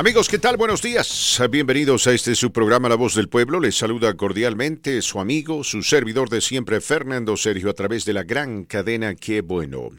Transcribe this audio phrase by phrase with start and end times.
[0.00, 0.56] Amigos, ¿qué tal?
[0.56, 1.38] Buenos días.
[1.50, 3.60] Bienvenidos a este su programa La Voz del Pueblo.
[3.60, 8.22] Les saluda cordialmente su amigo, su servidor de siempre, Fernando Sergio, a través de la
[8.22, 9.90] gran cadena Qué Bueno.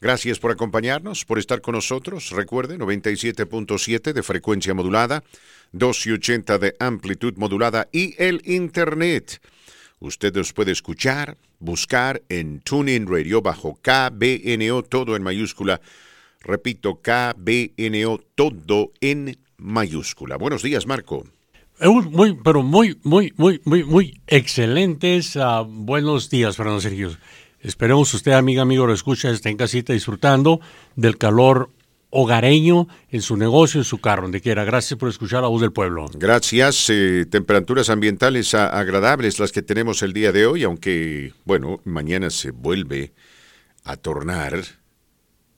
[0.00, 2.30] Gracias por acompañarnos, por estar con nosotros.
[2.30, 5.22] Recuerde, 97.7 de frecuencia modulada,
[5.72, 9.42] 280 de amplitud modulada y el Internet.
[9.98, 15.82] Usted nos puede escuchar, buscar en TuneIn Radio bajo KBNO, todo en mayúscula
[16.40, 19.49] Repito, KBNO, todo en mayúscula.
[20.38, 21.24] Buenos días, Marco.
[21.80, 25.36] Eh, muy, pero muy, muy, muy, muy, muy excelentes.
[25.36, 27.16] Ah, buenos días, Fernando Sergio.
[27.60, 30.60] Esperemos usted, amiga, amigo, lo escucha, esté en casita disfrutando
[30.96, 31.70] del calor
[32.10, 34.64] hogareño en su negocio, en su carro, donde quiera.
[34.64, 36.06] Gracias por escuchar la voz del pueblo.
[36.14, 36.90] Gracias.
[36.90, 42.50] Eh, temperaturas ambientales agradables las que tenemos el día de hoy, aunque, bueno, mañana se
[42.50, 43.12] vuelve
[43.84, 44.64] a tornar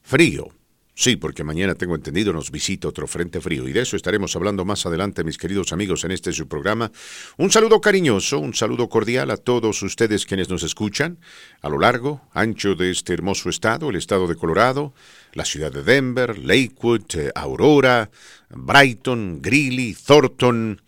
[0.02, 0.48] frío.
[0.94, 4.66] Sí, porque mañana tengo entendido nos visita otro frente frío y de eso estaremos hablando
[4.66, 6.92] más adelante, mis queridos amigos, en este su programa.
[7.38, 11.18] Un saludo cariñoso, un saludo cordial a todos ustedes quienes nos escuchan
[11.62, 14.92] a lo largo, ancho de este hermoso estado, el estado de Colorado,
[15.32, 18.10] la ciudad de Denver, Lakewood, eh, Aurora,
[18.50, 20.82] Brighton, Greeley, Thornton,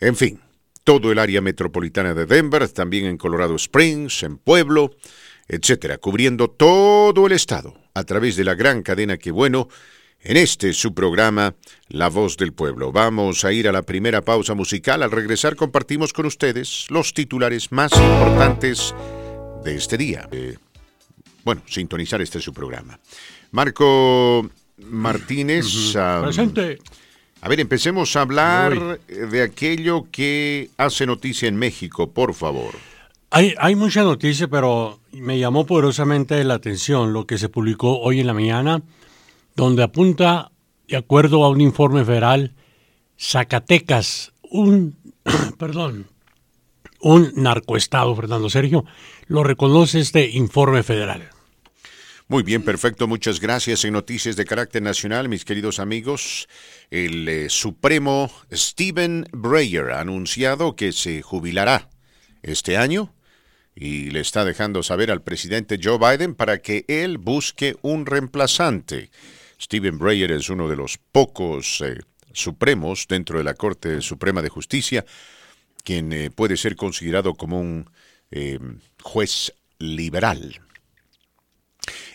[0.00, 0.40] en fin,
[0.82, 4.96] todo el área metropolitana de Denver, también en Colorado Springs, en Pueblo,
[5.48, 9.68] etcétera, cubriendo todo el estado a través de la gran cadena que bueno,
[10.24, 11.54] en este su programa
[11.88, 12.92] La Voz del Pueblo.
[12.92, 15.02] Vamos a ir a la primera pausa musical.
[15.02, 18.94] Al regresar compartimos con ustedes los titulares más importantes
[19.64, 20.28] de este día.
[20.32, 20.56] Eh,
[21.44, 22.98] bueno, sintonizar este su programa.
[23.50, 24.48] Marco
[24.78, 25.66] Martínez.
[26.22, 26.78] Presente.
[27.42, 32.74] A ver, empecemos a hablar de aquello que hace noticia en México, por favor.
[33.36, 38.20] Hay, hay mucha noticia, pero me llamó poderosamente la atención lo que se publicó hoy
[38.20, 38.84] en la mañana,
[39.56, 40.52] donde apunta,
[40.86, 42.54] de acuerdo a un informe federal,
[43.18, 44.96] Zacatecas, un,
[45.58, 46.06] perdón,
[47.00, 48.84] un narcoestado, Fernando Sergio,
[49.26, 51.28] lo reconoce este informe federal.
[52.28, 53.08] Muy bien, perfecto.
[53.08, 53.84] Muchas gracias.
[53.84, 56.48] En noticias de carácter nacional, mis queridos amigos,
[56.88, 61.88] el eh, Supremo Stephen Breyer ha anunciado que se jubilará
[62.44, 63.13] este año
[63.74, 69.10] y le está dejando saber al presidente Joe Biden para que él busque un reemplazante.
[69.60, 71.98] Stephen Breyer es uno de los pocos eh,
[72.32, 75.04] supremos dentro de la Corte Suprema de Justicia
[75.82, 77.90] quien eh, puede ser considerado como un
[78.30, 78.58] eh,
[79.02, 80.60] juez liberal.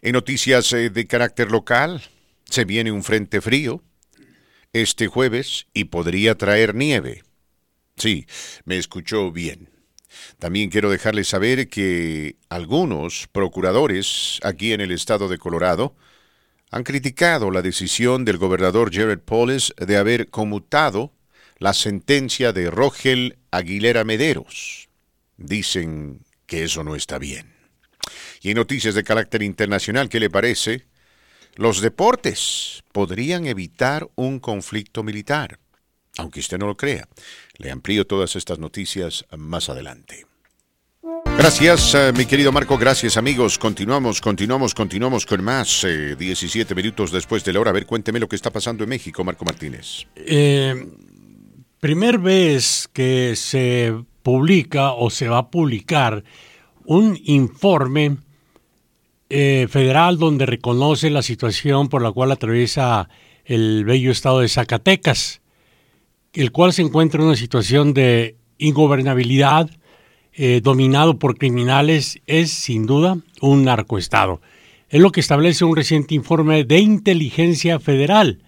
[0.02, 2.02] En noticias de carácter local,
[2.46, 3.84] se viene un frente frío
[4.74, 7.24] este jueves y podría traer nieve.
[7.96, 8.26] Sí,
[8.66, 9.69] me escuchó bien.
[10.38, 15.96] También quiero dejarles saber que algunos procuradores aquí en el estado de Colorado
[16.72, 21.14] han criticado la decisión del gobernador Jared Polis de haber conmutado
[21.58, 24.90] la sentencia de Rogel Aguilera Mederos.
[25.38, 27.53] Dicen que eso no está bien.
[28.41, 30.86] Y en noticias de carácter internacional, ¿qué le parece?
[31.56, 35.59] Los deportes podrían evitar un conflicto militar,
[36.19, 37.07] aunque usted no lo crea.
[37.57, 40.25] Le amplío todas estas noticias más adelante.
[41.38, 42.78] Gracias, eh, mi querido Marco.
[42.78, 43.57] Gracias, amigos.
[43.57, 45.85] Continuamos, continuamos, continuamos con más.
[46.18, 47.69] 17 eh, minutos después de la hora.
[47.69, 50.06] A ver, cuénteme lo que está pasando en México, Marco Martínez.
[50.18, 50.88] Eh,
[51.79, 56.24] primer vez que se publica o se va a publicar
[56.85, 58.18] un informe
[59.29, 63.09] federal donde reconoce la situación por la cual atraviesa
[63.50, 65.41] el bello estado de Zacatecas,
[66.34, 69.69] el cual se encuentra en una situación de ingobernabilidad,
[70.34, 74.41] eh, dominado por criminales es sin duda un narcoestado.
[74.90, 78.41] Es lo que establece un reciente informe de inteligencia federal,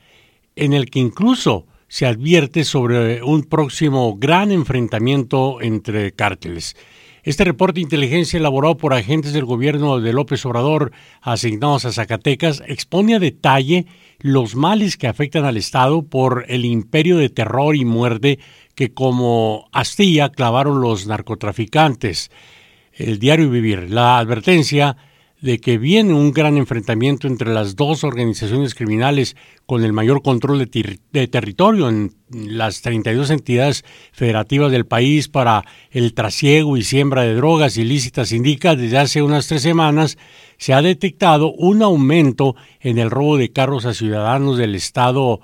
[0.55, 6.75] en el que incluso se advierte sobre un próximo gran enfrentamiento entre cárteles.
[7.23, 10.91] Este reporte de inteligencia elaborado por agentes del gobierno de López Obrador
[11.21, 13.85] asignados a Zacatecas expone a detalle
[14.17, 18.39] los males que afectan al Estado por el imperio de terror y muerte
[18.73, 22.31] que como astilla clavaron los narcotraficantes.
[22.91, 24.97] El diario Vivir, la advertencia
[25.41, 29.35] de que viene un gran enfrentamiento entre las dos organizaciones criminales
[29.65, 36.13] con el mayor control de, territorio en las 32 entidades federativas del país para el
[36.13, 40.17] trasiego y siembra de drogas ilícitas indica desde hace unas tres semanas
[40.57, 45.41] se ha detectado un aumento en el robo de carros a ciudadanos del estado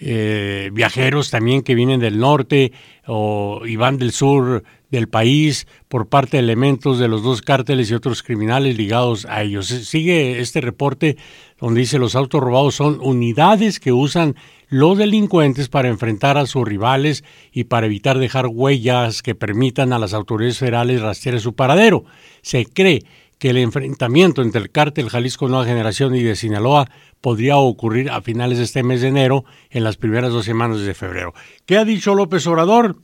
[0.00, 2.72] eh, viajeros también que vienen del norte
[3.06, 7.90] o, y van del sur del país por parte de elementos de los dos cárteles
[7.90, 9.66] y otros criminales ligados a ellos.
[9.66, 11.16] Sigue este reporte
[11.60, 14.36] donde dice los autos robados son unidades que usan
[14.68, 19.98] los delincuentes para enfrentar a sus rivales y para evitar dejar huellas que permitan a
[19.98, 22.04] las autoridades federales rastrear su paradero.
[22.42, 23.04] Se cree
[23.38, 28.20] que el enfrentamiento entre el cártel Jalisco Nueva Generación y de Sinaloa podría ocurrir a
[28.20, 31.34] finales de este mes de enero, en las primeras dos semanas de febrero.
[31.66, 32.96] ¿Qué ha dicho López Obrador?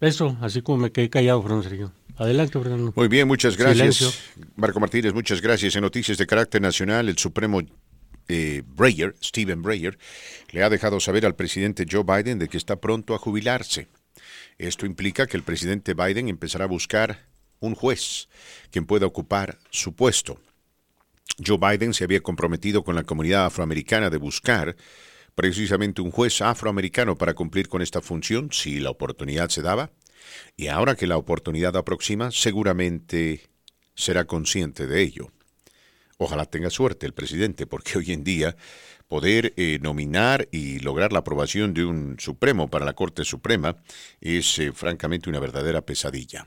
[0.00, 1.92] Eso, así como me quedé callado, Fernando Sergio.
[2.16, 2.92] Adelante, Fernando.
[2.96, 4.18] Muy bien, muchas gracias.
[4.56, 5.76] Marco Martínez, muchas gracias.
[5.76, 7.60] En noticias de carácter nacional, el Supremo
[8.28, 9.98] eh, Breyer, Stephen Breyer,
[10.50, 13.88] le ha dejado saber al presidente Joe Biden de que está pronto a jubilarse.
[14.58, 17.26] Esto implica que el presidente Biden empezará a buscar
[17.60, 18.28] un juez
[18.70, 20.40] quien pueda ocupar su puesto.
[21.44, 24.76] Joe Biden se había comprometido con la comunidad afroamericana de buscar
[25.36, 29.92] precisamente un juez afroamericano para cumplir con esta función si la oportunidad se daba.
[30.56, 33.42] Y ahora que la oportunidad aproxima, seguramente
[33.94, 35.30] será consciente de ello.
[36.18, 38.56] Ojalá tenga suerte el presidente, porque hoy en día
[39.06, 43.76] poder eh, nominar y lograr la aprobación de un Supremo para la Corte Suprema
[44.20, 46.46] es eh, francamente una verdadera pesadilla.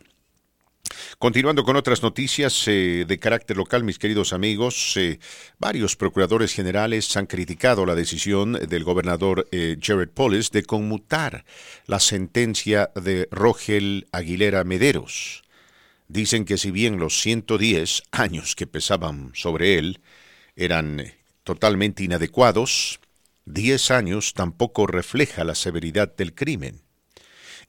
[1.17, 5.19] Continuando con otras noticias eh, de carácter local, mis queridos amigos, eh,
[5.57, 11.45] varios procuradores generales han criticado la decisión del gobernador eh, Jared Polis de conmutar
[11.87, 15.43] la sentencia de Rogel Aguilera Mederos.
[16.07, 19.99] Dicen que si bien los 110 años que pesaban sobre él
[20.55, 22.99] eran totalmente inadecuados,
[23.45, 26.81] 10 años tampoco refleja la severidad del crimen.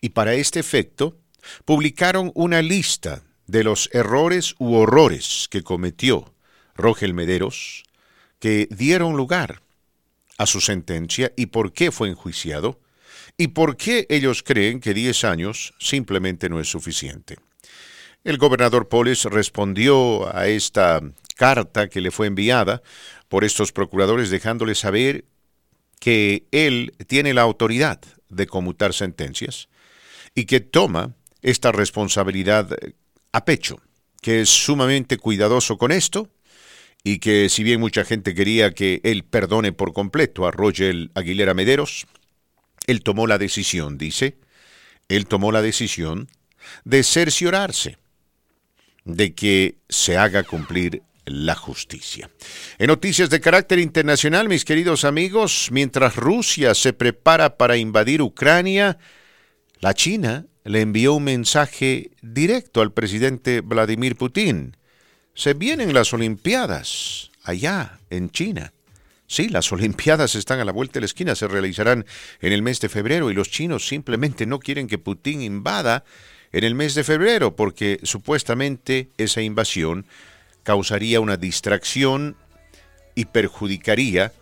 [0.00, 1.19] Y para este efecto,
[1.64, 6.32] publicaron una lista de los errores u horrores que cometió
[6.74, 7.84] Rogel Mederos
[8.38, 9.60] que dieron lugar
[10.38, 12.80] a su sentencia y por qué fue enjuiciado
[13.36, 17.36] y por qué ellos creen que 10 años simplemente no es suficiente.
[18.24, 21.00] El gobernador Polis respondió a esta
[21.36, 22.82] carta que le fue enviada
[23.28, 25.24] por estos procuradores dejándole saber
[26.00, 29.68] que él tiene la autoridad de conmutar sentencias
[30.34, 32.94] y que toma esta responsabilidad eh,
[33.32, 33.80] a pecho,
[34.20, 36.28] que es sumamente cuidadoso con esto
[37.02, 41.54] y que si bien mucha gente quería que él perdone por completo a Roger Aguilera
[41.54, 42.06] Mederos,
[42.86, 44.36] él tomó la decisión, dice,
[45.08, 46.28] él tomó la decisión
[46.84, 47.96] de cerciorarse
[49.04, 52.30] de que se haga cumplir la justicia.
[52.78, 58.98] En noticias de carácter internacional, mis queridos amigos, mientras Rusia se prepara para invadir Ucrania,
[59.80, 64.76] la China le envió un mensaje directo al presidente Vladimir Putin.
[65.34, 68.72] Se vienen las Olimpiadas allá en China.
[69.26, 72.04] Sí, las Olimpiadas están a la vuelta de la esquina, se realizarán
[72.40, 76.04] en el mes de febrero y los chinos simplemente no quieren que Putin invada
[76.52, 80.04] en el mes de febrero porque supuestamente esa invasión
[80.64, 82.36] causaría una distracción
[83.14, 84.32] y perjudicaría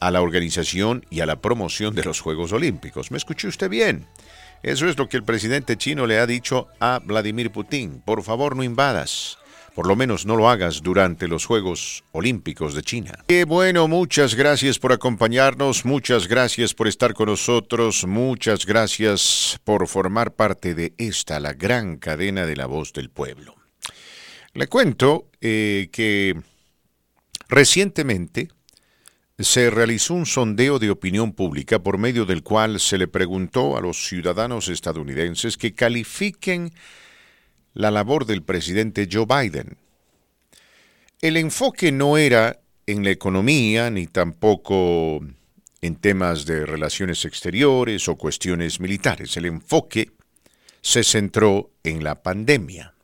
[0.00, 3.10] a la organización y a la promoción de los Juegos Olímpicos.
[3.10, 4.06] ¿Me escuchó usted bien?
[4.64, 8.00] Eso es lo que el presidente chino le ha dicho a Vladimir Putin.
[8.02, 9.36] Por favor, no invadas.
[9.74, 13.12] Por lo menos no lo hagas durante los Juegos Olímpicos de China.
[13.26, 19.86] Qué bueno, muchas gracias por acompañarnos, muchas gracias por estar con nosotros, muchas gracias por
[19.86, 23.56] formar parte de esta, la gran cadena de la voz del pueblo.
[24.54, 26.40] Le cuento eh, que
[27.48, 28.48] recientemente
[29.38, 33.80] se realizó un sondeo de opinión pública por medio del cual se le preguntó a
[33.80, 36.72] los ciudadanos estadounidenses que califiquen
[37.72, 39.76] la labor del presidente Joe Biden.
[41.20, 45.20] El enfoque no era en la economía ni tampoco
[45.80, 49.36] en temas de relaciones exteriores o cuestiones militares.
[49.36, 50.12] El enfoque
[50.80, 52.94] se centró en la pandemia.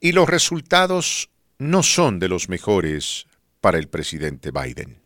[0.00, 3.26] Y los resultados no son de los mejores
[3.60, 5.03] para el presidente Biden.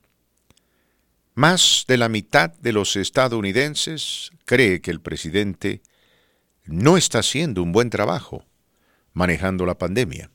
[1.38, 5.82] Más de la mitad de los estadounidenses cree que el presidente
[6.64, 8.44] no está haciendo un buen trabajo
[9.12, 10.32] manejando la pandemia.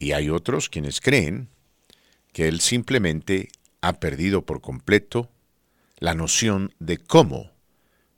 [0.00, 1.50] Y hay otros quienes creen
[2.32, 3.50] que él simplemente
[3.80, 5.30] ha perdido por completo
[6.00, 7.52] la noción de cómo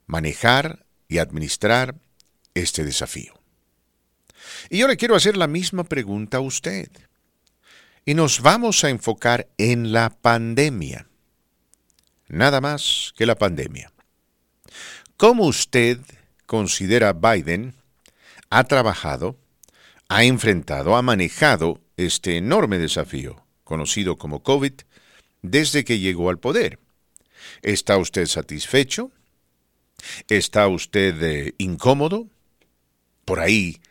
[0.07, 1.93] manejar y administrar
[2.55, 3.39] este desafío.
[4.71, 6.89] Y yo le quiero hacer la misma pregunta a usted.
[8.05, 11.09] Y nos vamos a enfocar en la pandemia
[12.27, 13.91] nada más que la pandemia.
[15.17, 15.99] ¿Cómo usted
[16.45, 17.73] considera Biden
[18.49, 19.37] ha trabajado,
[20.09, 24.73] ha enfrentado, ha manejado este enorme desafío conocido como COVID
[25.41, 26.79] desde que llegó al poder.
[27.61, 29.11] ¿Está usted satisfecho?
[30.27, 32.27] ¿Está usted eh, incómodo?
[33.25, 33.81] Por ahí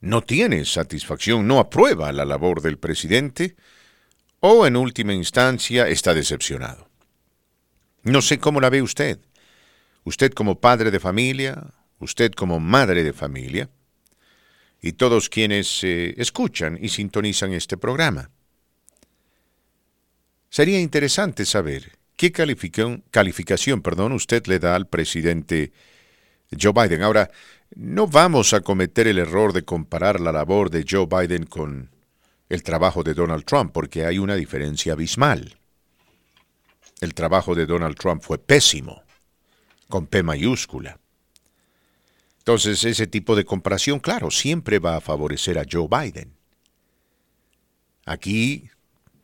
[0.00, 3.56] no tiene satisfacción, no aprueba la labor del presidente
[4.40, 6.87] o en última instancia está decepcionado.
[8.08, 9.18] No sé cómo la ve usted.
[10.04, 13.68] Usted como padre de familia, usted como madre de familia
[14.80, 18.30] y todos quienes eh, escuchan y sintonizan este programa.
[20.48, 25.72] Sería interesante saber qué calificación, calificación perdón, usted le da al presidente
[26.58, 27.02] Joe Biden.
[27.02, 27.30] Ahora,
[27.76, 31.90] no vamos a cometer el error de comparar la labor de Joe Biden con
[32.48, 35.57] el trabajo de Donald Trump, porque hay una diferencia abismal.
[37.00, 39.02] El trabajo de Donald Trump fue pésimo,
[39.88, 40.98] con P mayúscula.
[42.38, 46.32] Entonces, ese tipo de comparación, claro, siempre va a favorecer a Joe Biden.
[48.06, 48.70] Aquí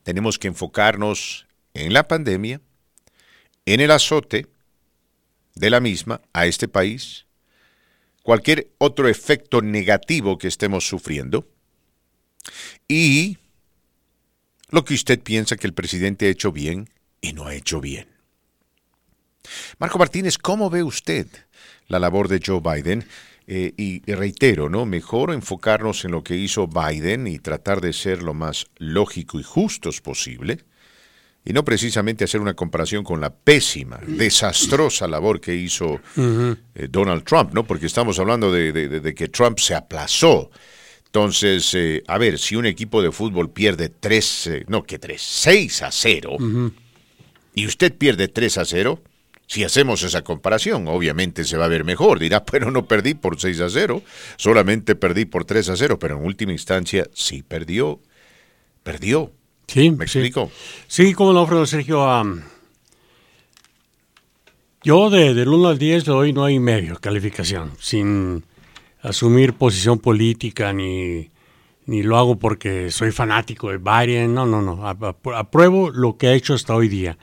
[0.03, 2.61] tenemos que enfocarnos en la pandemia,
[3.65, 4.47] en el azote
[5.55, 7.25] de la misma a este país,
[8.21, 11.47] cualquier otro efecto negativo que estemos sufriendo
[12.87, 13.37] y
[14.69, 16.89] lo que usted piensa que el presidente ha hecho bien
[17.25, 18.07] y no ha hecho bien.
[19.79, 21.27] Marco Martínez, ¿cómo ve usted
[21.87, 23.05] la labor de Joe Biden?
[23.47, 24.85] Eh, y reitero, ¿no?
[24.85, 29.43] Mejor enfocarnos en lo que hizo Biden y tratar de ser lo más lógico y
[29.43, 30.59] justos posible,
[31.43, 37.23] y no precisamente hacer una comparación con la pésima, desastrosa labor que hizo eh, Donald
[37.23, 37.67] Trump, ¿no?
[37.67, 40.49] Porque estamos hablando de, que Trump se aplazó.
[41.05, 45.83] Entonces, eh, a ver, si un equipo de fútbol pierde tres, no que tres, seis
[45.83, 46.37] a cero,
[47.55, 49.01] y usted pierde tres a cero,
[49.47, 52.19] si hacemos esa comparación, obviamente se va a ver mejor.
[52.19, 54.01] Dirá, pero no perdí por 6 a 0,
[54.37, 57.99] solamente perdí por 3 a 0, pero en última instancia sí perdió.
[58.83, 59.31] Perdió.
[59.67, 59.89] Sí.
[59.91, 60.51] ¿Me explico?
[60.87, 62.05] Sí, como lo ofrece Sergio.
[64.83, 68.43] yo de, del 1 al 10 le doy 9 y medio calificación, sin
[69.01, 71.31] asumir posición política ni,
[71.87, 74.35] ni lo hago porque soy fanático de Biden.
[74.35, 74.87] No, no, no.
[74.87, 77.17] Apruebo lo que ha hecho hasta hoy día.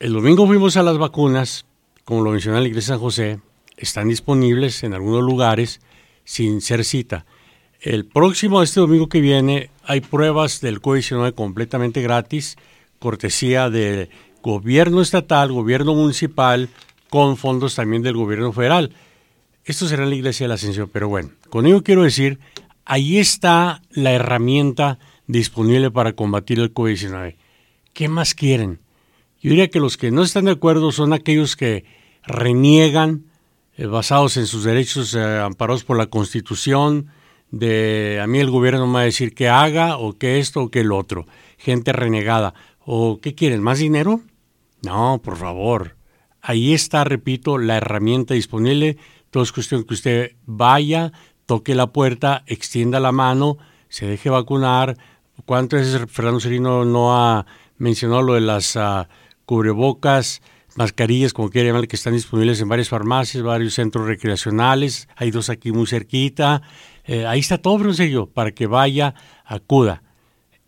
[0.00, 1.66] El domingo fuimos a las vacunas,
[2.04, 3.40] como lo mencionó la iglesia San José,
[3.76, 5.80] están disponibles en algunos lugares
[6.22, 7.26] sin ser cita.
[7.80, 12.56] El próximo, este domingo que viene, hay pruebas del COVID-19 completamente gratis,
[13.00, 14.08] cortesía del
[14.40, 16.68] gobierno estatal, gobierno municipal,
[17.10, 18.92] con fondos también del gobierno federal.
[19.64, 22.38] Esto será en la iglesia de la Ascensión, pero bueno, con ello quiero decir,
[22.84, 27.34] ahí está la herramienta disponible para combatir el COVID-19.
[27.94, 28.78] ¿Qué más quieren?
[29.40, 31.84] Yo diría que los que no están de acuerdo son aquellos que
[32.24, 33.24] reniegan,
[33.76, 37.06] eh, basados en sus derechos eh, amparados por la Constitución,
[37.50, 40.70] de a mí el gobierno me va a decir que haga o que esto o
[40.70, 41.26] que el otro.
[41.56, 42.54] Gente renegada.
[42.80, 43.62] ¿O qué quieren?
[43.62, 44.20] ¿Más dinero?
[44.82, 45.96] No, por favor.
[46.42, 48.96] Ahí está, repito, la herramienta disponible.
[49.30, 51.12] Todo es cuestión que usted vaya,
[51.46, 54.96] toque la puerta, extienda la mano, se deje vacunar.
[55.46, 58.76] ¿Cuántas veces Fernando Serino no ha mencionado lo de las...
[58.76, 59.08] Ah,
[59.48, 60.42] cubrebocas,
[60.76, 65.48] mascarillas, como quiera llamar, que están disponibles en varias farmacias, varios centros recreacionales, hay dos
[65.48, 66.60] aquí muy cerquita,
[67.06, 69.14] eh, ahí está todo, serio, para que vaya,
[69.46, 70.02] acuda.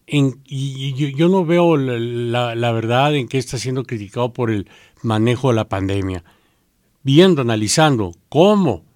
[0.06, 4.66] y, yo, no veo la, la, verdad en que está siendo criticado por el
[5.02, 6.24] manejo de la pandemia.
[7.02, 8.86] Viendo, analizando cómo,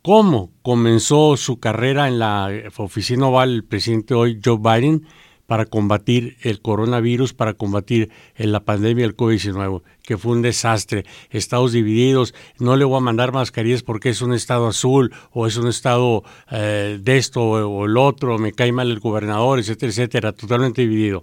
[0.00, 5.06] cómo comenzó su carrera en la oficina oval el presidente hoy, Joe Biden,
[5.52, 11.04] para combatir el coronavirus, para combatir la pandemia del COVID-19, que fue un desastre.
[11.28, 15.58] Estados divididos, no le voy a mandar mascarillas porque es un estado azul o es
[15.58, 20.32] un estado eh, de esto o, el otro, me cae mal el gobernador, etcétera, etcétera,
[20.32, 21.22] totalmente dividido.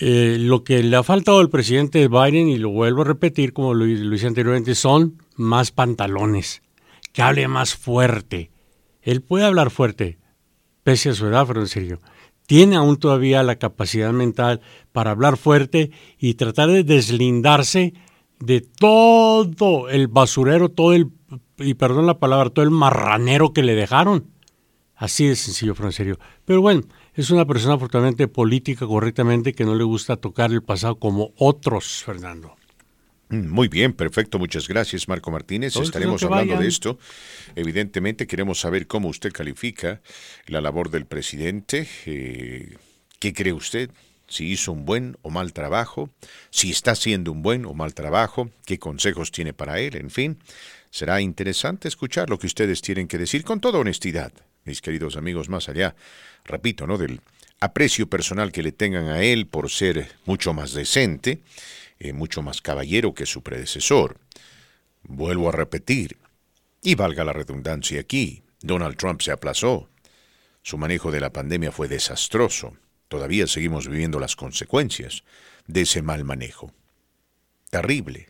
[0.00, 3.74] Eh, lo que le ha faltado al presidente Biden, y lo vuelvo a repetir como
[3.74, 6.62] lo, lo hice anteriormente, son más pantalones,
[7.12, 8.52] que hable más fuerte.
[9.02, 10.18] Él puede hablar fuerte,
[10.84, 11.98] pese a su edad, serio
[12.50, 17.94] tiene aún todavía la capacidad mental para hablar fuerte y tratar de deslindarse
[18.40, 21.12] de todo el basurero, todo el,
[21.58, 24.32] y perdón la palabra, todo el marranero que le dejaron.
[24.96, 26.18] Así de sencillo, serio.
[26.44, 26.82] Pero bueno,
[27.14, 32.02] es una persona afortunadamente política correctamente que no le gusta tocar el pasado como otros,
[32.04, 32.56] Fernando.
[33.30, 34.38] Mm, muy bien, perfecto.
[34.38, 35.76] Muchas gracias, Marco Martínez.
[35.76, 36.98] Estaremos hablando de esto.
[37.54, 40.00] Evidentemente, queremos saber cómo usted califica
[40.46, 41.86] la labor del presidente.
[42.06, 42.76] Eh,
[43.20, 43.90] ¿Qué cree usted?
[44.26, 46.10] Si hizo un buen o mal trabajo,
[46.50, 50.38] si está haciendo un buen o mal trabajo, qué consejos tiene para él, en fin.
[50.90, 54.32] Será interesante escuchar lo que ustedes tienen que decir con toda honestidad,
[54.64, 55.94] mis queridos amigos, más allá,
[56.44, 56.98] repito, ¿no?
[56.98, 57.20] Del
[57.60, 61.42] aprecio personal que le tengan a él por ser mucho más decente,
[62.00, 64.18] eh, mucho más caballero que su predecesor.
[65.02, 66.18] Vuelvo a repetir,
[66.82, 69.90] y valga la redundancia aquí, Donald Trump se aplazó.
[70.62, 72.76] Su manejo de la pandemia fue desastroso.
[73.08, 75.24] Todavía seguimos viviendo las consecuencias
[75.66, 76.72] de ese mal manejo.
[77.70, 78.28] Terrible.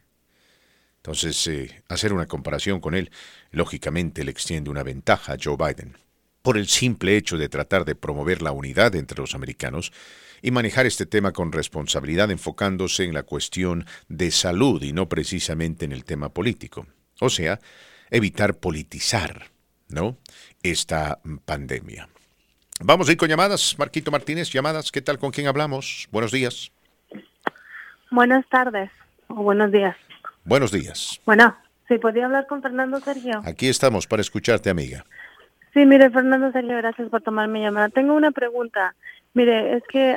[0.96, 3.10] Entonces, eh, hacer una comparación con él,
[3.52, 5.96] lógicamente le extiende una ventaja a Joe Biden,
[6.42, 9.92] por el simple hecho de tratar de promover la unidad entre los americanos
[10.42, 15.84] y manejar este tema con responsabilidad enfocándose en la cuestión de salud y no precisamente
[15.84, 16.86] en el tema político.
[17.20, 17.60] O sea,
[18.10, 19.46] evitar politizar,
[19.88, 20.16] ¿no?
[20.62, 22.08] Esta pandemia.
[22.82, 23.76] Vamos a ir con llamadas.
[23.78, 24.90] Marquito Martínez, llamadas.
[24.90, 25.18] ¿Qué tal?
[25.18, 26.08] ¿Con quién hablamos?
[26.10, 26.72] Buenos días.
[28.10, 28.90] Buenas tardes
[29.28, 29.96] o buenos días.
[30.44, 31.20] Buenos días.
[31.26, 31.56] Bueno,
[31.88, 33.42] ¿sí podía hablar con Fernando Sergio?
[33.44, 35.04] Aquí estamos para escucharte, amiga.
[35.74, 37.88] Sí, mire, Fernando Sergio, gracias por tomar mi llamada.
[37.90, 38.94] Tengo una pregunta.
[39.32, 40.16] Mire, es que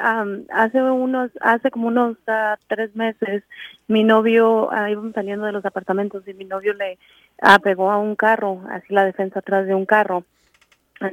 [0.51, 3.43] hace unos, hace como unos ah, tres meses,
[3.87, 6.97] mi novio, uh, íbamos saliendo de los apartamentos y mi novio le
[7.39, 10.23] apegó a un carro, así la defensa atrás de un carro,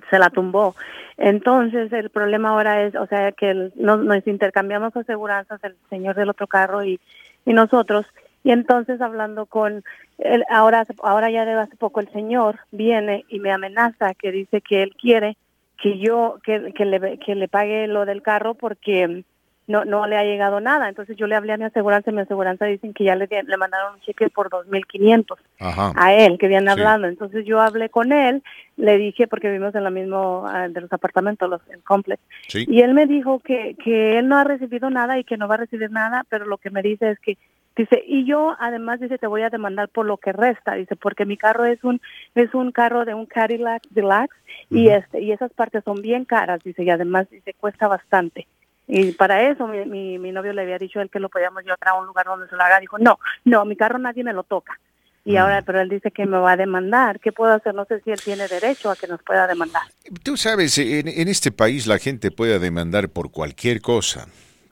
[0.08, 0.74] se la tumbó.
[1.18, 6.46] Entonces, el problema ahora es, o sea, que nos, intercambiamos aseguranzas, el señor del otro
[6.46, 6.98] carro y,
[7.44, 8.06] y nosotros,
[8.42, 9.84] y entonces hablando con
[10.16, 14.62] él, ahora ahora ya de hace poco el señor viene y me amenaza que dice
[14.62, 15.36] que él quiere
[15.80, 19.24] que yo que, que le que le pague lo del carro porque
[19.66, 20.88] no no le ha llegado nada.
[20.88, 23.56] Entonces yo le hablé a mi aseguranza y mi aseguranza dicen que ya le, le
[23.56, 27.06] mandaron un cheque por 2.500 a él, que viene hablando.
[27.06, 28.42] Entonces yo hablé con él,
[28.76, 32.20] le dije, porque vivimos en la mismo ah, de los apartamentos, los, el complex,
[32.52, 35.54] y él me dijo que, que él no ha recibido nada y que no va
[35.54, 37.38] a recibir nada, pero lo que me dice es que
[37.76, 41.24] Dice, y yo además dice, te voy a demandar por lo que resta, dice, porque
[41.24, 42.00] mi carro es un
[42.34, 44.36] es un carro de un Cadillac Deluxe
[44.70, 48.46] y este y esas partes son bien caras, dice, y además dice, cuesta bastante.
[48.92, 51.78] Y para eso mi, mi, novio le había dicho a él que lo podíamos llevar
[51.86, 52.80] a un lugar donde se lo haga.
[52.80, 54.80] Dijo, no, no, mi carro nadie me lo toca.
[55.24, 57.20] Y ahora, pero él dice que me va a demandar.
[57.20, 57.72] ¿Qué puedo hacer?
[57.72, 59.82] No sé si él tiene derecho a que nos pueda demandar.
[60.24, 64.26] Tú sabes, en, en este país la gente puede demandar por cualquier cosa.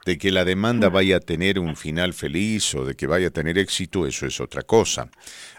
[0.09, 3.31] De que la demanda vaya a tener un final feliz o de que vaya a
[3.31, 5.11] tener éxito, eso es otra cosa.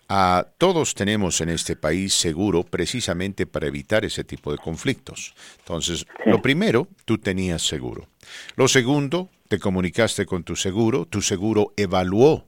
[0.07, 5.35] Ah, todos tenemos en este país seguro precisamente para evitar ese tipo de conflictos.
[5.59, 8.07] Entonces, lo primero, tú tenías seguro.
[8.55, 12.43] Lo segundo, te comunicaste con tu seguro, tu seguro evaluó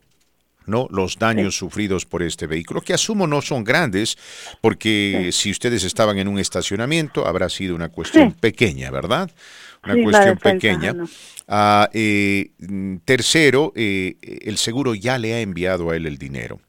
[0.65, 0.87] ¿no?
[0.89, 4.17] los daños sufridos por este vehículo, que asumo no son grandes,
[4.59, 9.29] porque si ustedes estaban en un estacionamiento, habrá sido una cuestión pequeña, ¿verdad?
[9.83, 10.95] Una cuestión pequeña.
[11.47, 12.51] Ah, eh,
[13.03, 16.61] tercero, eh, el seguro ya le ha enviado a él el dinero.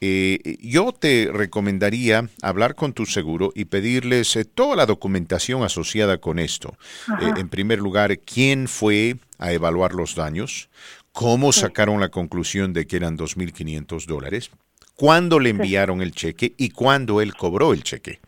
[0.00, 6.38] Eh, yo te recomendaría hablar con tu seguro y pedirles toda la documentación asociada con
[6.38, 6.76] esto.
[7.20, 10.68] en primer lugar, quién fue a evaluar los daños,
[11.12, 14.50] cómo sacaron la conclusión de que eran 2.500 dólares,
[14.96, 18.20] cuándo le enviaron el cheque y cuándo él cobró el cheque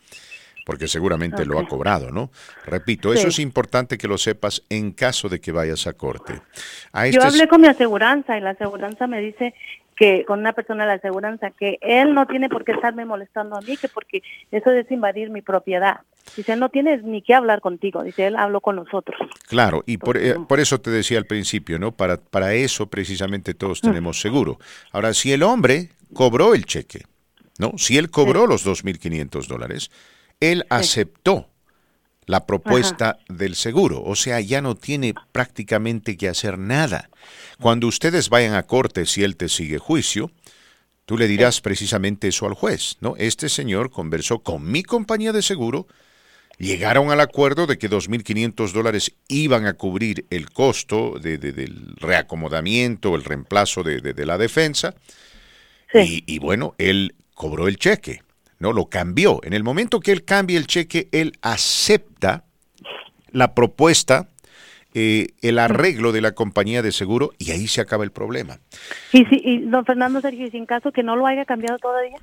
[0.69, 2.29] porque seguramente lo ha cobrado, ¿no?
[2.67, 6.43] Repito, eso es importante que lo sepas en caso de que vayas a corte.
[7.11, 9.55] Yo hablé con mi aseguranza y la aseguranza me dice
[9.95, 13.57] que con una persona de la aseguranza que él no tiene por qué estarme molestando
[13.57, 16.01] a mí, que porque eso es invadir mi propiedad.
[16.37, 19.19] Dice, él no tiene ni que hablar contigo, dice, él habló con nosotros.
[19.47, 21.93] Claro, y por, eh, por, eso te decía al principio, ¿no?
[21.93, 24.59] Para, para eso precisamente todos tenemos seguro.
[24.91, 27.05] Ahora, si el hombre cobró el cheque,
[27.57, 27.73] ¿no?
[27.77, 29.89] Si él cobró los 2.500 dólares,
[30.39, 31.49] él aceptó
[32.25, 37.09] la propuesta del seguro, o sea, ya no tiene prácticamente que hacer nada.
[37.59, 40.31] Cuando ustedes vayan a corte, si él te sigue juicio,
[41.05, 43.15] tú le dirás precisamente eso al juez, ¿no?
[43.17, 45.87] Este señor conversó con mi compañía de seguro,
[46.59, 53.15] llegaron al acuerdo de que 2.500 dólares iban a cubrir el costo de, del reacomodamiento,
[53.15, 54.93] el reemplazo de, la defensa,
[55.95, 58.21] y, y bueno, él cobró el cheque.
[58.59, 58.73] ¿No?
[58.73, 59.39] Lo cambió.
[59.43, 62.43] En el momento que él cambie el cheque, él acepta
[63.31, 64.27] la propuesta,
[64.93, 68.59] eh, el arreglo de la compañía de seguro y ahí se acaba el problema.
[69.11, 72.17] Y, si, y don Fernando Sergio, sin caso que no lo haya cambiado todavía.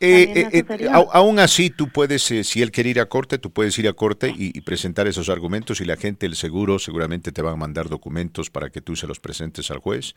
[0.00, 3.78] Eh, eh, eh aún así, tú puedes, si él quiere ir a corte, tú puedes
[3.78, 7.54] ir a corte y, presentar esos argumentos y la gente, el seguro, seguramente te van
[7.54, 10.14] a mandar documentos para que tú se los presentes al juez,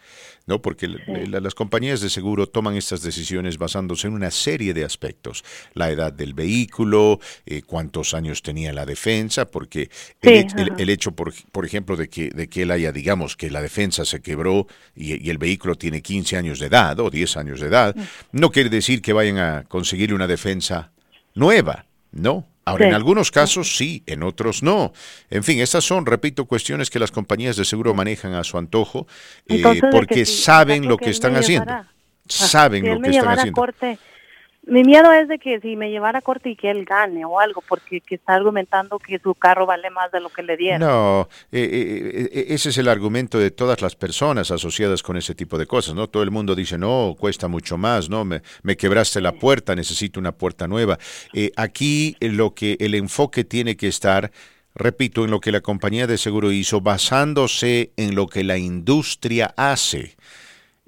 [0.48, 0.62] ¿no?
[0.62, 5.44] Porque las compañías de seguro toman estas decisiones basándose en una serie de aspectos.
[5.74, 7.20] La edad del vehículo,
[7.68, 9.90] cuántos años tenía la defensa, porque
[10.22, 14.04] el, hecho, por, por, ejemplo, de que, de que él haya, digamos, que la defensa
[14.04, 17.68] se quebró y, y el vehículo tiene 15 años de edad o 10 años de
[17.68, 17.96] edad,
[18.32, 20.92] no quiere decir que vaya a conseguir una defensa
[21.34, 22.46] nueva, ¿no?
[22.66, 24.94] Ahora, en algunos casos sí, en otros no.
[25.32, 29.08] En fin, estas son, repito, cuestiones que las compañías de seguro manejan a su antojo
[29.48, 31.74] eh, porque saben lo que están haciendo.
[32.28, 33.66] Saben lo que están haciendo.
[34.70, 37.40] Mi miedo es de que si me llevara a corte y que él gane o
[37.40, 40.82] algo, porque está argumentando que su carro vale más de lo que le dieron.
[40.82, 45.34] No, eh, eh, eh, ese es el argumento de todas las personas asociadas con ese
[45.34, 46.08] tipo de cosas, ¿no?
[46.08, 48.26] Todo el mundo dice, no, cuesta mucho más, ¿no?
[48.26, 51.00] Me, me quebraste la puerta, necesito una puerta nueva.
[51.56, 54.32] aquí lo que el enfoque tiene que estar
[54.76, 59.54] repito, en lo que la compañía de seguro hizo, basándose en lo que la industria
[59.58, 60.16] hace.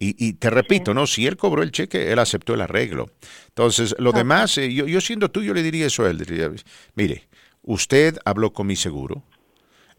[0.03, 1.05] Y, te repito, ¿no?
[1.05, 3.11] Si él cobró el cheque, él aceptó el arreglo.
[3.49, 6.17] Entonces, lo demás, eh, yo, yo siendo tú, yo le diría eso a él.
[6.17, 6.49] Diría,
[6.95, 7.27] mire,
[7.61, 9.23] usted habló con mi seguro,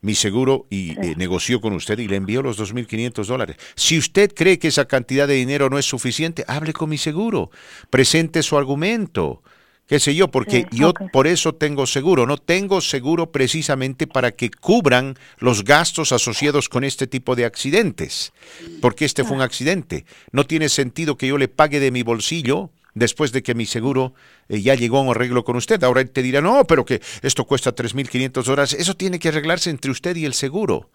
[0.01, 3.57] mi seguro y eh, negoció con usted y le envió los 2.500 dólares.
[3.77, 7.53] Si usted cree que esa cantidad de dinero no es suficiente, hable con mi seguro,
[7.89, 9.45] presente su argumento
[9.93, 14.51] qué sé yo, porque yo por eso tengo seguro, no tengo seguro precisamente para que
[14.51, 18.33] cubran los gastos asociados con este tipo de accidentes,
[18.81, 20.07] porque este fue un accidente.
[20.31, 24.15] No tiene sentido que yo le pague de mi bolsillo después de que mi seguro
[24.49, 25.85] eh, ya llegó a un arreglo con usted.
[25.85, 28.73] Ahora él te dirá, no, pero que esto cuesta 3.500 dólares.
[28.73, 30.89] Eso tiene que arreglarse entre usted y el seguro.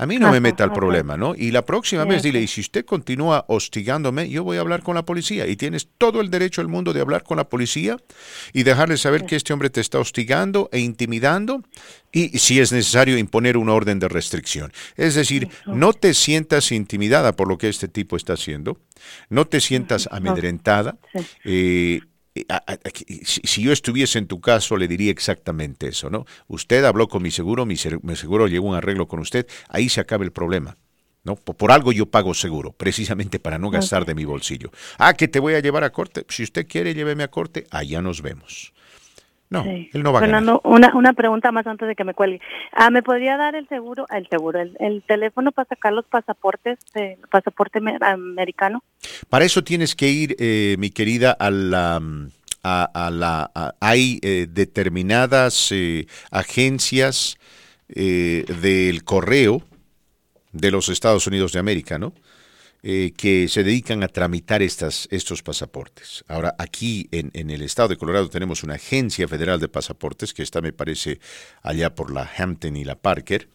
[0.00, 1.34] A mí no me meta el problema, ¿no?
[1.36, 4.94] Y la próxima vez dile, y si usted continúa hostigándome, yo voy a hablar con
[4.94, 5.46] la policía.
[5.46, 7.98] Y tienes todo el derecho del mundo de hablar con la policía
[8.54, 11.62] y dejarle saber que este hombre te está hostigando e intimidando
[12.12, 14.72] y si es necesario imponer una orden de restricción.
[14.96, 18.78] Es decir, no te sientas intimidada por lo que este tipo está haciendo,
[19.28, 20.96] no te sientas amedrentada.
[21.44, 22.00] Eh,
[23.24, 26.26] si yo estuviese en tu caso, le diría exactamente eso, ¿no?
[26.46, 30.00] Usted habló con mi seguro, mi, seguro llegó a un arreglo con usted, ahí se
[30.00, 30.76] acaba el problema.
[31.22, 31.36] ¿no?
[31.36, 34.70] Por, algo yo pago seguro, precisamente para no gastar de mi bolsillo.
[34.96, 36.24] Ah, que te voy a llevar a corte.
[36.30, 38.72] Si usted quiere, lléveme a corte, allá nos vemos.
[39.50, 40.60] No, él no va a ganar.
[40.62, 42.40] Una, una pregunta más antes de que me cuelgue.
[42.72, 47.18] Ah, ¿Me podría dar el seguro, el seguro, el, teléfono para sacar los pasaportes, el
[47.28, 48.84] pasaporte americano?
[49.28, 52.00] Para eso tienes que ir, eh, mi querida, a la...
[52.62, 57.38] A, la hay eh, determinadas eh, agencias
[57.88, 59.62] del correo
[60.52, 62.12] de los Estados Unidos de América, ¿no?
[62.82, 66.24] Eh, que se dedican a tramitar estas, estos pasaportes.
[66.28, 70.62] Ahora, aquí en, el estado de Colorado tenemos una agencia federal de pasaportes, que está,
[70.62, 71.20] me parece,
[71.62, 73.50] allá por la Hampton y la Parker,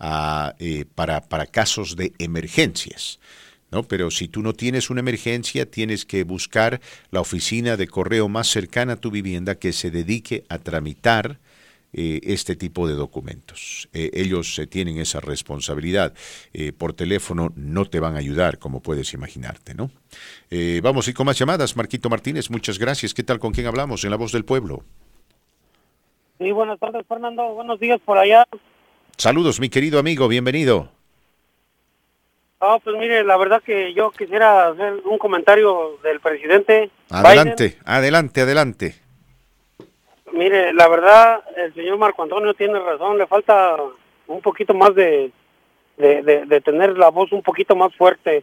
[0.00, 3.20] ah, eh, para, para casos de emergencias.
[3.70, 3.82] ¿No?
[3.82, 6.80] Pero si tú no tienes una emergencia, tienes que buscar
[7.10, 11.40] la oficina de correo más cercana a tu vivienda que se dedique a tramitar
[11.94, 13.88] eh, este tipo de documentos.
[13.92, 16.14] Eh, ellos eh, tienen esa responsabilidad.
[16.78, 19.90] por teléfono no te van a ayudar, como puedes imaginarte, ¿no?
[20.82, 21.76] vamos y con más llamadas.
[21.76, 23.14] Marquito Martínez, muchas gracias.
[23.14, 23.38] ¿Qué tal?
[23.38, 24.04] ¿Con quién hablamos?
[24.04, 24.84] En La Voz del Pueblo.
[26.38, 27.54] Sí, buenas tardes, Fernando.
[27.54, 28.46] Buenos días por allá.
[29.16, 30.28] Saludos, mi querido amigo.
[30.28, 30.90] Bienvenido.
[32.60, 36.90] Ah, pues mire, la verdad que yo quisiera hacer un comentario del presidente.
[37.10, 39.01] Adelante, adelante, adelante.
[40.32, 43.76] Mire, la verdad, el señor Marco Antonio tiene razón, le falta
[44.26, 45.30] un poquito más de,
[45.98, 48.42] de, tener la voz un poquito más fuerte,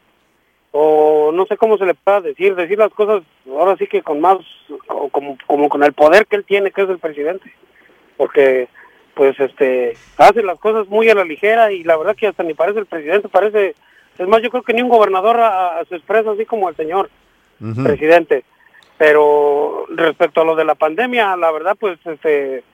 [0.71, 4.21] o no sé cómo se le pueda decir, decir las cosas ahora sí que con
[4.21, 4.37] más,
[4.87, 7.51] o como, como con el poder que él tiene, que es el presidente,
[8.17, 8.67] porque
[9.15, 12.53] pues este hace las cosas muy a la ligera y la verdad que hasta ni
[12.53, 13.73] parece el presidente, parece,
[14.17, 15.39] es más, yo creo que ni un gobernador
[15.89, 17.09] se expresa así como el señor
[17.83, 18.43] presidente.
[18.99, 22.65] Pero respecto a lo de la pandemia, la verdad, pues, este,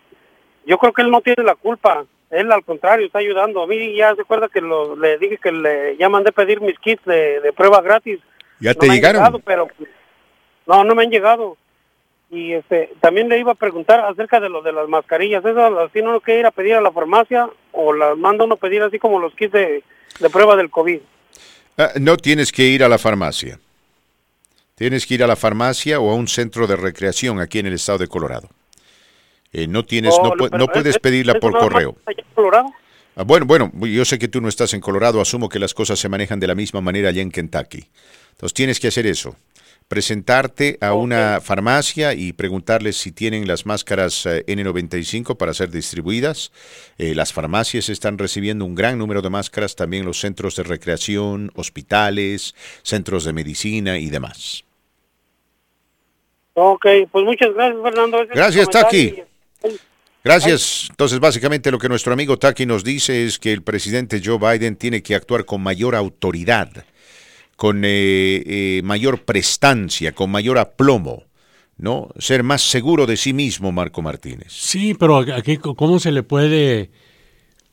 [0.66, 2.04] yo creo que él no tiene la culpa.
[2.32, 3.62] Él, al contrario, está ayudando.
[3.62, 6.80] A mí ya se acuerda que lo, le dije que le ya mandé pedir mis
[6.80, 8.20] kits de, prueba gratis.
[8.60, 9.40] ¿Ya te llegaron?
[9.46, 9.68] pero
[10.66, 11.58] no, no me han llegado.
[12.32, 15.46] Y este, también le iba a preguntar acerca de lo de las mascarillas.
[15.46, 18.58] ¿Eso así no que ir a pedir a la farmacia o las manda uno a
[18.58, 19.84] pedir así como los kits de,
[20.34, 21.02] prueba del COVID?
[21.78, 23.60] Ah, no tienes que ir a la farmacia.
[24.76, 27.74] Tienes que ir a la farmacia o a un centro de recreación aquí en el
[27.74, 28.50] estado de Colorado.
[29.54, 31.96] Eh, no tienes, no, no, puedes pedirla por correo.
[33.16, 35.98] Ah, bueno, bueno, yo sé que tú no estás en Colorado, asumo que las cosas
[35.98, 37.88] se manejan de la misma manera allá en Kentucky.
[38.32, 39.38] Entonces tienes que hacer eso.
[39.88, 46.52] Presentarte a una farmacia y preguntarles si tienen las máscaras eh, N95 para ser distribuidas.
[46.98, 51.52] Eh, las farmacias están recibiendo un gran número de máscaras, también los centros de recreación,
[51.56, 54.66] hospitales, centros de medicina y demás.
[56.56, 58.26] Ok, pues muchas gracias, Fernando.
[58.34, 59.24] gracias, Taki.
[60.26, 60.88] Gracias.
[60.90, 64.76] Entonces, básicamente lo que nuestro amigo Taki nos dice es que el presidente Joe Biden
[64.76, 66.86] tiene que actuar con mayor autoridad,
[67.56, 71.24] con eh, eh, mayor prestancia, con mayor aplomo,
[71.78, 72.10] ¿no?
[72.18, 74.52] Ser más seguro de sí mismo, Marco Martínez.
[74.52, 76.92] Sí, pero aquí, ¿cómo se le puede...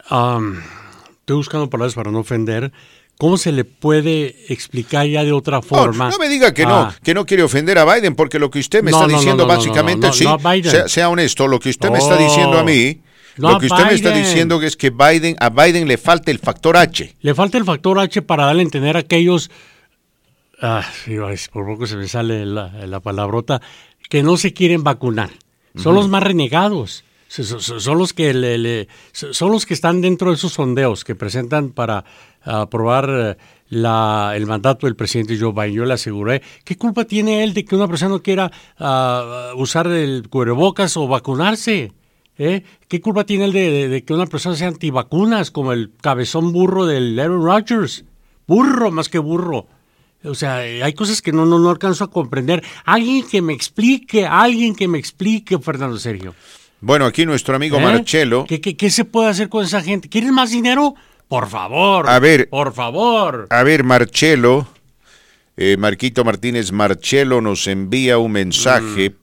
[0.01, 2.73] estoy buscando palabras para no ofender.
[3.19, 6.11] ¿Cómo se le puede explicar ya de otra forma?
[6.11, 8.83] No, me diga que no, que no quiere ofender a Biden, porque lo que usted
[8.83, 10.25] me está diciendo básicamente, sí,
[10.87, 13.01] sea, honesto, lo que usted me está diciendo a mí,
[13.37, 16.77] lo que usted me está diciendo es que Biden, a Biden le falta el factor
[16.77, 17.15] H.
[17.21, 19.51] Le falta el factor H para darle a entender a aquellos,
[20.63, 20.85] ah,
[21.53, 23.61] por poco se me sale la, la palabrota,
[24.09, 25.31] que no se quieren vacunar.
[25.75, 27.05] Son los más renegados.
[27.29, 32.05] Son los que le, son los que están dentro de esos sondeos que presentan para
[32.43, 33.37] aprobar eh,
[33.71, 35.73] la, el mandato del presidente Joe Biden.
[35.73, 39.87] Yo le aseguré, ¿qué culpa tiene él de que una persona no quiera ah, usar
[39.87, 41.93] el cubrebocas o vacunarse?
[42.37, 42.65] ¿Eh?
[42.89, 47.19] ¿Qué culpa tiene él de, que una persona sea antivacunas, como el cabezón burro del
[47.19, 48.05] Aaron Rodgers?
[48.47, 49.69] Burro más que burro.
[50.25, 52.63] O sea, hay cosas que no, no, no alcanzo a comprender.
[52.85, 56.35] Alguien que me explique, alguien que me explique, Fernando Sergio.
[56.81, 57.83] Bueno, aquí nuestro amigo ¿Eh?
[57.83, 58.45] Marcelo.
[58.47, 60.09] ¿Qué, qué, se puede hacer con esa gente?
[60.09, 60.95] ¿Quieres más dinero?
[61.29, 62.09] Por favor.
[62.09, 62.49] A ver.
[62.49, 63.47] Por favor.
[63.51, 64.67] A ver, Marcelo.
[65.57, 69.15] Eh, Marquito Martínez Marcelo nos envía un mensaje mm.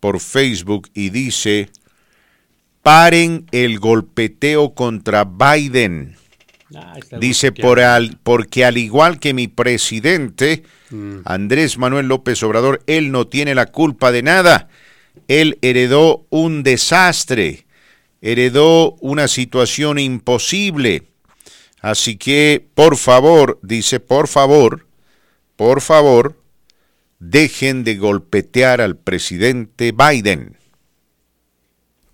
[0.00, 1.70] por Facebook y dice:
[2.82, 6.16] paren el golpeteo contra Biden.
[6.74, 11.20] Ah, Dice, por al, porque al igual que mi presidente, mm.
[11.24, 14.68] Andrés Manuel López Obrador, él no tiene la culpa de nada.
[15.28, 17.66] Él heredó un desastre,
[18.20, 21.04] heredó una situación imposible.
[21.80, 24.86] Así que, por favor, dice, por favor,
[25.56, 26.40] por favor,
[27.18, 30.56] dejen de golpetear al presidente Biden.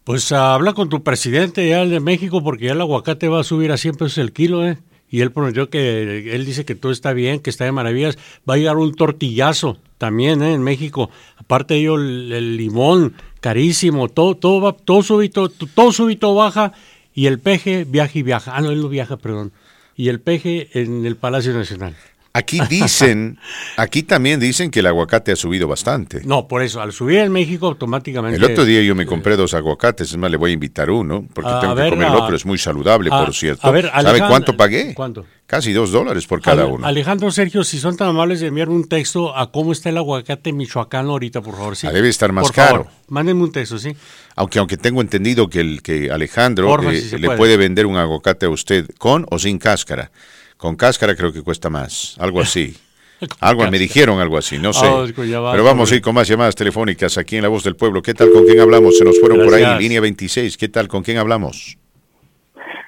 [0.08, 3.44] Pues habla con tu presidente ya el de México porque ya el aguacate va a
[3.44, 4.78] subir a 100 pesos el kilo, ¿eh?
[5.10, 8.16] Y él prometió que él dice que todo está bien, que está de maravillas.
[8.48, 10.54] Va a llegar un tortillazo también ¿eh?
[10.54, 11.10] en México.
[11.36, 16.72] Aparte de ello, el, limón carísimo, todo, todo va, todo subito, todo subito baja
[17.14, 18.56] y el peje viaja y viaja.
[18.56, 19.52] Ah, no, él no viaja, perdón.
[19.94, 21.94] Y el peje en el Palacio Nacional.
[22.38, 23.36] Aquí dicen,
[23.76, 26.22] aquí también dicen que el aguacate ha subido bastante.
[26.24, 28.36] No, por eso, al subir en México automáticamente...
[28.36, 31.26] El otro día yo me compré dos aguacates, es más, le voy a invitar uno,
[31.34, 33.66] porque tengo que comer el otro, es muy saludable, por cierto.
[33.66, 34.94] A ver, ¿Sabe cuánto pagué?
[34.94, 35.24] ¿Cuánto?
[35.48, 36.86] Casi dos dólares por cada uno.
[36.86, 40.52] Alejandro, Sergio, si son tan amables de enviarme un texto a cómo está el aguacate
[40.52, 41.74] Michoacán ahorita, por favor.
[41.74, 41.86] ¿sí?
[41.86, 42.86] Ah, debe estar más caro.
[43.08, 43.96] mándenme un texto, ¿sí?
[44.36, 48.50] Aunque, aunque tengo entendido que, el, que Alejandro eh, le puede vender un aguacate a
[48.50, 50.10] usted con o sin cáscara.
[50.58, 52.76] Con cáscara creo que cuesta más, algo así.
[53.40, 54.86] algo me dijeron algo así, no sé.
[54.86, 58.02] Ah, Pero vamos a ir con más llamadas telefónicas aquí en La Voz del Pueblo.
[58.02, 58.32] ¿Qué tal?
[58.32, 58.98] ¿Con quién hablamos?
[58.98, 60.56] Se nos fueron por ahí, línea 26.
[60.56, 60.88] ¿Qué tal?
[60.88, 61.78] ¿Con quién hablamos?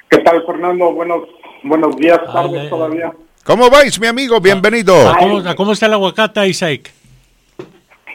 [0.09, 0.93] ¿Qué tal, Fernando?
[0.93, 1.29] Buenos,
[1.63, 3.13] buenos días, tardes todavía.
[3.45, 4.41] ¿Cómo vais, mi amigo?
[4.41, 5.17] Bienvenido.
[5.19, 6.93] ¿Cómo, ¿Cómo, está el aguacate, Isaac?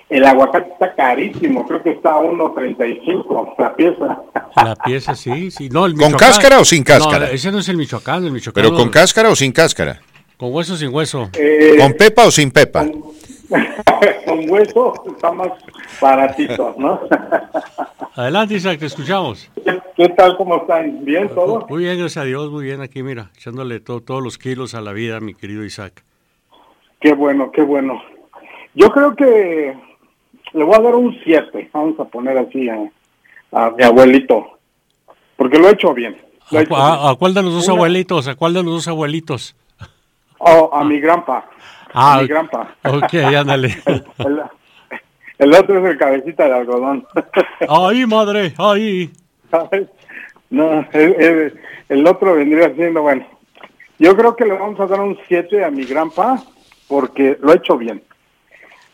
[0.08, 4.22] El aguacate está carísimo, creo que está a 1.35 la pieza.
[4.56, 5.70] La pieza, sí, sí.
[5.70, 7.32] No, ¿Con cáscara o sin cáscara?
[7.32, 8.63] ese no es el Michoacán, el Michoacán.
[8.63, 10.00] ¿Pero con cáscara o sin cáscara?
[10.38, 11.30] Con hueso o sin hueso.
[11.34, 12.86] Eh, ¿Con pepa o sin pepa?
[14.26, 15.50] Con, hueso está más
[16.00, 17.02] baratito, ¿no?
[18.15, 19.50] Adelante, Isaac, te escuchamos.
[19.96, 20.38] ¿Qué, tal?
[20.38, 21.04] ¿Cómo están?
[21.04, 21.65] ¿Bien todo?
[21.68, 24.94] Muy bien, gracias a Dios, muy bien aquí, mira, echándole todos los kilos a la
[24.94, 26.04] vida, mi querido Isaac.
[27.02, 28.02] Qué bueno, qué bueno.
[28.74, 29.76] Yo creo que
[30.56, 34.58] le voy a dar un 7, vamos a poner así a, mi abuelito,
[35.36, 36.18] porque lo he hecho bien.
[36.52, 38.28] ¿A, cuál de los dos abuelitos?
[38.28, 39.56] ¿A cuál de los dos abuelitos?
[40.38, 41.46] Oh, a mi granpa.
[41.94, 42.76] Ah, a mi granpa.
[42.84, 43.76] Ok, ándale.
[45.38, 47.06] El, otro es el cabecita de algodón.
[47.68, 48.54] ¡Ay, madre!
[48.58, 49.12] ¡Ay!
[50.50, 53.28] No, el, el, otro vendría siendo, bueno,
[54.00, 56.41] yo creo que le vamos a dar un 7 a mi granpa
[56.88, 58.02] porque lo he hecho bien.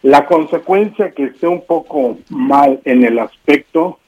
[0.04, 4.00] La consecuencia que esté un poco mal en el aspecto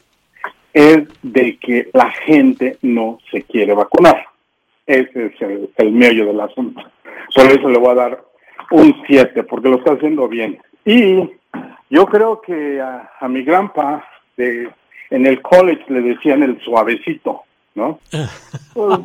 [0.74, 4.26] es de que la gente no se quiere vacunar.
[4.88, 6.82] Ese es el, meollo del asunto.
[7.36, 8.24] Por eso le voy a dar
[8.72, 10.60] un 7, porque lo está haciendo bien.
[10.84, 11.30] Y
[11.90, 14.04] yo creo que a, mi granpa
[14.36, 14.70] de,
[15.12, 17.44] en el college le decían el suavecito,
[17.76, 18.00] ¿no?
[18.74, 19.00] Pues,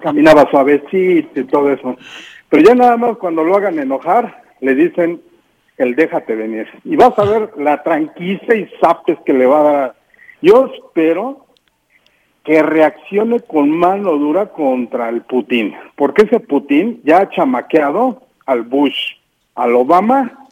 [0.00, 1.96] caminaba suavecito y todo eso.
[2.50, 5.22] Pero ya nada más cuando lo hagan enojar, le dicen
[5.76, 6.68] el déjate venir.
[6.84, 9.94] Y vas a ver la tranquila y zapes que le va a dar.
[10.40, 11.46] Yo espero
[12.44, 18.62] que reaccione con mano dura contra el Putin, porque ese Putin ya ha chamaqueado al
[18.62, 19.14] Bush,
[19.54, 20.46] al Obama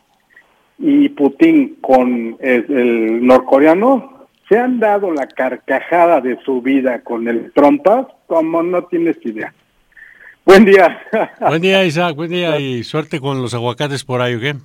[0.79, 7.53] y Putin con el, norcoreano se han dado la carcajada de su vida con el
[7.53, 9.53] trompas como no tienes idea.
[10.45, 11.01] Buen día.
[11.41, 12.17] Buen día, Isaac.
[12.17, 14.57] Buen día y suerte con los aguacates por ahí, ¿ok?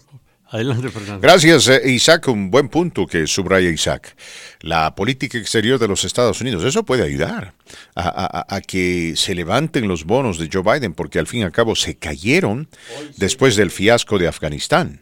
[0.50, 1.20] Adelante, Fernando.
[1.20, 2.28] Gracias, eh, Isaac.
[2.30, 4.16] Un buen punto que subraya Isaac.
[4.62, 7.54] La política exterior de los Estados Unidos, eso puede ayudar
[7.96, 11.76] a, que se levanten los bonos de Joe Biden, porque al fin y al cabo
[11.76, 12.70] se cayeron
[13.18, 15.02] después del fiasco de Afganistán.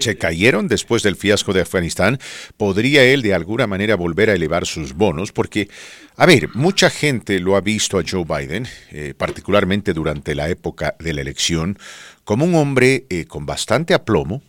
[0.00, 2.18] Se cayeron después del fiasco de Afganistán.
[2.56, 5.32] ¿Podría él de alguna manera volver a elevar sus bonos?
[5.32, 5.68] Porque,
[6.16, 10.96] a ver, mucha gente lo ha visto a Joe Biden, eh, particularmente durante la época
[10.98, 11.78] de la elección,
[12.26, 14.42] como un hombre eh, con bastante aplomo,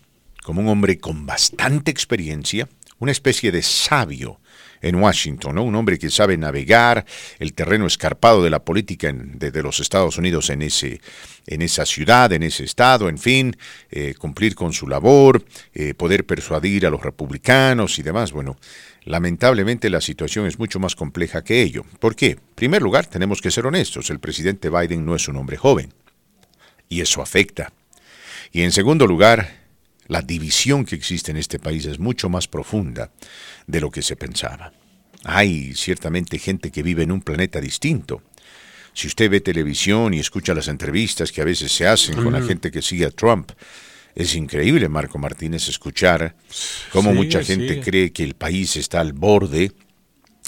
[0.43, 4.39] como un hombre con bastante experiencia, una especie de sabio
[4.81, 5.63] en Washington, ¿no?
[5.63, 7.05] un hombre que sabe navegar
[7.37, 11.01] el terreno escarpado de la política de, los Estados Unidos en, ese,
[11.45, 13.55] en esa ciudad, en ese estado, en fin,
[13.91, 18.31] eh, cumplir con su labor, eh, poder persuadir a los republicanos y demás.
[18.31, 18.57] Bueno,
[19.03, 21.85] lamentablemente la situación es mucho más compleja que ello.
[21.99, 22.31] ¿Por qué?
[22.31, 25.93] En primer lugar, tenemos que ser honestos, el presidente Biden no es un hombre joven
[26.89, 27.71] y eso afecta.
[28.51, 29.67] Y en segundo lugar,
[30.07, 33.11] la división que existe en este país es mucho más profunda
[33.65, 34.71] de lo que se pensaba.
[35.23, 38.21] Hay ciertamente gente que vive en un planeta distinto.
[38.93, 42.41] Si usted ve televisión y escucha las entrevistas que a veces se hacen con la
[42.41, 43.51] gente que sigue a Trump,
[44.15, 46.35] es increíble, Marco Martínez, escuchar
[46.91, 49.71] cómo mucha gente cree que el país está al borde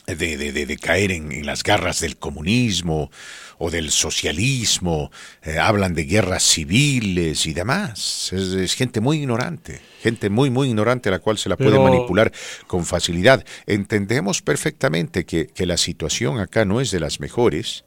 [0.07, 3.11] de, de, caer en, las garras del comunismo
[3.59, 5.11] o del socialismo,
[5.43, 8.33] eh, hablan de guerras civiles y demás.
[8.33, 12.31] Es, gente muy ignorante, gente muy, muy ignorante a la cual se la puede manipular
[12.67, 13.45] con facilidad.
[13.67, 17.83] Entendemos perfectamente que, que la situación acá no es de las mejores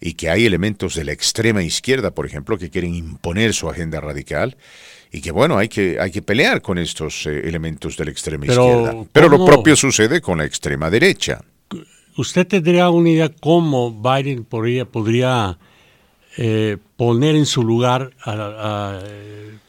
[0.00, 4.00] y que hay elementos de la extrema izquierda, por ejemplo, que quieren imponer su agenda
[4.00, 4.56] radical
[5.10, 8.44] y que bueno, hay que, hay que pelear con estos eh, elementos de la extrema
[8.44, 8.94] izquierda.
[9.12, 11.40] Pero lo propio sucede con la extrema derecha.
[12.16, 15.58] ¿Usted tendría una idea cómo Biden podría, podría
[16.36, 19.00] eh, poner en su lugar a,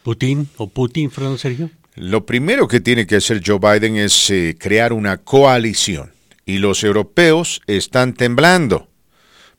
[0.03, 1.71] Putin o Putin, Fernando Sergio?
[1.95, 6.11] Lo primero que tiene que hacer Joe Biden es eh, crear una coalición
[6.45, 8.87] y los europeos están temblando.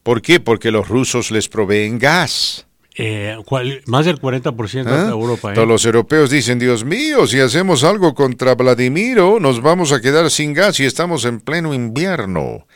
[0.02, 0.38] ¿Por qué?
[0.38, 2.66] Porque los rusos les proveen gas.
[2.98, 3.36] Eh,
[3.86, 5.08] más del 40% de ¿Ah?
[5.10, 5.52] Europa.
[5.52, 10.30] Todos los europeos dicen, Dios mío, si hacemos algo contra Vladimiro, nos vamos a quedar
[10.30, 12.66] sin gas y estamos en pleno invierno.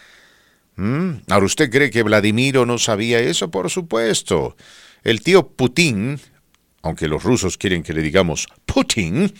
[0.76, 1.22] ¿Mm?
[1.28, 3.50] Ahora, ¿usted cree que Vladimiro no sabía eso?
[3.50, 4.56] Por supuesto.
[5.02, 6.20] El tío Putin,
[6.82, 9.32] aunque los rusos quieren que le digamos Putin,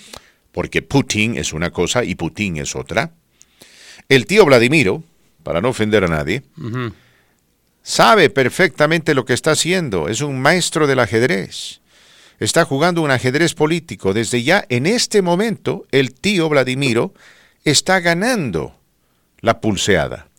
[0.52, 3.12] porque Putin es una cosa y Putin es otra,
[4.08, 5.02] el tío Vladimiro,
[5.42, 6.42] para no ofender a nadie,
[7.82, 11.80] sabe perfectamente lo que está haciendo, es un maestro del ajedrez.
[12.38, 14.14] Está jugando un ajedrez político.
[14.14, 17.12] Desde ya, en este momento, el tío Vladimiro
[17.64, 18.74] está ganando
[19.40, 20.29] la pulseada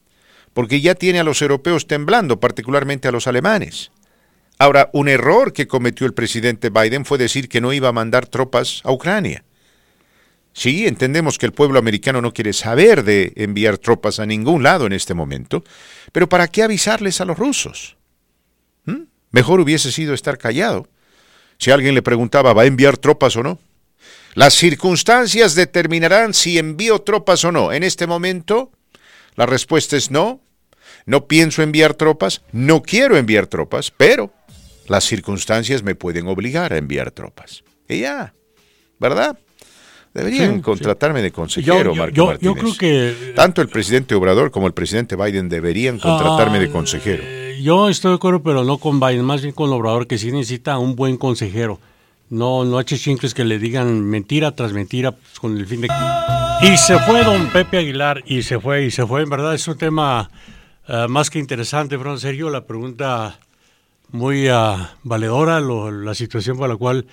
[0.53, 3.91] porque ya tiene a los europeos temblando, particularmente a los alemanes.
[4.57, 8.27] Ahora, un error que cometió el presidente Biden fue decir que no iba a mandar
[8.27, 9.43] tropas a Ucrania.
[10.53, 14.85] Sí, entendemos que el pueblo americano no quiere saber de enviar tropas a ningún lado
[14.85, 15.63] en este momento,
[16.11, 17.97] pero ¿para qué avisarles a los rusos?
[18.85, 19.03] ¿Mm?
[19.31, 20.87] Mejor hubiese sido estar callado.
[21.57, 23.59] Si alguien le preguntaba, ¿va a enviar tropas o no?
[24.33, 27.71] Las circunstancias determinarán si envío tropas o no.
[27.71, 28.71] En este momento,
[29.35, 30.41] la respuesta es no.
[31.05, 34.31] No pienso enviar tropas, no quiero enviar tropas, pero
[34.87, 37.63] las circunstancias me pueden obligar a enviar tropas.
[37.87, 38.33] Y ya,
[38.99, 39.37] ¿verdad?
[40.13, 43.33] Deberían contratarme de consejero, Marco yo, Yo creo que...
[43.35, 47.23] Tanto el presidente Obrador como el presidente Biden deberían contratarme de consejero.
[47.25, 50.31] Eh, yo estoy de acuerdo, pero no con Biden, más bien con Obrador, que sí
[50.31, 51.79] necesita un buen consejero.
[52.29, 55.87] No, no chincles que le digan mentira tras mentira pues, con el fin de...
[56.63, 59.23] Y se fue don Pepe Aguilar, y se fue, y se fue.
[59.23, 60.29] En verdad es un tema
[60.87, 62.51] eh, más que interesante, Fran Sergio.
[62.51, 63.39] La pregunta
[64.11, 67.07] muy uh, valedora, la situación por la cual,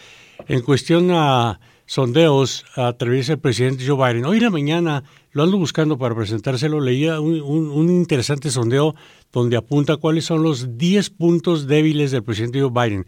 [0.48, 4.26] en cuestión a sondeos, atraviesa el presidente Joe Biden.
[4.26, 6.78] Hoy la mañana lo ando buscando para presentárselo.
[6.80, 8.94] Leía un, un interesante sondeo
[9.32, 13.06] donde apunta cuáles son los 10 puntos débiles del presidente Joe Biden.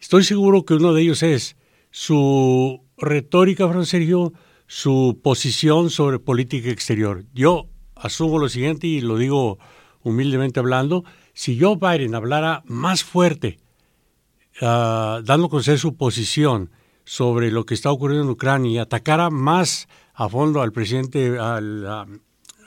[0.00, 1.56] Estoy seguro que uno de ellos es
[1.90, 4.32] su retórica, Fran Sergio,
[4.70, 7.24] su posición sobre política exterior.
[7.34, 7.66] Yo
[7.96, 9.58] asumo lo siguiente y lo digo
[10.04, 11.02] humildemente hablando,
[11.32, 13.58] si Joe Biden hablara más fuerte,
[14.62, 16.70] uh, dando a conocer su posición
[17.04, 21.84] sobre lo que está ocurriendo en Ucrania y atacara más a fondo al presidente, al,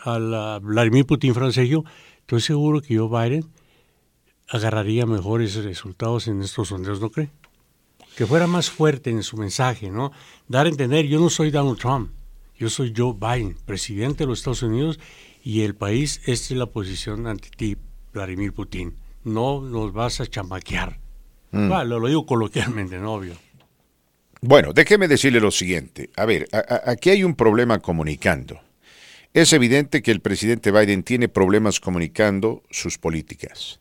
[0.03, 1.85] al Vladimir Putin, Fran Sergio,
[2.19, 3.45] estoy seguro que Joe Biden
[4.49, 7.31] agarraría mejores resultados en estos sondeos, ¿no cree?
[8.15, 10.11] Que fuera más fuerte en su mensaje, ¿no?
[10.47, 12.11] Dar a entender, yo no soy Donald Trump,
[12.57, 14.99] yo soy Joe Biden, presidente de los Estados Unidos,
[15.43, 17.75] y el país, esta es la posición ante ti,
[18.13, 18.95] Vladimir Putin.
[19.23, 20.99] No nos vas a chamaquear.
[21.51, 21.71] Mm.
[21.85, 23.13] lo, digo coloquialmente, ¿no?
[23.13, 23.35] Obvio.
[24.41, 26.09] Bueno, déjeme decirle lo siguiente.
[26.15, 26.47] A ver,
[26.85, 28.59] aquí hay un problema comunicando.
[29.33, 33.79] Es evidente que el presidente Biden tiene problemas comunicando sus políticas.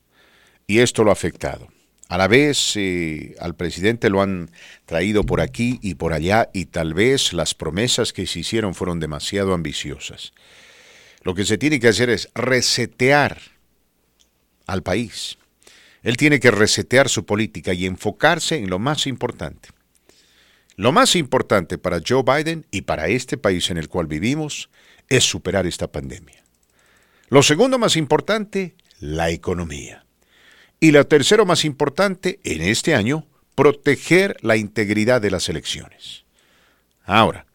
[0.66, 1.68] Y esto lo ha afectado.
[2.12, 4.50] A la vez, eh, al presidente lo han
[4.84, 9.00] traído por aquí y por allá y tal vez las promesas que se hicieron fueron
[9.00, 10.34] demasiado ambiciosas.
[11.22, 13.40] Lo que se tiene que hacer es resetear
[14.66, 15.38] al país.
[16.02, 19.70] Él tiene que resetear su política y enfocarse en lo más importante.
[20.76, 24.68] Lo más importante para Joe Biden y para este país en el cual vivimos
[25.08, 26.44] es superar esta pandemia.
[27.30, 30.04] Lo segundo más importante, la economía.
[30.82, 33.24] Y lo tercero más importante en este año,
[33.54, 36.24] proteger la integridad de las elecciones.
[37.04, 37.46] Ahora,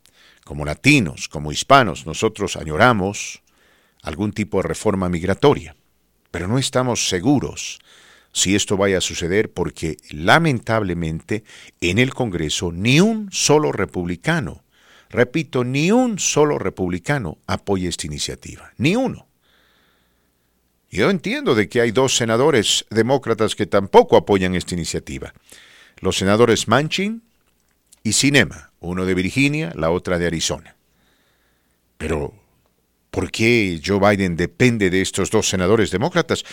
[0.45, 3.41] como latinos, como hispanos, nosotros añoramos
[4.01, 5.75] algún tipo de reforma migratoria,
[6.31, 7.79] pero no estamos seguros
[8.31, 11.43] si esto vaya a suceder porque lamentablemente
[11.81, 14.63] en el Congreso ni un solo republicano,
[15.09, 19.26] repito, ni un solo republicano apoya esta iniciativa, ni uno.
[20.89, 25.33] Yo entiendo de que hay dos senadores demócratas que tampoco apoyan esta iniciativa.
[25.99, 27.23] Los senadores Manchin
[28.03, 30.75] y Cinema, uno de Virginia, la otra de Arizona.
[31.97, 32.33] Pero,
[33.11, 36.45] ¿por qué Joe Biden depende de estos dos senadores demócratas?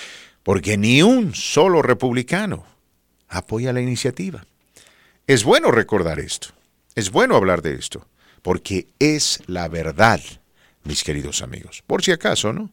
[0.43, 2.66] Porque ni un solo republicano
[3.28, 4.47] apoya la iniciativa.
[5.26, 6.49] Es bueno recordar esto,
[6.95, 8.07] es bueno hablar de esto,
[8.43, 10.20] porque es la verdad,
[10.82, 11.82] mis queridos amigos.
[11.87, 12.70] Por si acaso, ¿no?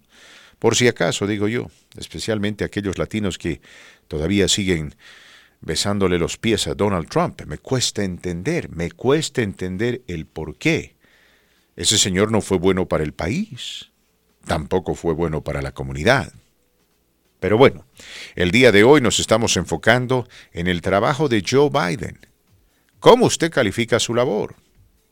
[0.61, 3.61] Por si acaso, digo yo, especialmente aquellos latinos que
[4.07, 4.93] todavía siguen
[5.59, 7.41] besándole los pies a Donald Trump.
[7.47, 10.95] Me cuesta entender, me cuesta entender el por qué.
[11.75, 13.89] Ese señor no fue bueno para el país,
[14.45, 16.31] tampoco fue bueno para la comunidad.
[17.39, 17.87] Pero bueno,
[18.35, 22.19] el día de hoy nos estamos enfocando en el trabajo de Joe Biden.
[22.99, 24.53] ¿Cómo usted califica su labor?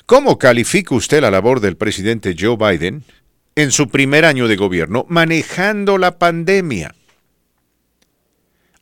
[0.05, 3.03] ¿Cómo califica usted la labor del presidente Joe Biden
[3.55, 6.93] en su primer año de gobierno manejando la pandemia?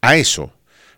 [0.01, 0.53] A eso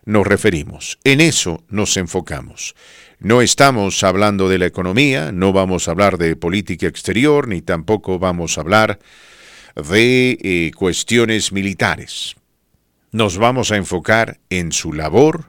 [0.05, 2.75] nos referimos, en eso nos enfocamos.
[3.19, 8.17] No estamos hablando de la economía, no vamos a hablar de política exterior, ni tampoco
[8.17, 8.99] vamos a hablar
[9.75, 12.35] de eh, cuestiones militares.
[13.11, 15.45] Nos vamos a enfocar en su labor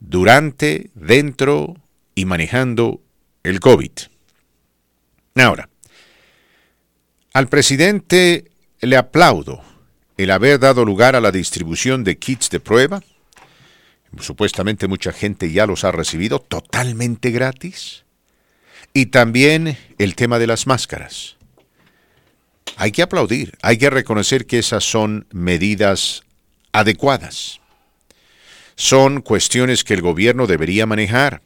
[0.00, 1.76] durante, dentro
[2.14, 3.00] y manejando
[3.42, 3.92] el COVID.
[5.36, 5.68] Ahora,
[7.32, 9.62] al presidente le aplaudo
[10.16, 13.02] el haber dado lugar a la distribución de kits de prueba.
[14.18, 18.04] Supuestamente mucha gente ya los ha recibido totalmente gratis.
[18.92, 21.36] Y también el tema de las máscaras.
[22.76, 26.24] Hay que aplaudir, hay que reconocer que esas son medidas
[26.72, 27.60] adecuadas
[28.80, 31.42] son cuestiones que el gobierno debería manejar.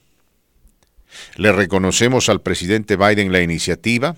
[1.35, 4.15] Le reconocemos al presidente Biden la iniciativa,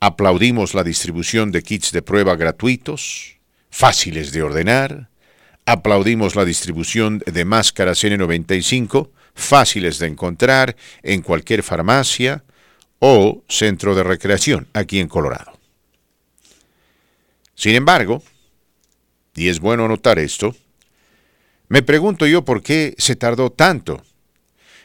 [0.00, 3.36] aplaudimos la distribución de kits de prueba gratuitos,
[3.70, 5.10] fáciles de ordenar,
[5.64, 10.74] aplaudimos la distribución de máscaras N95, fáciles de encontrar
[11.04, 12.42] en cualquier farmacia
[12.98, 15.56] o centro de recreación aquí en Colorado.
[17.54, 18.24] Sin embargo,
[19.36, 20.56] y es bueno notar esto,
[21.74, 24.00] me pregunto yo por qué se tardó tanto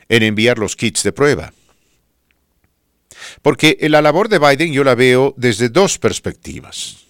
[0.07, 1.53] en enviar los kits de prueba.
[3.43, 7.05] Porque la labor de Biden yo la veo desde dos perspectivas.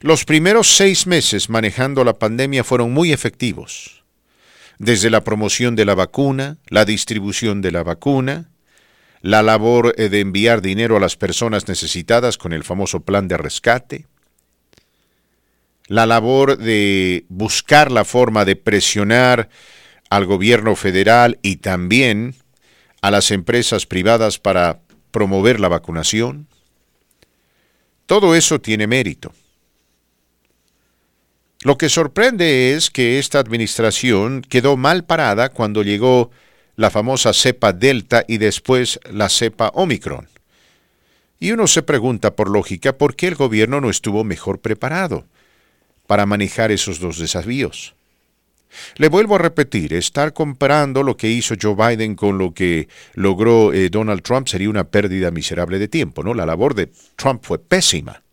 [0.00, 4.04] Los primeros seis meses manejando la pandemia fueron muy efectivos.
[4.78, 8.52] Desde la promoción de la vacuna, la distribución de la vacuna,
[9.22, 13.38] la labor eh, de enviar dinero a las personas necesitadas con el famoso plan de
[13.38, 14.06] rescate,
[15.90, 19.48] la labor de buscar la forma de presionar
[20.08, 22.36] al gobierno federal y también
[23.02, 26.46] a las empresas privadas para promover la vacunación.
[28.06, 29.32] Todo eso tiene mérito.
[31.64, 36.30] Lo que sorprende es que esta administración quedó mal parada cuando llegó
[36.76, 40.28] la famosa cepa Delta y después la cepa Omicron.
[41.40, 45.26] Y uno se pregunta por lógica por qué el gobierno no estuvo mejor preparado
[46.10, 47.94] para manejar esos dos desafíos.
[48.96, 53.72] Le vuelvo a repetir, estar comparando lo que hizo Joe Biden con lo que logró
[53.72, 56.34] eh, Donald Trump sería una pérdida miserable de tiempo, ¿no?
[56.34, 58.24] La labor de Trump fue pésima.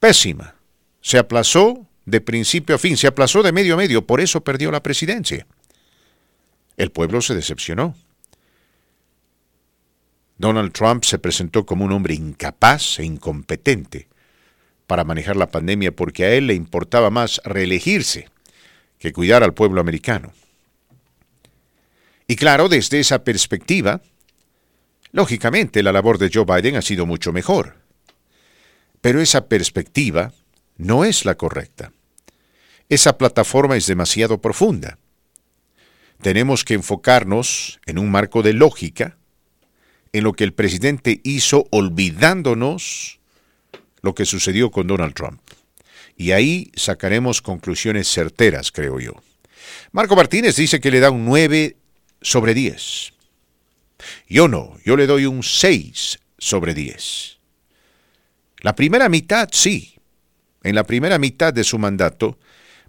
[0.00, 0.56] Pésima.
[1.00, 4.72] Se aplazó de principio a fin, se aplazó de medio a medio, por eso perdió
[4.72, 5.46] la presidencia.
[6.76, 7.94] El pueblo se decepcionó.
[10.36, 14.08] Donald Trump se presentó como un hombre incapaz e incompetente
[14.86, 18.28] para manejar la pandemia porque a él le importaba más reelegirse
[18.98, 20.32] que cuidar al pueblo americano.
[22.26, 24.00] Y claro, desde esa perspectiva,
[25.12, 27.76] lógicamente la labor de Joe Biden ha sido mucho mejor.
[29.00, 30.32] Pero esa perspectiva
[30.76, 31.92] no es la correcta.
[32.88, 34.98] Esa plataforma es demasiado profunda.
[36.22, 39.18] Tenemos que enfocarnos en un marco de lógica,
[40.12, 43.20] en lo que el presidente hizo olvidándonos
[44.04, 45.40] lo que sucedió con Donald Trump
[46.16, 49.14] y ahí sacaremos conclusiones certeras, creo yo.
[49.92, 51.76] Marco Martínez dice que le da un 9
[52.20, 53.12] sobre 10.
[54.28, 57.38] Yo no, yo le doy un 6 sobre 10.
[58.60, 59.96] La primera mitad, sí.
[60.62, 62.38] En la primera mitad de su mandato,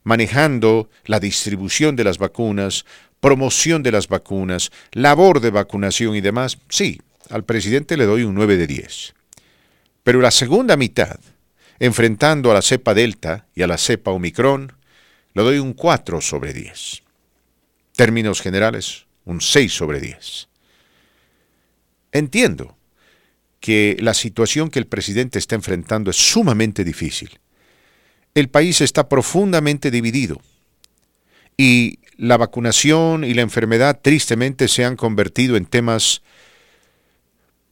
[0.03, 2.85] manejando la distribución de las vacunas,
[3.19, 8.35] promoción de las vacunas, labor de vacunación y demás, sí, al presidente le doy un
[8.35, 9.13] 9 de 10.
[10.05, 11.19] Pero la segunda mitad,
[11.79, 14.71] enfrentando a la cepa Delta y a la cepa Omicron,
[15.33, 17.01] le doy un 4 sobre 10.
[17.95, 20.47] Términos generales, un 6 sobre 10.
[22.11, 22.77] Entiendo
[23.59, 27.39] que la situación que el presidente está enfrentando es sumamente difícil.
[28.35, 30.39] El país está profundamente dividido
[31.57, 36.21] y la vacunación y la enfermedad tristemente se han convertido en temas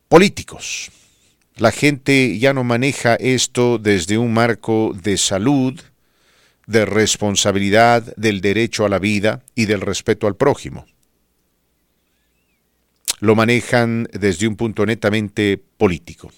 [0.07, 0.89] políticos
[1.55, 5.79] la gente ya no maneja esto desde un marco de salud,
[6.65, 10.85] de responsabilidad, del derecho a la vida y del respeto al prójimo.
[13.19, 16.31] Lo manejan desde un punto netamente político.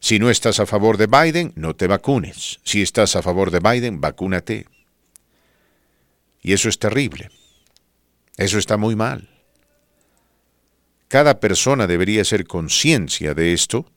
[0.00, 2.60] Si no estás a favor de Biden, no te vacunes.
[2.64, 4.66] Si estás a favor de Biden, vacúnate.
[6.42, 7.30] Y eso es terrible.
[8.36, 9.28] Eso está muy mal.
[11.08, 13.91] Cada persona debería ser conciencia de esto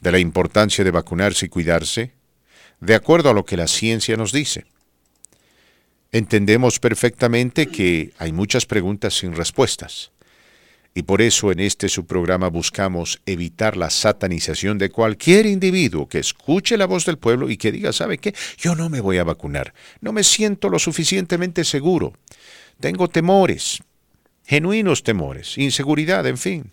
[0.00, 2.12] de la importancia de vacunarse y cuidarse,
[2.80, 4.66] de acuerdo a lo que la ciencia nos dice.
[6.12, 10.10] Entendemos perfectamente que hay muchas preguntas sin respuestas,
[10.94, 16.18] y por eso en este su programa buscamos evitar la satanización de cualquier individuo que
[16.18, 18.34] escuche la voz del pueblo y que diga, ¿sabe qué?
[18.56, 22.14] Yo no me voy a vacunar, no me siento lo suficientemente seguro,
[22.80, 23.82] tengo temores,
[24.44, 26.72] genuinos temores, inseguridad, en fin.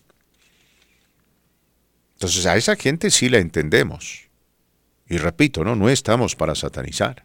[2.26, 4.30] Entonces a esa gente sí la entendemos.
[5.08, 7.24] Y repito, no, no estamos para satanizar.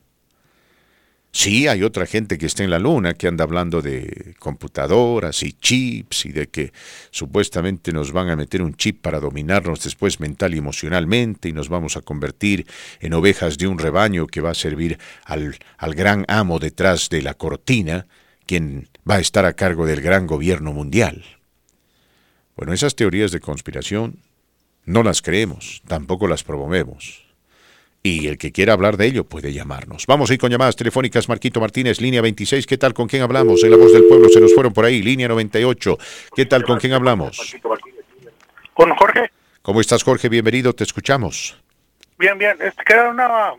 [1.32, 5.54] Sí, hay otra gente que está en la luna que anda hablando de computadoras y
[5.54, 6.74] chips y de que
[7.10, 11.70] supuestamente nos van a meter un chip para dominarnos después mental y emocionalmente y nos
[11.70, 12.66] vamos a convertir
[13.00, 17.22] en ovejas de un rebaño que va a servir al, al gran amo detrás de
[17.22, 18.06] la cortina,
[18.44, 21.24] quien va a estar a cargo del gran gobierno mundial.
[22.54, 24.18] Bueno, esas teorías de conspiración
[24.84, 27.26] no las creemos, tampoco las promovemos.
[28.02, 30.06] Y el que quiera hablar de ello puede llamarnos.
[30.06, 31.28] Vamos a ir con llamadas telefónicas.
[31.28, 32.66] Marquito Martínez, línea 26.
[32.66, 32.94] ¿Qué tal?
[32.94, 33.62] ¿Con quién hablamos?
[33.62, 35.02] En la voz del pueblo se nos fueron por ahí.
[35.02, 35.98] Línea 98.
[36.34, 36.64] ¿Qué tal?
[36.64, 37.54] ¿Con quién hablamos?
[38.72, 39.30] Con Jorge.
[39.60, 40.30] ¿Cómo estás, Jorge?
[40.30, 41.60] Bienvenido, te escuchamos.
[42.18, 42.56] Bien, bien.
[42.60, 43.52] Este, queda una,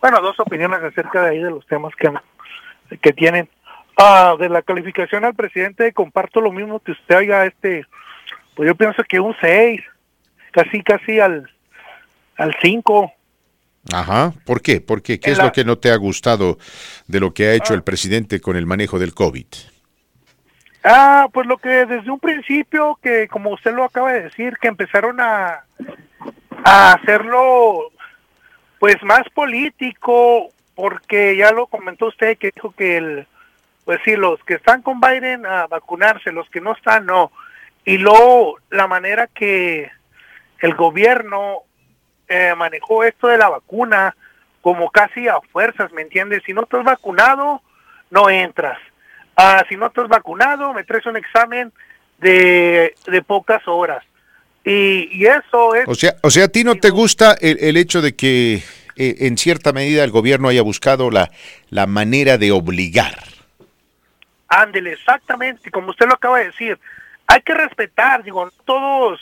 [0.00, 2.12] bueno, dos opiniones acerca de ahí de los temas que,
[2.98, 3.48] que tienen.
[3.96, 7.84] Ah, de la calificación al presidente, comparto lo mismo que usted oiga, este,
[8.54, 9.80] pues yo pienso que un 6
[10.50, 11.50] casi, casi al,
[12.36, 13.12] al 5.
[13.92, 14.80] Ajá, ¿por qué?
[14.80, 15.18] ¿Por qué?
[15.18, 16.58] ¿Qué es lo que no te ha gustado
[17.06, 17.84] de lo que ha hecho el ah.
[17.84, 19.46] presidente con el manejo del COVID?
[20.84, 24.68] Ah, pues lo que desde un principio, que como usted lo acaba de decir, que
[24.68, 25.64] empezaron a,
[26.64, 27.90] a hacerlo
[28.78, 33.26] pues más político, porque ya lo comentó usted que dijo que el,
[33.84, 37.30] pues sí, los que están con Biden a vacunarse, los que no están, no.
[37.84, 39.90] Y luego la manera que
[40.60, 41.64] el gobierno
[42.28, 44.14] eh, manejó esto de la vacuna
[44.60, 46.42] como casi a fuerzas, ¿me entiendes?
[46.44, 47.62] Si no estás vacunado,
[48.10, 48.78] no entras.
[49.36, 51.72] Ah, si no estás vacunado, me traes un examen
[52.18, 54.04] de, de pocas horas.
[54.64, 55.88] Y, eso es...
[55.88, 58.62] O sea, o sea, ¿a ti no te gusta el, hecho de que
[58.96, 61.30] eh, en cierta medida el gobierno haya buscado la,
[61.70, 63.16] la manera de obligar?
[64.48, 66.78] Ándele, exactamente, como usted lo acaba de decir.
[67.26, 69.20] Hay que respetar, digo, todos,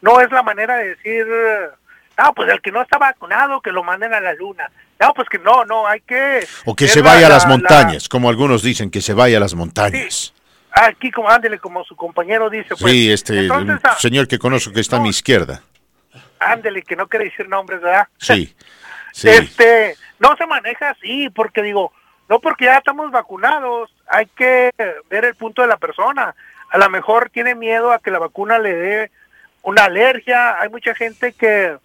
[0.00, 1.26] no es la manera de decir,
[2.18, 4.70] no, pues el que no está vacunado, que lo manden a la luna.
[4.98, 6.46] No, pues que no, no, hay que...
[6.66, 9.54] O que se vaya a las montañas, como algunos dicen, que se vaya a las
[9.54, 10.34] montañas.
[10.72, 12.76] Aquí, como ándele, como su compañero dice.
[12.78, 15.62] Pues, sí, este ah, señor que conozco que está a mi izquierda.
[16.38, 18.06] Ándele, que no quiere decir nombres, ¿verdad?
[18.18, 18.54] Sí,
[19.12, 19.28] sí.
[19.28, 21.92] Este, no se maneja así, porque digo,
[22.28, 24.70] no porque ya estamos vacunados, hay que
[25.10, 26.34] ver el punto de la persona.
[26.70, 29.10] A lo mejor tiene miedo a que la vacuna le dé
[29.62, 30.60] una alergia.
[30.60, 31.76] Hay mucha gente que,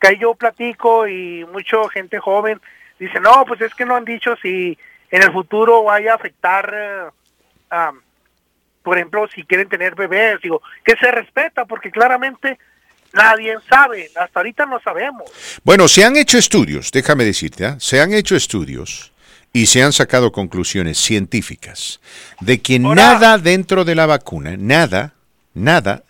[0.00, 2.60] que yo platico y mucha gente joven
[2.98, 4.78] dice, no, pues es que no han dicho si
[5.10, 7.90] en el futuro vaya a afectar eh,
[8.84, 12.58] por ejemplo, si quieren tener bebés, digo, que se respeta, porque claramente
[13.14, 15.24] nadie sabe, hasta ahorita no sabemos.
[15.64, 17.76] Bueno, se han hecho estudios, déjame decirte, ¿ah?
[17.80, 19.12] se han hecho estudios
[19.54, 22.00] y se han sacado conclusiones científicas
[22.40, 25.14] de que nada dentro de la vacuna, nada,
[25.54, 26.02] nada,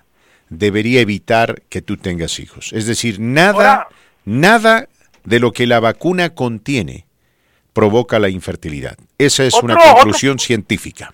[0.48, 2.72] debería evitar que tú tengas hijos.
[2.72, 3.88] Es decir, nada,
[4.24, 4.88] nada
[5.24, 7.06] de lo que la vacuna contiene
[7.72, 8.96] provoca la infertilidad.
[9.18, 11.12] Esa es una conclusión científica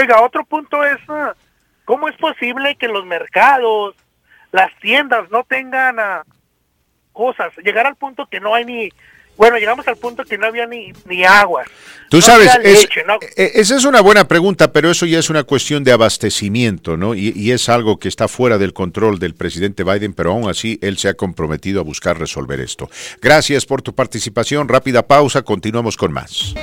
[0.00, 1.34] oiga, otro punto es, ah,
[1.84, 3.94] ¿cómo es posible que los mercados,
[4.52, 6.22] las tiendas no tengan ah,
[7.12, 7.52] cosas?
[7.58, 8.88] Llegar al punto que no hay ni,
[9.36, 11.64] bueno, llegamos al punto que no había ni, ni agua.
[12.08, 15.92] Tú sabes, e, esa es una buena pregunta, pero eso ya es una cuestión de
[15.92, 17.14] abastecimiento, ¿no?
[17.14, 20.78] Y, y, es algo que está fuera del control del presidente Biden, pero aún así
[20.82, 22.88] él se ha comprometido a buscar resolver esto.
[23.20, 24.68] Gracias por tu participación.
[24.68, 26.54] Rápida pausa, continuamos con más.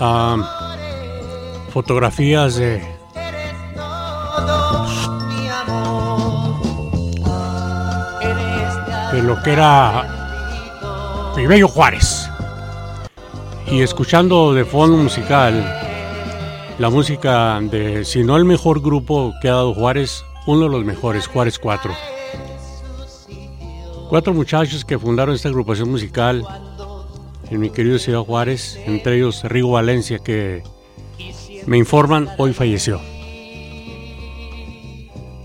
[0.00, 2.96] Ah, fotografías de
[9.12, 10.15] de lo que era
[11.44, 12.28] Bello Juárez
[13.70, 15.64] y escuchando de fondo musical
[16.78, 20.84] la música de si no el mejor grupo que ha dado Juárez uno de los
[20.84, 21.92] mejores Juárez 4
[24.08, 26.46] cuatro muchachos que fundaron esta agrupación musical
[27.50, 30.62] en mi querido Ciudad Juárez entre ellos Rigo Valencia que
[31.66, 33.00] me informan, hoy falleció.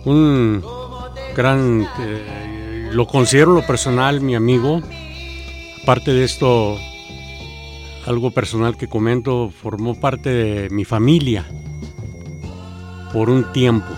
[0.05, 0.63] Un
[1.35, 4.81] gran, eh, lo considero lo personal, mi amigo.
[5.84, 6.77] Aparte de esto,
[8.05, 11.45] algo personal que comento, formó parte de mi familia
[13.11, 13.89] por un tiempo,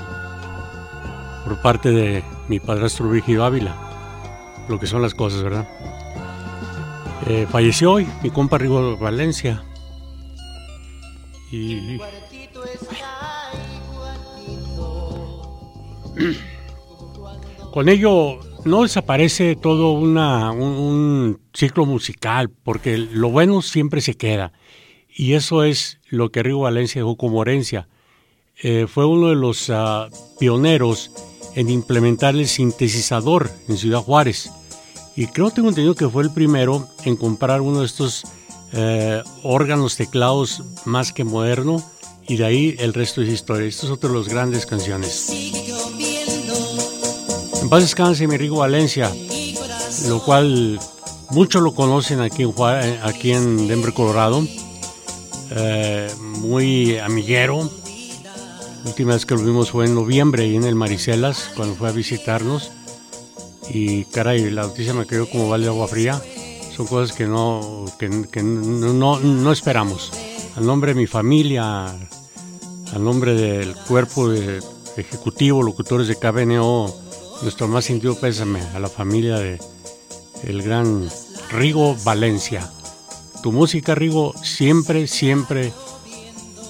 [1.44, 3.76] por parte de mi padrastro Virgilio Ávila,
[4.70, 5.68] lo que son las cosas, ¿verdad?
[7.28, 9.62] Eh, falleció hoy mi compa Rigo Valencia,
[17.74, 24.54] con ello no desaparece todo un, ciclo musical, porque lo bueno siempre se queda.
[25.16, 27.88] Y eso es lo que Rigo Valencia dejó como herencia.
[28.62, 30.10] Eh, fue uno de los ah,
[30.40, 31.12] pioneros
[31.56, 34.50] en implementar el sintetizador en Ciudad Juárez.
[35.16, 38.24] Y creo tengo entendido que fue el primero en comprar uno de estos
[38.72, 41.84] eh, órganos, teclados más que moderno,
[42.28, 43.68] y de ahí el resto es historia.
[43.68, 45.30] Estos son otros de las grandes canciones.
[47.64, 49.12] En paz descanse mi Rigo Valencia,
[50.08, 50.80] lo cual
[51.32, 54.46] muchos lo conocen aquí en, eh, aquí en Denver, Colorado.
[55.50, 57.68] Eh, muy amiguero.
[58.84, 61.90] La última vez que lo vimos fue en noviembre y en el Maricelas, cuando fue
[61.90, 62.72] a visitarnos.
[63.70, 66.22] Y caray, la noticia me quedó como vale agua fría
[66.76, 68.10] son cosas que no, que,
[68.44, 70.12] no, no, esperamos.
[70.56, 74.60] Al nombre de mi familia, al nombre del cuerpo de
[74.98, 77.03] ejecutivo, locutores de KBNO,
[77.42, 79.60] nuestro más sentido pésame a la familia de
[80.44, 81.10] el gran
[81.52, 82.70] Rigo Valencia.
[83.42, 85.74] Tu música, Rigo, siempre, siempre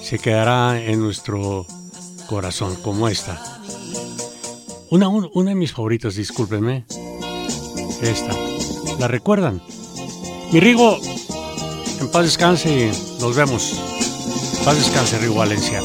[0.01, 1.65] se quedará en nuestro
[2.27, 3.61] corazón, como esta.
[4.89, 5.09] Una,
[5.49, 6.85] de mis favoritas, discúlpenme.
[8.01, 8.33] Esta.
[8.99, 9.61] ¿La recuerdan?
[10.51, 10.97] Mi Rigo,
[11.99, 13.79] en paz descanse y nos vemos.
[14.65, 15.81] paz descanse, Rigo Valencia.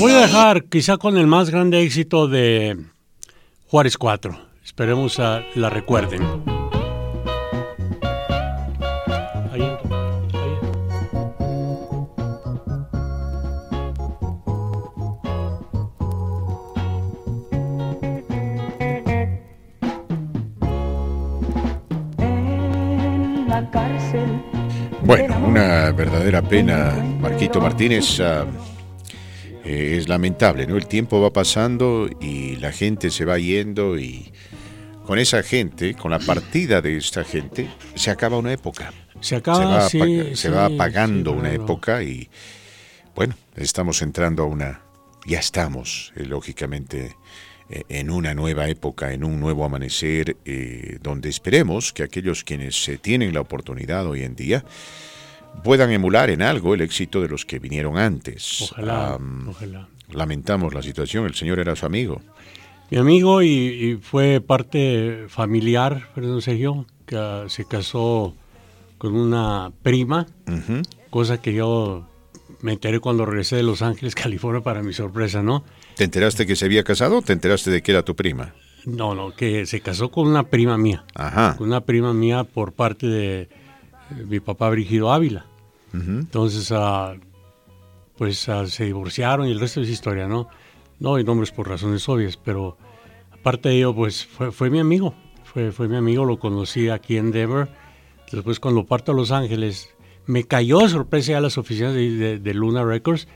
[0.00, 2.76] Voy a dejar quizá con el más grande éxito de
[3.68, 4.38] Juárez 4.
[4.64, 6.22] Esperemos a la recuerden.
[25.02, 28.20] Bueno, una verdadera pena, Marquito Martínez.
[29.70, 30.76] Eh, es lamentable, ¿no?
[30.76, 34.32] El tiempo va pasando y la gente se va yendo y
[35.06, 38.92] con esa gente, con la partida de esta gente, se acaba una época.
[39.20, 41.64] Se acaba, va, sí, apa- se va apagando sí, una claro.
[41.64, 42.28] época y
[43.14, 44.82] bueno, estamos entrando a una,
[45.26, 47.16] ya estamos, eh, lógicamente,
[47.68, 50.36] eh, en una nueva época, en un nuevo amanecer,
[51.02, 54.64] donde esperemos que aquellos quienes eh, tienen la oportunidad hoy en día
[55.62, 58.62] puedan emular en algo el éxito de los que vinieron antes.
[58.62, 59.88] Ojalá, ojalá.
[60.10, 62.20] Lamentamos la situación, el señor era su amigo.
[62.90, 68.34] Mi amigo y, y fue parte familiar, Fernando Sergio, que ah, se casó
[68.98, 70.26] con una prima,
[71.08, 72.06] cosa que yo
[72.60, 75.64] me enteré cuando regresé de Los Ángeles, California, para mi sorpresa, ¿no?
[75.96, 78.54] ¿Te enteraste que se había casado o te enteraste de que era tu prima?
[78.84, 81.56] No, no, que se casó con una prima mía, Ajá.
[81.56, 83.48] con una prima mía por parte de
[84.28, 85.46] mi papá Brígido Ávila.
[85.94, 86.10] Ujú.
[86.10, 87.14] Entonces, ah,
[88.16, 90.48] pues ah, se divorciaron y el resto es historia, ¿no?
[90.98, 92.76] No hay nombres por razones obvias, pero
[93.32, 95.14] aparte de ello, pues fue, fue mi amigo.
[95.44, 97.68] Fue, fue mi amigo, lo conocí aquí en Denver.
[98.30, 99.88] Después, cuando parto a Los Ángeles,
[100.26, 103.26] me cayó sorpresa a las oficinas de, de- de Luna Records,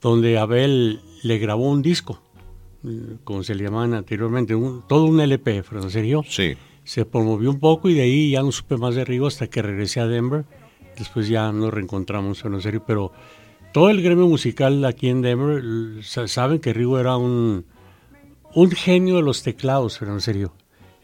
[0.00, 2.20] donde Abel le grabó un disco,
[2.86, 6.54] eh, como se le llamaban anteriormente, un- todo un LP, Fernando Sergio Sí.
[6.84, 9.62] Se promovió un poco y de ahí ya no supe más de Rigo hasta que
[9.62, 10.44] regresé a Denver.
[10.98, 13.10] Después ya nos reencontramos en serio, pero
[13.72, 15.62] todo el gremio musical aquí en Denver
[16.04, 17.64] saben que Rigo era un,
[18.54, 20.52] un genio de los teclados, pero en serio.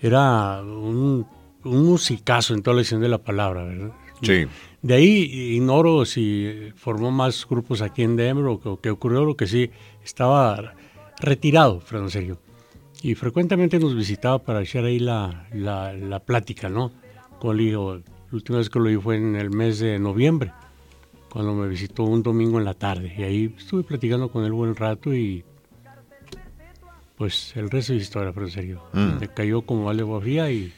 [0.01, 1.27] Era un,
[1.65, 3.93] un musicazo en toda la extensión de la palabra, ¿verdad?
[4.23, 4.47] Sí.
[4.83, 9.25] De ahí ignoro si formó más grupos aquí en Denver o, que- o qué ocurrió,
[9.25, 9.71] lo que sí
[10.05, 10.75] estaba
[11.19, 12.39] retirado, Fernando Sergio.
[13.03, 16.93] Y frecuentemente nos visitaba para echar ahí la, la, la plática, ¿no?
[17.39, 17.95] Con el hijo.
[17.97, 20.53] La última vez que lo vi fue en el mes de noviembre,
[21.31, 23.15] cuando me visitó un domingo en la tarde.
[23.17, 25.43] Y ahí estuve platicando con él buen rato y
[27.17, 28.83] pues el resto es historia, Fernando Sergio.
[28.93, 29.19] Mm.
[29.21, 30.73] Me cayó como vale fría y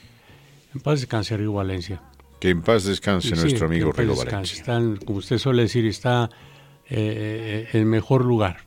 [0.74, 2.02] en paz descanse Río Valencia.
[2.40, 4.24] Que en paz descanse Sí, nuestro amigo en descanse.
[4.32, 4.58] Valencia.
[4.60, 6.28] Está, en- como usted suele decir, está
[6.88, 8.58] eh, eh, en mejor lugar.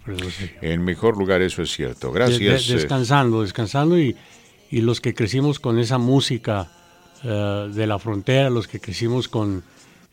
[0.61, 2.11] En mejor lugar, eso es cierto.
[2.11, 2.39] Gracias.
[2.39, 4.15] de- eh, descansando, descansando y,
[4.71, 6.71] y los que crecimos con esa música
[7.23, 9.63] eh, de la frontera, los que crecimos con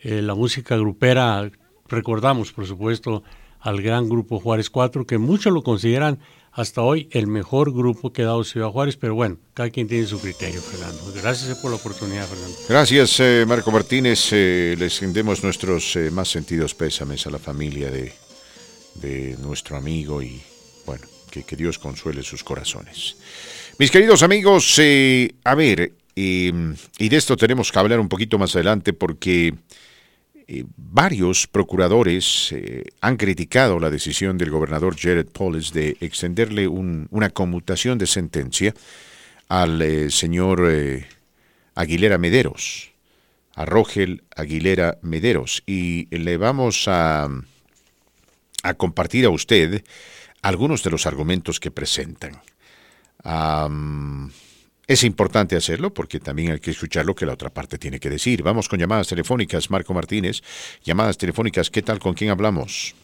[0.01, 1.51] eh, la música grupera,
[1.89, 3.23] recordamos por supuesto
[3.61, 6.19] al gran grupo Juárez 4, que muchos lo consideran
[6.53, 10.07] hasta hoy el mejor grupo que ha dado Ciudad Juárez, pero bueno, cada quien tiene
[10.07, 11.13] su criterio, Fernando.
[11.15, 12.57] Gracias por la oportunidad, Fernando.
[12.69, 14.29] Gracias, eh, Marco Martínez.
[14.33, 18.13] Eh, les rendemos nuestros eh, más sentidos pésames a la familia de,
[18.97, 20.43] de nuestro amigo y,
[20.85, 23.17] bueno, que, que Dios consuele sus corazones.
[23.79, 28.55] Mis queridos amigos, eh, a ver, y de esto tenemos que hablar un poquito más
[28.55, 29.55] adelante porque
[30.49, 37.07] eh, varios procuradores eh, han criticado la decisión del gobernador Jared Polis de extenderle un-
[37.11, 38.75] una conmutación de sentencia
[39.49, 40.67] al eh, señor
[41.75, 42.93] Aguilera Mederos,
[43.55, 47.29] a Rogel Aguilera Mederos, y le vamos a,
[48.77, 49.85] compartir a usted
[50.43, 52.41] algunos de los argumentos que presentan.
[54.93, 58.11] Es importante hacerlo porque también hay que escuchar lo que la otra parte tiene que
[58.11, 58.43] decir.
[58.43, 60.43] Vamos con llamadas telefónicas, Marco Martínez.
[60.83, 61.99] Llamadas telefónicas, ¿qué tal?
[61.99, 62.95] ¿Con quién hablamos?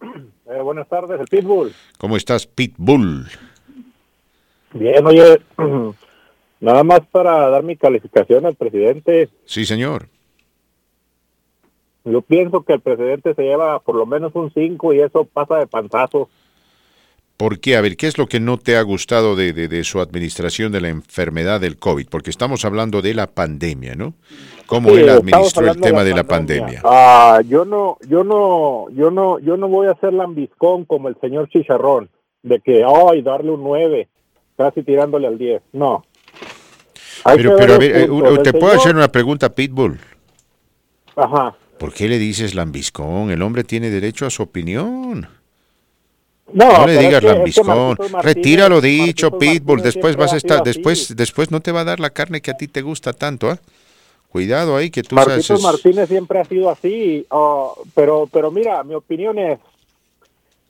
[0.46, 1.74] Eh, buenas tardes, el Pitbull.
[1.96, 3.26] ¿Cómo estás, Pitbull?
[4.74, 5.40] Bien, oye,
[6.60, 9.30] nada más para dar mi calificación al presidente.
[9.46, 10.06] Sí, señor.
[12.04, 15.56] Yo pienso que el presidente se lleva por lo menos un 5 y eso pasa
[15.56, 16.28] de panzazo.
[17.44, 17.76] ¿Por qué?
[17.76, 20.72] A ver, ¿qué es lo que no te ha gustado de, de- de su administración
[20.72, 22.06] de la enfermedad del COVID?
[22.08, 24.14] Porque estamos hablando de la pandemia, ¿no?
[24.64, 26.80] ¿Cómo Sí, él administró el tema de la pandemia?
[26.84, 31.16] Ah, yo no, yo no, yo no, yo no voy a hacer lambiscón como el
[31.20, 32.08] señor Chicharrón,
[32.42, 34.08] de que, ay, darle un 9,
[34.56, 35.60] casi tirándole al 10.
[35.74, 36.02] No.
[37.24, 38.42] Hay Pero, pero a ver eh, puntos.
[38.42, 39.98] ¿te puedo señor- hacer una pregunta, Pitbull?
[41.14, 41.54] Ajá.
[41.78, 43.30] ¿Por qué le dices lambiscón?
[43.30, 45.28] El hombre tiene derecho a su opinión.
[46.52, 47.66] No, No le digas lambiscón.
[47.96, 49.76] Martínez- Retira lo dicho, Pitbull.
[49.78, 52.50] Martínez Después vas a estar, después, después no te va a dar la carne que
[52.50, 53.58] a ti te gusta tanto, ¿ah?
[54.28, 55.28] Cuidado ahí que tú sabes.
[55.28, 57.26] Marquitos es- Martínez siempre ha sido así,
[57.94, 59.58] pero, pero mira, mi opinión es,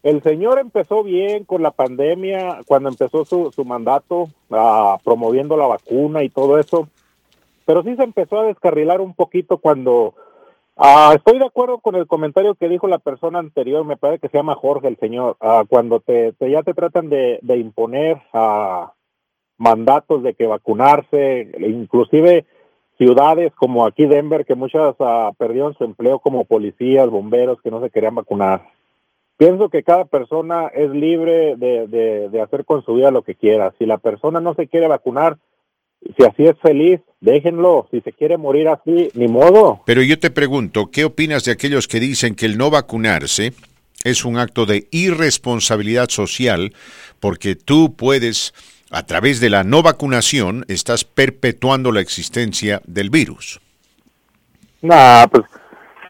[0.03, 5.67] el señor empezó bien con la pandemia, cuando empezó su, su mandato, ah, promoviendo la
[5.67, 6.89] vacuna y todo eso,
[7.65, 10.15] pero sí se empezó a descarrilar un poquito cuando...
[10.77, 14.29] ah, estoy de acuerdo con el comentario que dijo la persona anterior, me parece que
[14.29, 18.93] se llama Jorge el señor, ah, cuando te, ya te tratan de, de imponer ah,
[19.57, 22.47] mandatos de que vacunarse, inclusive
[22.99, 27.81] ciudades como aquí Denver, que muchas ah, perdieron su empleo como policías, bomberos, que no
[27.81, 28.69] se querían vacunar.
[29.37, 33.35] Pienso que cada persona es libre de, de, de hacer con su vida lo que
[33.35, 33.75] quiera.
[33.79, 35.39] Si la persona no se quiere vacunar,
[36.17, 37.87] si así es feliz, déjenlo.
[37.91, 39.81] Si se quiere morir así, ni modo.
[39.87, 43.53] Pero yo te pregunto, ¿qué opinas de aquellos que dicen que el no vacunarse
[44.05, 46.75] es un acto de irresponsabilidad social
[47.21, 48.53] porque tú puedes,
[48.91, 53.61] a través de la no vacunación, estás perpetuando la existencia del virus?
[54.83, 55.45] Nah, pues,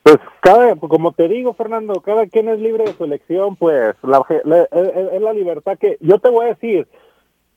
[0.03, 4.21] pues cada, como te digo, Fernando, cada quien es libre de su elección, pues la,
[4.45, 6.89] la- es, es la libertad que yo te voy a decir.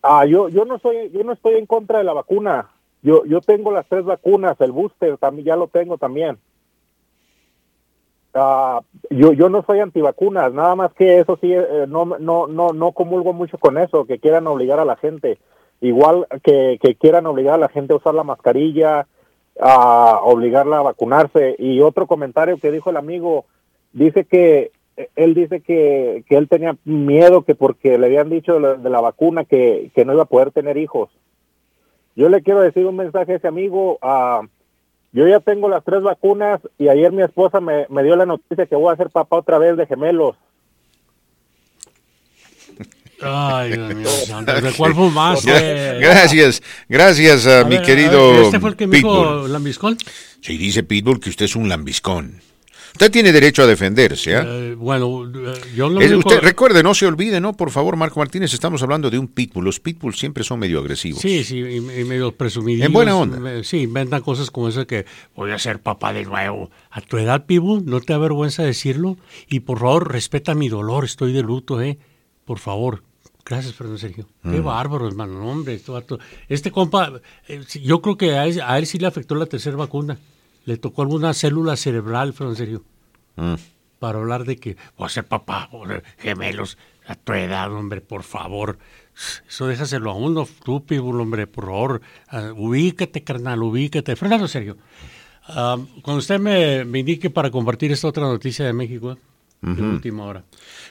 [0.09, 2.69] Ah, yo yo no soy yo no estoy en contra de la vacuna.
[3.01, 6.37] Yo yo tengo las tres vacunas, el booster también ya lo tengo también.
[8.33, 8.79] Ah,
[9.09, 12.91] yo yo no soy antivacunas, nada más que eso sí eh, no no no no
[12.93, 15.39] comulgo mucho con eso, que quieran obligar a la gente,
[15.81, 19.07] igual que que quieran obligar a la gente a usar la mascarilla,
[19.59, 21.57] a obligarla a vacunarse.
[21.59, 23.43] Y otro comentario que dijo el amigo,
[23.91, 24.71] dice que
[25.15, 28.89] él dice que, que él tenía miedo que porque le habían dicho de la, de
[28.89, 31.09] la vacuna que, que no iba a poder tener hijos.
[32.15, 33.99] Yo le quiero decir un mensaje a ese amigo.
[34.01, 34.41] ah,
[35.13, 38.65] yo ya tengo las tres vacunas y ayer mi esposa me, me dio la noticia
[38.65, 40.35] que voy a ser papá otra vez de gemelos.
[43.21, 44.07] Ay, Dios mío,
[44.61, 45.49] ¿de cuál fumaste?
[45.51, 48.97] Gra- Gracias, gracias a, A mi ver, a querido ver, ¿Este fue el que me
[48.97, 49.97] dijo lambiscón?
[50.41, 52.41] Sí, dice Pitbull que usted es un lambiscón.
[52.97, 54.43] Usted tiene derecho a defenderse, ¿ah?
[54.47, 57.53] Eh, bueno, eh, yo lo Es- único- usted recuerde, no se olvide, ¿no?
[57.53, 59.63] Por favor, Marco Martínez, estamos hablando de un pitbull.
[59.65, 61.21] Los pitbull siempre son medio agresivos.
[61.21, 62.87] Sí, sí, y, y medio presumidillos.
[62.87, 63.39] En buena onda.
[63.39, 66.71] me- Sí, inventan cosas como eso que voy a ser papá de nuevo.
[66.89, 69.17] A tu edad, Pibu, no te avergüenza decirlo.
[69.47, 71.99] Y por favor, respeta mi dolor, estoy de luto, ¿eh?
[72.45, 73.03] Por favor.
[73.45, 74.25] Gracias, perdón, Sergio.
[74.43, 74.63] Qué Mm.
[74.63, 75.39] bárbaro, hermano.
[75.39, 75.91] No, hombre, este,
[76.49, 79.77] este compa, eh, yo creo que a él, a él sí le afectó la tercera
[79.77, 80.17] vacuna.
[80.68, 82.84] Le tocó alguna célula cerebral, perdón, Sergio.
[83.38, 83.53] Mm.
[83.99, 85.70] Para hablar de que a ser papá,
[86.18, 88.78] gemelos, a tu edad, hombre, por favor.
[89.47, 92.01] Eso déjaselo a uno, tú, Pitbull, hombre, por favor.
[92.28, 94.18] Ah, ubícate, carnal, ubícate.
[94.18, 94.76] Fernando, Sergio,
[95.47, 99.18] ah, cuando usted me, me indique para compartir esta otra noticia de México,
[99.61, 99.83] de Ujú.
[99.91, 100.43] última hora.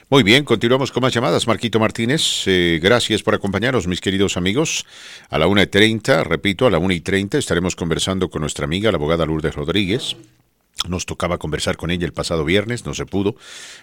[0.09, 1.47] Muy bien, continuamos con más llamadas.
[1.47, 4.85] Marquito Martínez, eh, gracias por acompañarnos, mis queridos amigos.
[5.29, 9.55] A la 1.30, repito, a la 1.30 estaremos conversando con nuestra amiga, la abogada Lourdes
[9.55, 10.15] Rodríguez.
[10.87, 13.35] Nos tocaba conversar con ella el pasado viernes, no se pudo,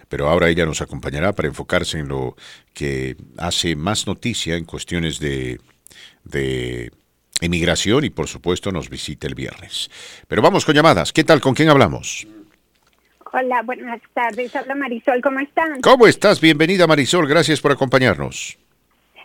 [0.09, 2.37] pero ahora ella nos acompañará para enfocarse en lo
[2.73, 5.61] que hace más noticia en cuestiones de,
[6.23, 6.93] de
[7.41, 9.91] emigración y por supuesto nos visita el viernes.
[10.29, 11.13] Pero vamos con llamadas.
[11.13, 11.41] ¿Qué tal?
[11.41, 12.29] ¿Con quién hablamos?
[13.37, 14.55] Hola, buenas tardes.
[14.55, 15.81] Habla Marisol, ¿cómo están?
[15.81, 16.41] ¿Cómo estás?
[16.41, 18.57] Bienvenida Marisol, gracias por acompañarnos.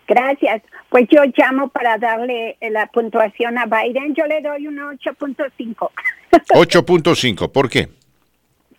[0.08, 0.64] Gracias.
[0.90, 4.16] Pues yo llamo para darle eh, la puntuación a Biden.
[4.16, 5.92] Yo le doy un 8.5.
[6.32, 7.90] 8.5, ¿por qué?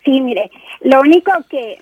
[0.03, 0.51] Sí, mire,
[0.81, 1.77] lo único que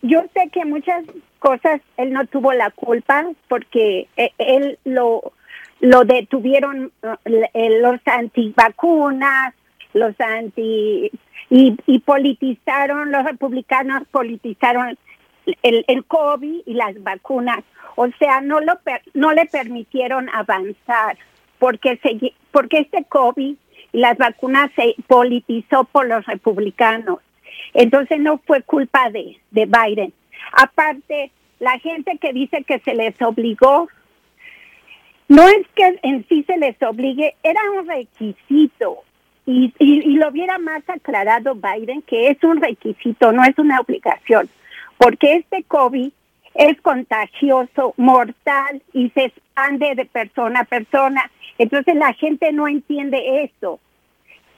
[0.00, 1.04] yo sé que muchas
[1.40, 5.34] cosas él no tuvo la culpa porque eh, él lo
[5.80, 6.90] lo detuvieron
[7.26, 9.52] eh, los antivacunas,
[9.92, 11.10] los anti
[11.50, 14.98] y, y politizaron los republicanos politizaron
[15.62, 17.64] el, el COVID y las vacunas,
[17.96, 18.78] o sea, no lo
[19.14, 21.16] no le permitieron avanzar
[21.58, 23.56] porque se, porque este COVID
[23.92, 27.18] y las vacunas se politizó por los republicanos.
[27.74, 30.12] Entonces no fue culpa de, de Biden.
[30.52, 33.88] Aparte, la gente que dice que se les obligó,
[35.28, 39.02] no es que en sí se les obligue, era un requisito.
[39.50, 43.80] Y, y, y lo hubiera más aclarado Biden que es un requisito, no es una
[43.80, 44.46] obligación.
[44.98, 46.12] Porque este COVID
[46.52, 51.30] es contagioso, mortal y se expande de persona a persona.
[51.56, 53.80] Entonces la gente no entiende eso,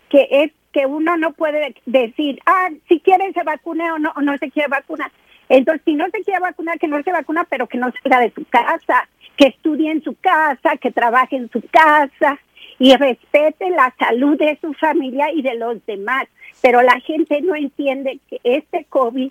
[0.09, 4.23] que es que uno no puede decir, ah, si quiere se vacune o no, o
[4.23, 5.13] no se quiere vacunar.
[5.49, 8.33] Entonces, si no se quiere vacunar, que no se vacuna, pero que no salga de
[8.33, 12.41] su casa, que estudie en su casa, que trabaje en su casa
[12.81, 16.25] y respete la salud de su familia y de los demás.
[16.63, 19.31] pero la gente no entiende que este COVID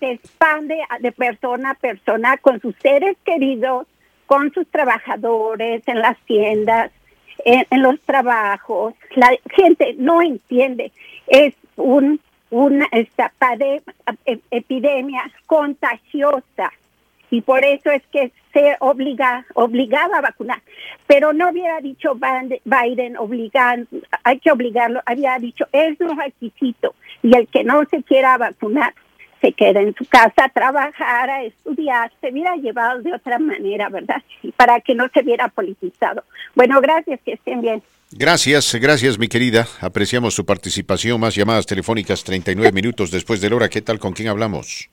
[0.00, 3.86] se expande de persona a persona con sus seres queridos,
[4.24, 6.90] con sus trabajadores en las tiendas,
[7.44, 8.94] en, en los trabajos.
[9.14, 10.90] La gente no entiende.
[11.26, 12.18] Es un,
[12.50, 13.32] una esta
[14.50, 16.72] epidemia contagiosa
[17.30, 20.62] y por eso es que se obliga obligaba a vacunar
[21.06, 22.18] pero no hubiera dicho
[22.64, 23.86] Biden obligan
[24.24, 28.94] hay que obligarlo había dicho es un requisito y el que no se quiera vacunar
[29.42, 33.90] se queda en su casa a trabajar a estudiar se hubiera llevado de otra manera
[33.90, 34.22] verdad
[34.56, 37.82] para que no se viera politizado bueno gracias que estén bien
[38.12, 39.66] Gracias, gracias mi querida.
[39.80, 41.18] Apreciamos su participación.
[41.18, 43.68] Más llamadas telefónicas 39 minutos después de la hora.
[43.68, 43.98] ¿Qué tal?
[43.98, 44.88] ¿Con quién hablamos?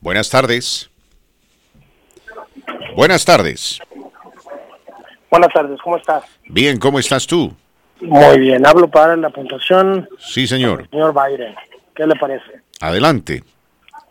[0.00, 0.90] Buenas tardes.
[2.94, 3.80] Buenas tardes.
[5.30, 6.24] Buenas tardes, ¿cómo estás?
[6.48, 7.52] Bien, ¿cómo estás tú?
[8.00, 10.88] Muy bien, hablo para la puntuación, Sí, señor.
[10.90, 11.54] señor Biden.
[11.94, 12.62] ¿Qué le parece?
[12.80, 13.42] Adelante.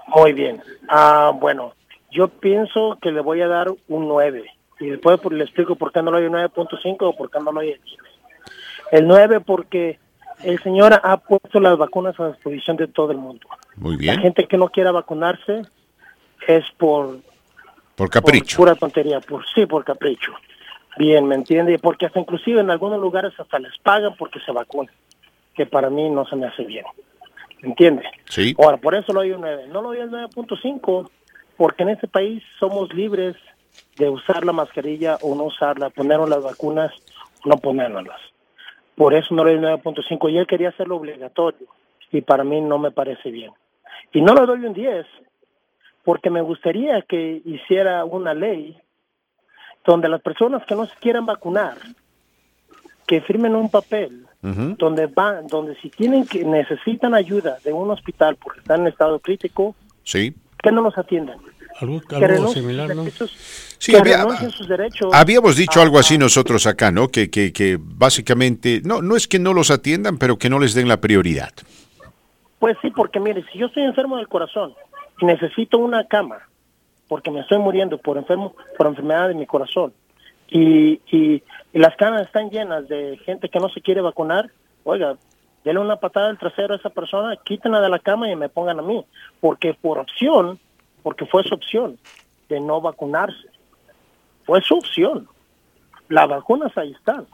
[0.08, 0.62] Muy bien.
[0.90, 1.74] Ah, bueno,
[2.12, 4.44] yo pienso que le voy a dar un 9.
[4.80, 7.60] Y después le explico por qué no le doy 9.5 o por qué no le
[7.60, 7.80] doy 10.
[8.92, 10.00] El 9 porque
[10.44, 13.48] el señor ha puesto las vacunas a disposición de todo el mundo.
[13.78, 14.22] Muy La bien.
[14.22, 15.62] gente que no quiera vacunarse
[16.48, 17.18] es por,
[17.98, 18.58] Por capricho.
[18.58, 20.32] por pura tontería, por sí, por capricho.
[21.00, 21.80] Bien, ¿me entiende?
[21.80, 24.94] Porque hasta inclusive en algunos lugares hasta les pagan porque se vacunan,
[25.56, 26.86] que para mí no se me hace bien.
[27.64, 28.04] ¿Me entiende?
[28.30, 28.56] Sí.
[28.60, 29.68] Ahora, por eso lo doy un 9.
[29.70, 31.10] No lo doy el 9.5
[31.58, 33.36] porque en este país somos libres
[33.96, 36.94] de usar la mascarilla o no usarla, ponernos las vacunas
[37.44, 38.22] o no ponérnoslas.
[38.96, 41.68] Por eso no le doy el 9.5 y él quería hacerlo obligatorio
[42.12, 43.52] y para mí no me parece bien.
[44.14, 45.06] Y no le doy un 10
[46.08, 48.78] porque me gustaría que hiciera una ley
[49.86, 51.76] donde las personas que no se quieran vacunar,
[53.06, 58.38] que firmen un papel donde van, donde si tienen que necesitan ayuda de un hospital
[58.38, 60.34] porque están en estado crítico, Sí.
[60.64, 61.40] que no los atiendan.
[61.82, 62.00] Algo,
[62.54, 63.04] similar, ¿no?
[63.04, 63.32] derechos,
[63.78, 65.14] Sí, que había- renuncien sus derechos.
[65.14, 67.10] Habíamos dicho a- algo así nosotros acá, ¿no?
[67.10, 70.74] Que, que, que básicamente, no, no es que no los atiendan, pero que no les
[70.74, 71.52] den la prioridad.
[72.60, 74.74] Pues sí, porque mire, si yo estoy enfermo del corazón
[75.22, 76.40] necesito una cama
[77.08, 79.94] porque me estoy muriendo por enfermo por enfermedad de mi corazón
[80.50, 81.44] y, y,
[81.74, 84.50] las camas están llenas de gente que no se quiere vacunar,
[84.84, 85.18] oiga,
[85.64, 88.80] denle una patada al trasero a esa persona, quítenla de la cama y me pongan
[88.80, 89.06] a mí,
[89.42, 90.60] porque por opción,
[91.04, 92.00] porque fue su opción
[92.50, 93.50] de no vacunarse,
[94.46, 95.28] fue su opción.
[96.10, 97.28] Las vacunas ahí están.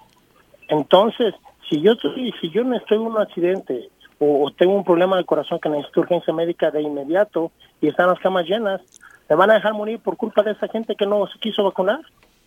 [0.67, 1.35] Entonces,
[1.69, 1.93] si yo
[2.41, 3.89] si yo no estoy en un accidente
[4.19, 7.51] o, o tengo un problema del corazón que necesito urgencia médica de inmediato
[7.81, 8.81] y están las camas llenas,
[9.29, 11.99] ¿me van a dejar morir por culpa de esa gente que no se quiso vacunar?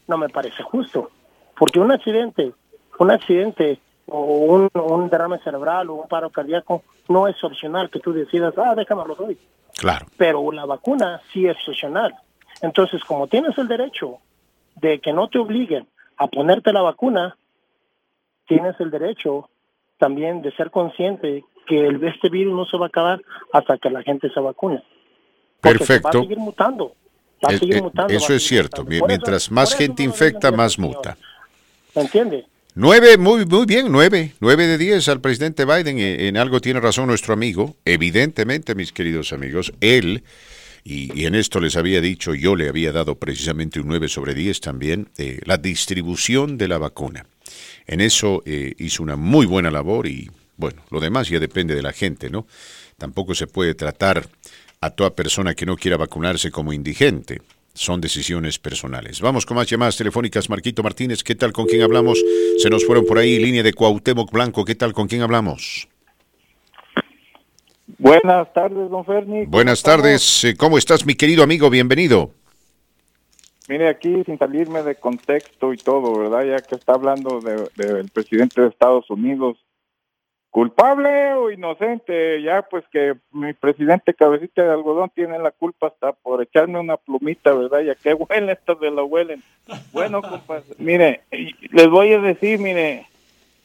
[0.07, 1.11] No me parece justo.
[1.59, 2.53] Porque un accidente,
[2.99, 8.01] un accidente o un, un derrame cerebral o un paro cardíaco no es opcional que
[8.01, 9.39] tú decidas, ah, déjame lo doy
[9.79, 10.07] Claro.
[10.17, 12.15] pero la vacuna sí es opcional.
[12.63, 14.19] Entonces, como tienes el derecho
[14.77, 15.87] de que no te obliguen
[16.17, 17.37] a ponerte la vacuna,
[18.47, 19.51] tienes el derecho
[19.99, 23.21] también de ser consciente que el, este virus no se va a acabar
[23.53, 24.83] hasta que la gente se vacune.
[25.61, 26.19] Porque se va Perfecto.
[26.19, 26.95] a seguir mutando.
[27.45, 28.83] Va a Eh, seguir eh, mutando, eso es cierto.
[28.83, 28.97] mutando.
[28.97, 30.97] Eso- Mientras más gente infecta, más 10, señor.
[30.97, 31.17] muta.
[31.95, 32.45] ¿Me entiende?
[32.75, 34.35] Nueve, muy, muy bien, nueve.
[34.41, 35.99] Nueve de diez al presidente Biden.
[35.99, 37.75] Eh, En algo tiene razón nuestro amigo.
[37.85, 40.23] Evidentemente, mis queridos amigos, él,
[40.85, 44.35] y, y en esto les había dicho, yo le había dado precisamente un 9 sobre
[44.35, 47.25] 10 también, eh, la distribución de la vacuna.
[47.87, 51.83] En eso eh, hizo una muy buena labor y, bueno, lo demás ya depende de
[51.83, 52.47] la gente, ¿no?
[52.99, 54.27] Tampoco se puede tratar
[54.81, 57.41] a toda persona que no quiera vacunarse como indigente.
[57.75, 59.21] Son decisiones personales.
[59.21, 60.49] Vamos con más llamadas telefónicas.
[60.49, 61.53] Marquito Martínez, ¿qué tal?
[61.53, 62.19] ¿Con quién hablamos?
[62.59, 63.39] Se nos fueron por ahí.
[63.39, 64.95] Línea de Cuauhtémoc Blanco, ¿qué tal?
[64.95, 65.87] ¿Con quién hablamos?
[67.99, 69.41] Buenas tardes, don Ferni.
[69.45, 70.45] ¿Cómo Buenas tardes.
[70.45, 71.71] eh, ¿Cómo estás, mi querido amigo?
[71.71, 72.31] Bienvenido.
[73.69, 76.45] Mire, aquí sin salirme de contexto y todo, ¿verdad?
[76.45, 79.57] Ya que está hablando de- del presidente de Estados Unidos,
[80.57, 86.13] culpable o inocente, ya pues que mi presidente cabecita de algodón tiene la culpa hasta
[86.15, 87.81] por echarme una plumita, ¿verdad?
[87.81, 89.43] Ya que huele esto de lo huelen.
[89.93, 93.05] Bueno, compadre, mire, les voy a decir, mire,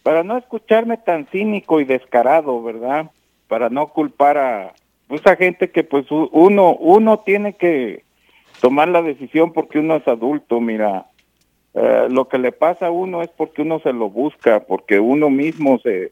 [0.04, 3.10] para no escucharme tan cínico y descarado, ¿verdad?
[3.48, 4.74] Para no culpar a
[5.08, 8.04] esa gente que pues uno uno tiene que
[8.60, 11.06] tomar la decisión porque uno es adulto, mira.
[11.74, 15.30] Eh, lo que le pasa a uno es porque uno se lo busca, porque uno
[15.30, 16.12] mismo se,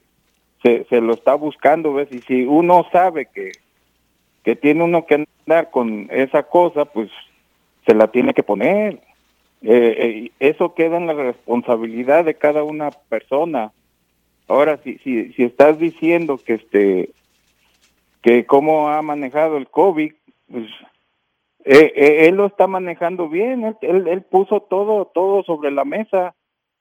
[0.64, 2.12] se, se lo está buscando, ¿ves?
[2.12, 3.52] Y si uno sabe que,
[4.44, 7.10] que tiene uno que andar con esa cosa, pues
[7.86, 9.00] se la tiene que poner.
[9.62, 13.72] Eh, eh, eso queda en la responsabilidad de cada una persona.
[14.48, 17.10] Ahora, si, si, si estás diciendo que este
[18.22, 20.12] que cómo ha manejado el COVID,
[20.52, 20.66] pues
[21.64, 26.36] eh, él lo está manejando bien, él, él, él puso todo todo sobre la mesa.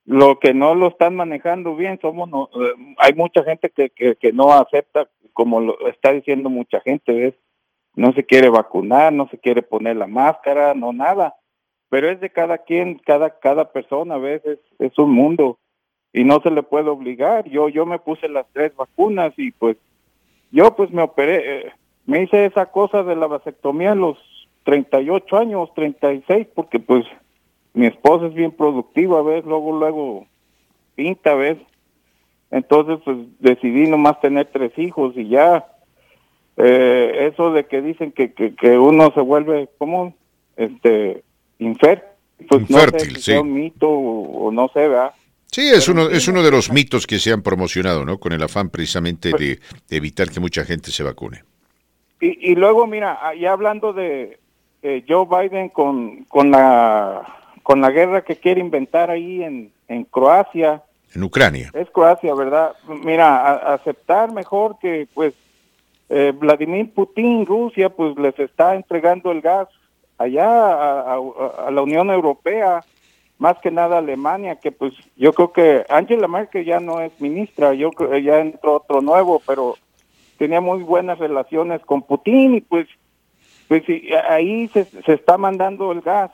[0.08, 4.16] Lo que no lo están manejando bien somos no, eh, hay mucha gente que, que,
[4.16, 7.38] que no acepta como lo está diciendo mucha gente.
[7.94, 11.34] No se quiere vacunar, no se quiere poner la máscara, no nada.
[11.90, 14.42] Pero es de cada quien, cada cada persona, ¿ves?
[14.46, 15.58] Es, es un mundo
[16.14, 17.46] y no se le puede obligar.
[17.50, 19.76] Yo yo me puse las tres vacunas y pues
[20.50, 21.72] yo pues me operé, eh,
[22.06, 24.16] me hice esa cosa de la vasectomía a los
[24.64, 27.04] 38 años, 36, porque pues
[27.78, 29.44] mi esposa es bien productiva, ¿ves?
[29.44, 30.26] Luego, luego
[30.96, 31.58] pinta, ¿ves?
[32.50, 35.66] Entonces pues decidí nomás tener tres hijos y ya.
[36.56, 40.14] Eh, eso de que dicen que, que, que uno se vuelve, ¿cómo?
[40.56, 41.22] Este,
[41.60, 42.08] infértil.
[42.48, 43.20] Pues no sé si sí.
[43.20, 45.12] sea un mito o, o no sé, ¿verdad?
[45.46, 48.18] Sí, es uno, es uno de los mitos que se han promocionado, ¿no?
[48.18, 51.44] Con el afán precisamente de, de evitar que mucha gente se vacune.
[52.20, 54.38] Y, y luego, mira, ya hablando de
[54.82, 57.22] eh, Joe Biden con, con, la,
[57.68, 60.82] con la guerra que quiere inventar ahí en, en Croacia,
[61.14, 61.70] En Ucrania.
[61.74, 62.72] es Croacia, ¿verdad?
[63.04, 65.34] Mira, a- aceptar mejor que, pues,
[66.08, 69.68] eh, Vladimir Putin, Rusia, pues les está entregando el gas
[70.16, 72.80] allá a, a- a la Unión Europea,
[73.36, 77.74] más que nada Alemania, que pues yo creo que Angela Merkel ya no es ministra,
[77.74, 79.76] yo creo que ya entró otro nuevo, pero
[80.38, 82.88] tenía muy buenas relaciones con Putin y pues,
[83.68, 83.82] pues
[84.30, 86.30] ahí se, se está mandando el gas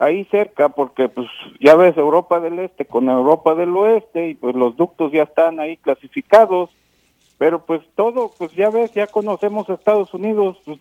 [0.00, 1.28] ahí cerca porque pues
[1.60, 5.60] ya ves Europa del Este con Europa del Oeste y pues los ductos ya están
[5.60, 6.70] ahí clasificados
[7.36, 10.78] pero pues todo pues ya ves ya conocemos a Estados Unidos pues,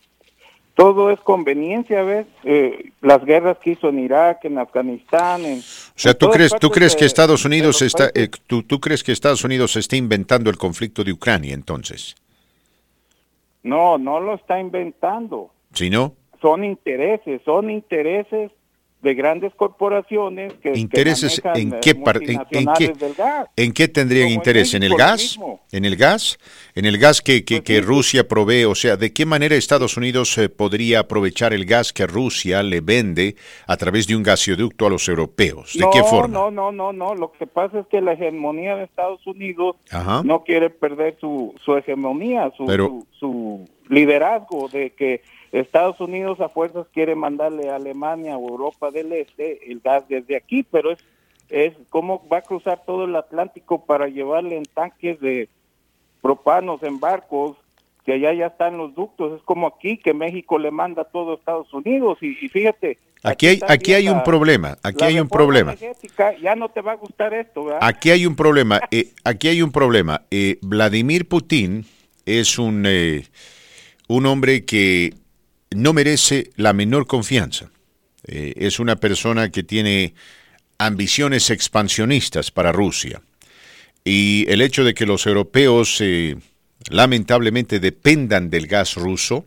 [0.74, 5.64] todo es conveniencia ves Eh, las guerras que hizo en Irak en Afganistán en, O
[5.96, 9.44] sea, ¿tú crees, tú crees que Estados Unidos está, eh, tú, tú crees que Estados
[9.44, 12.16] Unidos está inventando el conflicto de Ucrania, entonces?
[13.64, 16.14] no no lo está inventando ¿Sí no?
[16.42, 18.52] son intereses son intereses
[19.02, 23.48] de grandes corporaciones que Intereses en qué en, en qué multinacionales del gas.
[23.56, 25.38] en qué tendrían Como interés en el gas.
[25.40, 26.38] Pues en el gas,
[26.76, 30.38] en el gas que, que, que Rusia provee, o sea, de qué manera Estados Unidos
[30.38, 33.36] eh, podría aprovechar el gas que Rusia le vende
[33.68, 36.34] a través de un gasoducto a los europeos, de no, qué forma.
[36.34, 37.16] No, no, no, no.
[37.16, 40.24] Lo que pasa es que la hegemonía de Estados Unidos Ajá.
[40.26, 45.22] no quiere perder su, su hegemonía, su, Pero- su, su liderazgo de que
[45.52, 50.36] Estados Unidos a fuerzas quiere mandarle a Alemania o Europa del Este el gas desde
[50.36, 51.00] aquí, pero es
[51.50, 55.50] es cómo va a cruzar todo el Atlántico para llevarle en tanques de
[56.22, 57.58] propanos en barcos
[58.06, 61.36] que allá ya están los ductos, es como aquí que México le manda todo a
[61.36, 65.28] Estados Unidos y, y fíjate, Aquí hay, aquí hay un la- problema, aquí hay un
[65.28, 65.76] problema.
[66.42, 67.80] ya no te va a gustar esto, ¿verdad?
[67.82, 68.80] Aquí hay un problema.
[68.92, 70.22] eh, aquí hay un problema.
[70.32, 71.84] Eh, Vladimir Putin
[72.26, 73.26] es un, eh,
[74.08, 75.14] un hombre que
[75.72, 77.70] no merece la menor confianza.
[78.26, 80.14] Eh, es una persona que tiene
[80.78, 83.22] ambiciones expansionistas para Rusia.
[84.04, 86.38] Y el hecho de que los europeos eh,
[86.90, 89.46] lamentablemente dependan del gas ruso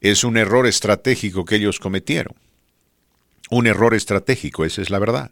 [0.00, 2.34] es un error estratégico que ellos cometieron.
[3.50, 5.30] Un error estratégico, esa es la verdad.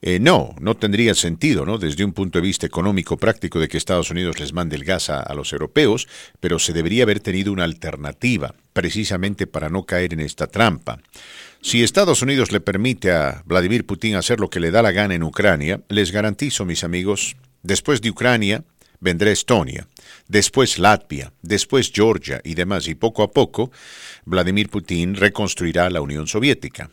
[0.00, 1.78] Eh, no, no tendría sentido, ¿no?
[1.78, 5.10] Desde un punto de vista económico práctico de que Estados Unidos les mande el gas
[5.10, 6.06] a, a los europeos,
[6.38, 11.00] pero se debería haber tenido una alternativa, precisamente para no caer en esta trampa.
[11.60, 15.16] Si Estados Unidos le permite a Vladimir Putin hacer lo que le da la gana
[15.16, 18.64] en Ucrania, les garantizo, mis amigos, después de Ucrania
[19.00, 19.88] vendrá Estonia,
[20.28, 23.72] después Latvia, después Georgia y demás, y poco a poco
[24.24, 26.90] Vladimir Putin reconstruirá la Unión Soviética.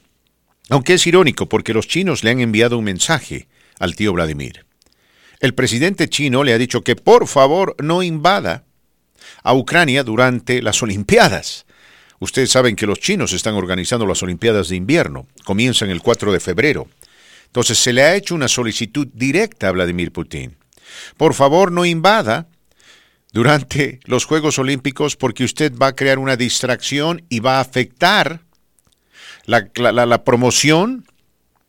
[0.70, 3.48] Aunque es irónico porque los chinos le han enviado un mensaje
[3.80, 4.66] al tío Vladimir.
[5.40, 8.64] El presidente chino le ha dicho que por favor no invada
[9.44, 11.66] a Ucrania durante las Olimpiadas.
[12.20, 16.40] Ustedes saben que los chinos están organizando las Olimpiadas de invierno, comienzan el 4 de
[16.40, 16.88] febrero.
[17.48, 20.58] Entonces se le ha hecho una solicitud directa a Vladimir Putin.
[21.18, 22.48] Por favor no invada
[23.32, 28.45] durante los Juegos Olímpicos porque usted va a crear una distracción y va a afectar
[29.46, 31.06] la, la, la, promoción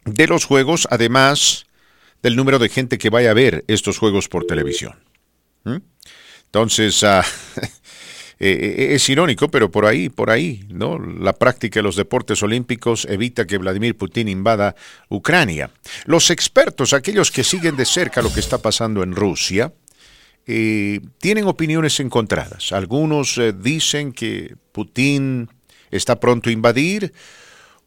[0.05, 1.67] de los juegos, además
[2.23, 4.95] del número de gente que vaya a ver estos juegos por televisión.
[5.65, 5.77] ¿Mm?
[6.47, 7.23] Entonces, uh,
[8.39, 10.99] eh, es irónico, pero por ahí, por ahí, ¿no?
[10.99, 14.75] La práctica de los deportes olímpicos evita que Vladimir Putin invada
[15.09, 15.71] Ucrania.
[16.07, 19.73] Los expertos, aquellos que siguen de cerca lo que está pasando en Rusia,
[20.47, 22.71] eh, tienen opiniones encontradas.
[22.71, 25.49] Algunos eh, dicen que Putin
[25.91, 27.13] está pronto a invadir,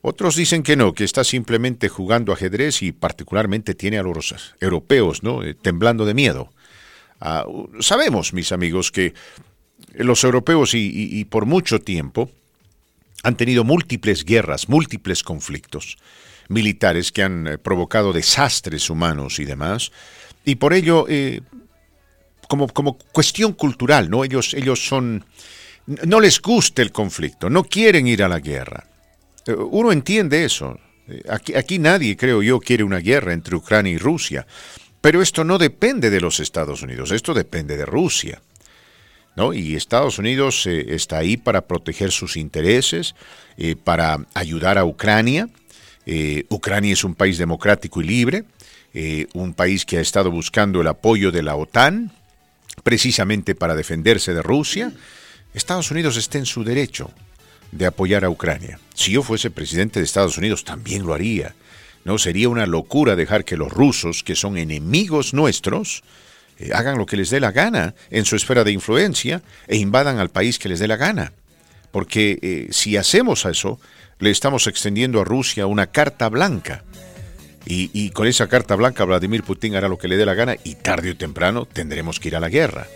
[0.02, 5.24] otros dicen que no, que está simplemente jugando ajedrez y particularmente tiene a los europeos
[5.24, 5.44] ¿no?
[5.44, 6.52] Eh, temblando de miedo
[7.22, 7.46] Ah,
[7.82, 9.14] sabemos, mis amigos, que
[9.94, 12.30] los europeos y, por mucho tiempo
[13.24, 15.98] han tenido múltiples guerras, múltiples conflictos
[16.48, 19.92] militares que han eh, provocado desastres humanos y demás,
[20.46, 21.42] y por ello, eh,
[22.48, 24.24] como, como cuestión cultural, ¿no?
[24.24, 25.26] Ellos, ellos son,
[25.86, 28.86] no les gusta el conflicto, no quieren ir a la guerra.
[29.46, 30.80] Eh, uno entiende eso.
[31.28, 34.46] Aquí, aquí nadie, creo yo, quiere una guerra entre Ucrania y Rusia.
[35.02, 38.42] Pero esto no depende de los Estados Unidos, esto depende de Rusia.
[39.36, 39.54] ¿no?
[39.54, 43.16] Y Estados Unidos eh, está ahí para proteger sus intereses,
[43.58, 45.48] eh, para ayudar a Ucrania.
[46.06, 48.44] Eh, Ucrania es un país democrático y libre,
[49.34, 52.12] un país que ha estado buscando el apoyo de la OTAN,
[52.84, 54.92] precisamente para defenderse de Rusia.
[55.54, 57.12] Estados Unidos está en su derecho
[57.72, 58.80] de apoyar a Ucrania.
[58.94, 61.56] Si yo fuese presidente de Estados Unidos, también lo haría.
[62.06, 66.04] No sería una locura dejar que los rusos, que son enemigos nuestros,
[66.60, 70.20] eh, hagan lo que les dé la gana en su esfera de influencia e invadan
[70.20, 71.34] al país que les dé la gana.
[71.92, 73.80] Porque eh, si hacemos eso,
[74.20, 76.84] le estamos extendiendo a Rusia una carta blanca.
[77.72, 80.74] Y, con esa carta blanca Vladimir Putin hará lo que le dé la gana y
[80.74, 82.88] tarde o temprano tendremos que ir a la guerra.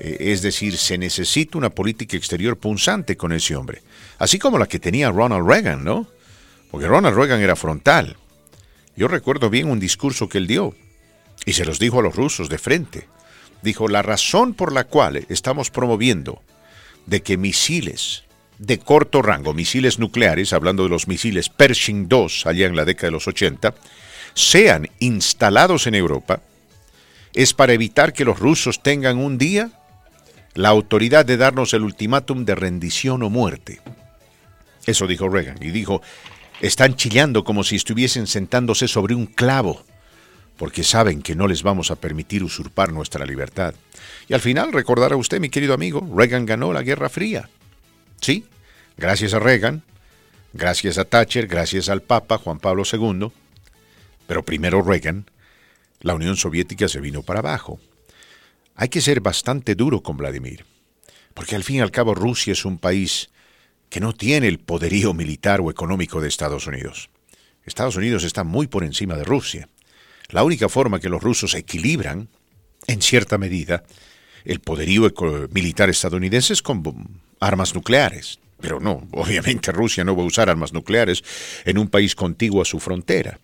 [0.00, 3.82] Eh, es decir, se necesita una política exterior punzante con ese hombre.
[4.18, 6.06] Así como la que tenía Ronald Reagan, ¿no?
[6.70, 8.16] Porque Ronald Reagan era frontal.
[8.96, 10.74] Yo recuerdo bien un discurso que él dio
[11.44, 13.08] y se los dijo a los rusos de frente.
[13.62, 16.42] Dijo, la razón por la cual estamos promoviendo
[17.06, 18.24] de que misiles
[18.58, 23.08] de corto rango, misiles nucleares, hablando de los misiles Pershing II allá en la década
[23.08, 23.74] de los 80,
[24.34, 26.40] sean instalados en Europa,
[27.34, 29.70] es para evitar que los rusos tengan un día
[30.56, 33.80] la autoridad de darnos el ultimátum de rendición o muerte.
[34.86, 35.58] Eso dijo Reagan.
[35.60, 36.00] Y dijo,
[36.60, 39.84] están chillando como si estuviesen sentándose sobre un clavo,
[40.56, 43.74] porque saben que no les vamos a permitir usurpar nuestra libertad.
[44.28, 47.50] Y al final, recordará usted, mi querido amigo, Reagan ganó la Guerra Fría.
[48.22, 48.46] Sí,
[48.96, 49.82] gracias a Reagan,
[50.54, 53.30] gracias a Thatcher, gracias al Papa Juan Pablo II,
[54.26, 55.26] pero primero Reagan,
[56.00, 57.78] la Unión Soviética se vino para abajo.
[58.76, 60.66] Hay que ser bastante duro con Vladimir,
[61.32, 63.30] porque al fin y al cabo Rusia es un país
[63.88, 67.08] que no tiene el poderío militar o económico de Estados Unidos.
[67.64, 69.68] Estados Unidos está muy por encima de Rusia.
[70.28, 72.28] La única forma que los rusos equilibran,
[72.86, 73.84] en cierta medida,
[74.44, 75.10] el poderío
[75.52, 78.40] militar estadounidense es con armas nucleares.
[78.60, 81.24] Pero no, obviamente Rusia no va a usar armas nucleares
[81.64, 83.40] en un país contiguo a su frontera.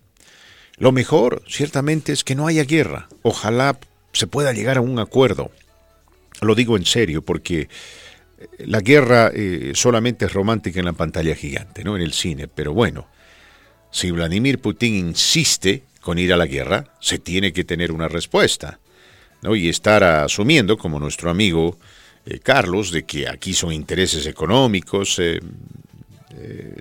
[0.77, 3.07] Lo mejor, ciertamente, es que no haya guerra.
[3.21, 3.79] Ojalá
[4.13, 5.51] se pueda llegar a un acuerdo.
[6.41, 7.67] Lo digo en serio porque
[8.59, 11.95] la guerra eh, solamente es romántica en la pantalla gigante, ¿no?
[11.95, 13.07] En el cine, pero bueno,
[13.91, 18.79] si Vladimir Putin insiste con ir a la guerra, se tiene que tener una respuesta,
[19.41, 19.55] ¿no?
[19.55, 21.77] Y estar asumiendo, como nuestro amigo
[22.25, 25.39] eh, Carlos, de que aquí son intereses económicos, eh,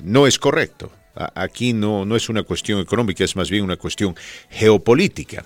[0.02, 0.90] no es correcto.
[1.34, 4.16] aquí no, no es una cuestión económica, es más bien una cuestión
[4.50, 5.44] geopolítica.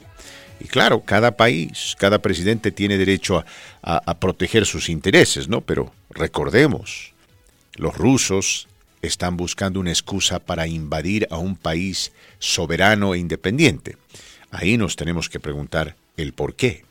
[0.60, 3.44] Y claro, cada país, cada presidente tiene derecho
[3.82, 5.60] a, proteger sus intereses, ¿no?
[5.60, 7.12] Pero recordemos,
[7.74, 8.68] los rusos
[9.02, 13.96] están buscando una excusa para invadir a un país soberano e independiente.
[14.50, 16.84] Ahí nos tenemos que preguntar el por qué.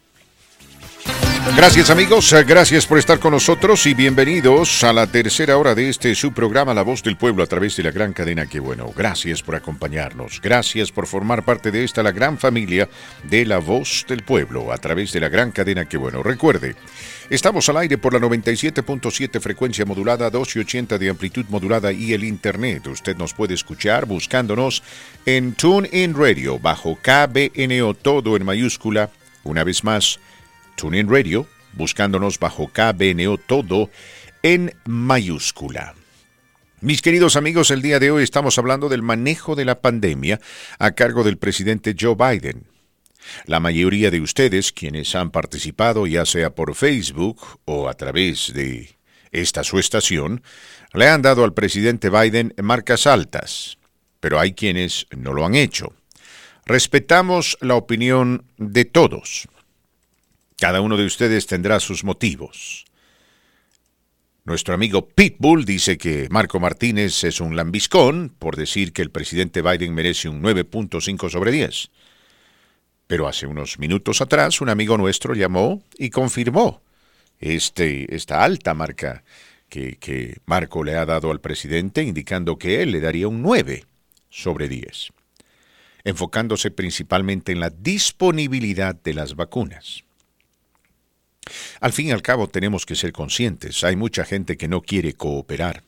[1.54, 6.14] Gracias amigos, gracias por estar con nosotros y bienvenidos a la tercera hora de este
[6.14, 8.92] su programa La Voz del Pueblo a través de la gran cadena Que Bueno.
[8.94, 12.90] Gracias por acompañarnos, gracias por formar parte de esta la gran familia
[13.24, 16.24] de La Voz del Pueblo a través de la gran cadena Que Bueno.
[16.24, 16.76] Recuerde,
[17.30, 22.88] estamos al aire por la 97.7 frecuencia modulada, 280 de amplitud modulada y el internet.
[22.88, 24.84] Usted nos puede escuchar buscándonos
[25.26, 29.10] en TuneIn Radio bajo KBNO todo en mayúscula.
[29.44, 30.20] Una vez más,
[30.76, 33.90] TuneIn Radio, buscándonos bajo KBNO todo
[34.44, 35.96] en mayúscula.
[36.82, 40.40] Mis queridos amigos, el día de hoy estamos hablando del manejo de la pandemia
[40.78, 42.68] a cargo del presidente Joe Biden.
[43.46, 48.98] La mayoría de ustedes, quienes han participado ya sea por Facebook o a través de
[49.32, 50.44] esta su estación,
[50.94, 53.78] le han dado al presidente Biden marcas altas,
[54.20, 55.94] pero hay quienes no lo han hecho.
[56.66, 59.48] Respetamos la opinión de todos.
[60.58, 62.86] Cada uno de ustedes tendrá sus motivos.
[64.46, 69.62] Nuestro amigo Pitbull dice que Marco Martínez es un lambiscón por decir que el presidente
[69.62, 71.90] Biden merece un 9.5 sobre 10.
[73.08, 76.82] Pero hace unos minutos atrás un amigo nuestro llamó y confirmó
[77.40, 79.24] este, esta alta marca
[79.68, 83.84] que, que Marco le ha dado al presidente, indicando que él le daría un 9
[84.30, 85.12] sobre 10,
[86.04, 90.05] enfocándose principalmente en la disponibilidad de las vacunas.
[91.80, 95.14] Al fin y al cabo tenemos que ser conscientes, hay mucha gente que no quiere
[95.14, 95.84] cooperar.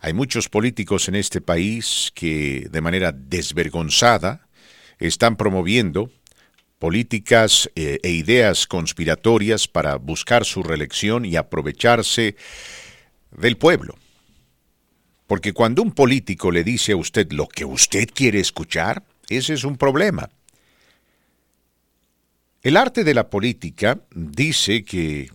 [0.00, 4.46] Hay muchos políticos en este país que de manera desvergonzada
[4.98, 6.10] están promoviendo
[6.78, 12.36] políticas eh, e ideas conspiratorias para buscar su reelección y aprovecharse
[13.30, 13.96] del pueblo.
[15.26, 19.64] Porque cuando un político le dice a usted lo que usted quiere escuchar, ese es
[19.64, 20.30] un problema.
[22.66, 25.30] El arte de la política dice que,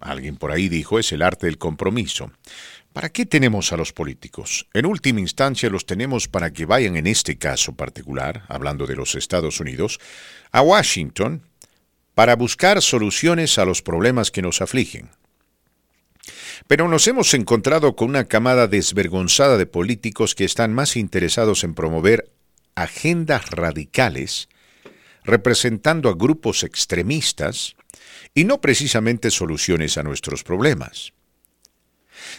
[0.00, 2.32] alguien por ahí dijo, es el arte del compromiso.
[2.94, 4.66] ¿Para qué tenemos a los políticos?
[4.72, 9.14] En última instancia los tenemos para que vayan, en este caso particular, hablando de los
[9.14, 10.00] Estados Unidos,
[10.50, 11.42] a Washington
[12.14, 15.10] para buscar soluciones a los problemas que nos afligen.
[16.66, 21.74] Pero nos hemos encontrado con una camada desvergonzada de políticos que están más interesados en
[21.74, 22.32] promover
[22.74, 24.48] agendas radicales,
[25.28, 27.76] representando a grupos extremistas,
[28.34, 31.12] y no precisamente soluciones a nuestros problemas.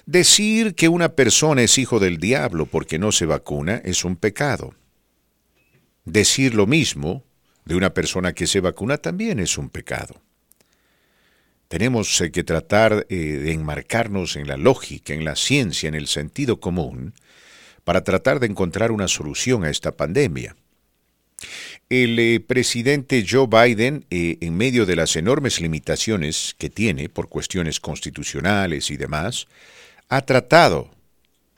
[0.05, 4.73] Decir que una persona es hijo del diablo porque no se vacuna es un pecado.
[6.05, 7.23] Decir lo mismo
[7.65, 10.21] de una persona que se vacuna también es un pecado.
[11.67, 16.07] Tenemos eh, que tratar eh, de enmarcarnos en la lógica, en la ciencia, en el
[16.07, 17.13] sentido común,
[17.83, 20.55] para tratar de encontrar una solución a esta pandemia.
[21.89, 27.79] El eh, presidente Joe Biden, en medio de las enormes limitaciones que tiene por cuestiones
[27.79, 29.47] constitucionales y demás,
[30.07, 30.91] ha tratado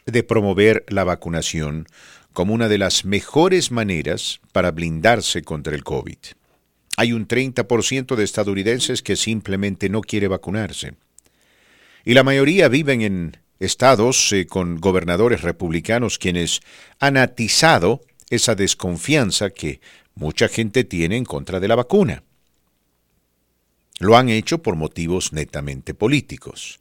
[0.05, 1.85] de promover la vacunación
[2.31, 6.17] como una de las mejores maneras para blindarse contra el COVID.
[6.95, 10.93] Hay un 30% de estadounidenses que simplemente no quiere vacunarse.
[12.05, 16.61] Y la mayoría viven en estados eh, con gobernadores republicanos quienes
[16.99, 19.81] han atizado esa desconfianza que
[20.21, 22.23] mucha gente tiene en contra de la vacuna.
[23.97, 26.79] Lo han hecho por motivos netamente políticos.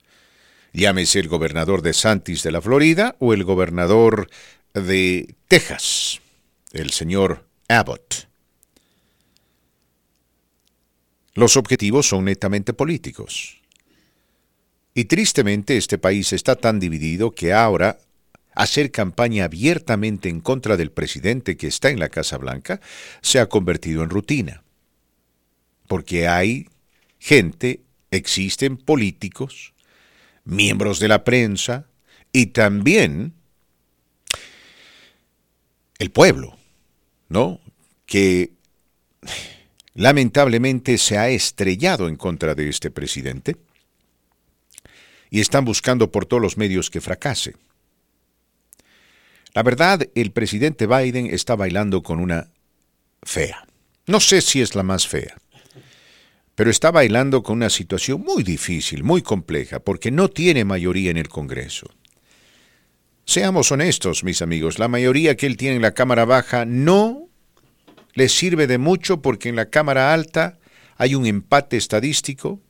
[0.74, 4.28] Llámese el gobernador de Santis de la Florida o el gobernador
[4.74, 6.20] de Texas,
[6.72, 8.28] el señor Abbott.
[11.32, 13.62] Los objetivos son netamente políticos.
[14.92, 17.98] Y tristemente este país está tan dividido que ahora
[18.54, 22.80] hacer campaña abiertamente en contra del presidente que está en la Casa Blanca
[23.22, 24.62] se ha convertido en rutina.
[25.86, 26.68] Porque hay
[27.18, 29.72] gente, existen políticos,
[30.44, 31.86] miembros de la prensa
[32.32, 33.34] y también
[35.98, 36.56] el pueblo,
[37.28, 37.60] ¿no?
[38.06, 38.52] Que
[39.94, 43.56] lamentablemente se ha estrellado en contra de este presidente
[45.28, 47.54] y están buscando por todos los medios que fracase.
[49.52, 52.48] La verdad, el presidente Biden está bailando con una
[53.22, 53.66] fea.
[54.06, 55.36] No sé si es la más fea,
[56.54, 61.16] pero está bailando con una situación muy difícil, muy compleja, porque no tiene mayoría en
[61.16, 61.88] el Congreso.
[63.24, 67.28] Seamos honestos, mis amigos, la mayoría que él tiene en la Cámara Baja no
[68.14, 70.58] le sirve de mucho porque en la Cámara Alta
[70.96, 72.60] hay un empate estadístico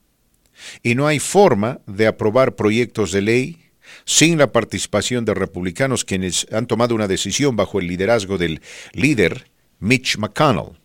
[0.82, 3.69] y no hay forma de aprobar proyectos de ley
[4.04, 8.60] sin la participación de republicanos quienes han tomado una decisión bajo el liderazgo del
[8.92, 10.78] líder Mitch McConnell.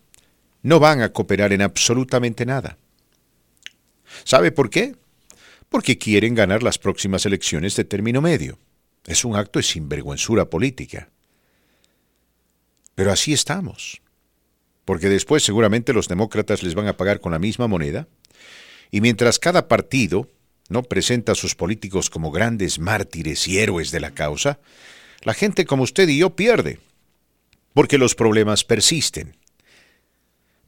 [0.62, 2.78] No van a cooperar en absolutamente nada.
[4.24, 4.96] ¿Sabe por qué?
[5.68, 8.58] Porque quieren ganar las próximas elecciones de término medio.
[9.06, 11.10] Es un acto de sinvergüenzura política.
[12.94, 14.00] Pero así estamos.
[14.84, 18.08] Porque después seguramente los demócratas les van a pagar con la misma moneda.
[18.90, 20.28] Y mientras cada partido
[20.68, 24.58] no presenta a sus políticos como grandes mártires y héroes de la causa,
[25.22, 26.78] la gente como usted y yo pierde.
[27.72, 29.36] Porque los problemas persisten.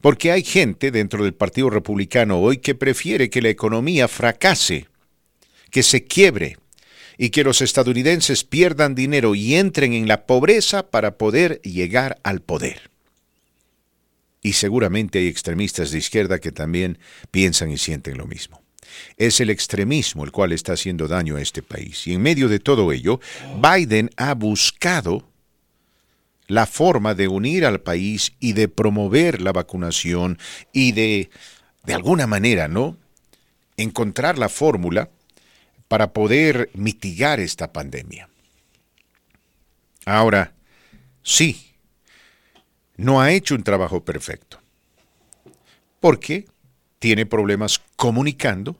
[0.01, 4.87] Porque hay gente dentro del Partido Republicano hoy que prefiere que la economía fracase,
[5.71, 6.57] que se quiebre,
[7.21, 12.41] y que los estadounidenses pierdan dinero y entren en la pobreza para poder llegar al
[12.41, 12.89] poder.
[14.41, 16.97] Y seguramente hay extremistas de izquierda que también
[17.29, 18.61] piensan y sienten lo mismo.
[19.17, 22.07] Es el extremismo el cual está haciendo daño a este país.
[22.07, 23.19] Y en medio de todo ello,
[23.61, 25.27] Biden ha buscado
[26.47, 30.39] la forma de unir al país y de promover la vacunación
[30.73, 31.29] y de,
[31.85, 32.97] de alguna manera, ¿no?
[33.77, 35.09] Encontrar la fórmula
[35.87, 38.29] para poder mitigar esta pandemia.
[40.05, 40.53] Ahora,
[41.21, 41.73] sí,
[42.97, 44.59] no ha hecho un trabajo perfecto,
[45.99, 46.47] porque
[46.99, 48.77] tiene problemas comunicando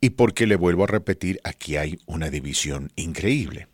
[0.00, 3.68] y porque le vuelvo a repetir, aquí hay una división increíble.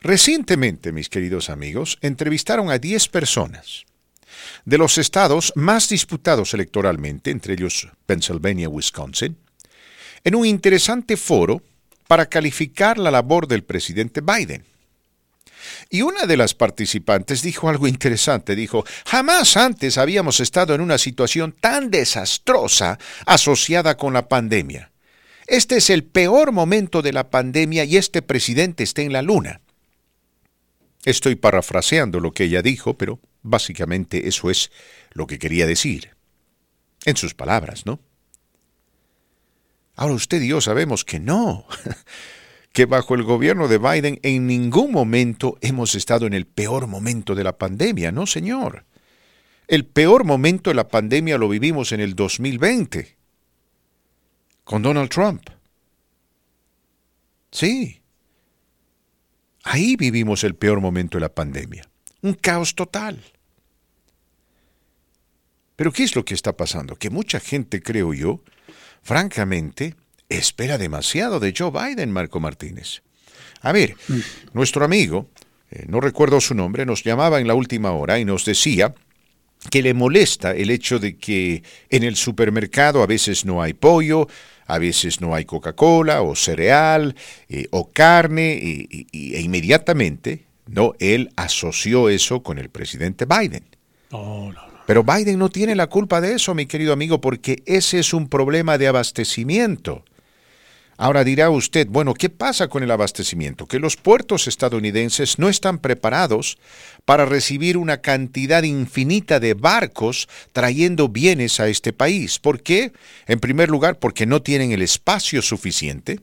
[0.00, 3.84] Recientemente, mis queridos amigos, entrevistaron a 10 personas
[4.64, 9.36] de los estados más disputados electoralmente, entre ellos Pennsylvania y Wisconsin,
[10.24, 11.62] en un interesante foro
[12.08, 14.64] para calificar la labor del presidente Biden.
[15.90, 20.98] Y una de las participantes dijo algo interesante, dijo, jamás antes habíamos estado en una
[20.98, 24.90] situación tan desastrosa asociada con la pandemia.
[25.46, 29.60] Este es el peor momento de la pandemia y este presidente está en la luna.
[31.04, 34.70] Estoy parafraseando lo que ella dijo, pero básicamente eso es
[35.12, 36.10] lo que quería decir.
[37.04, 37.98] En sus palabras, ¿no?
[39.96, 41.66] Ahora usted y yo sabemos que no,
[42.72, 47.34] que bajo el gobierno de Biden en ningún momento hemos estado en el peor momento
[47.34, 48.84] de la pandemia, no señor.
[49.68, 53.16] El peor momento de la pandemia lo vivimos en el 2020,
[54.64, 55.42] con Donald Trump.
[57.50, 58.02] Sí,
[59.64, 61.88] Ahí vivimos el peor momento de la pandemia.
[62.22, 63.22] Un caos total.
[65.76, 66.96] Pero ¿qué es lo que está pasando?
[66.96, 68.42] Que mucha gente, creo yo,
[69.02, 69.94] francamente,
[70.28, 73.02] espera demasiado de Joe Biden, Marco Martínez.
[73.60, 74.18] A ver, mm.
[74.54, 75.28] nuestro amigo,
[75.70, 78.94] eh, no recuerdo su nombre, nos llamaba en la última hora y nos decía
[79.70, 84.26] que le molesta el hecho de que en el supermercado a veces no hay pollo,
[84.66, 87.14] a veces no hay Coca-Cola o cereal
[87.48, 93.64] eh, o carne y, e inmediatamente no él asoció eso con el presidente Biden.
[94.86, 98.28] Pero Biden no tiene la culpa de eso, mi querido amigo, porque ese es un
[98.28, 100.04] problema de abastecimiento.
[100.98, 103.66] Ahora dirá usted, bueno, ¿qué pasa con el abastecimiento?
[103.66, 106.58] Que los puertos estadounidenses no están preparados
[107.04, 112.38] para recibir una cantidad infinita de barcos trayendo bienes a este país.
[112.38, 112.92] ¿Por qué?
[113.26, 116.20] En primer lugar, porque no tienen el espacio suficiente,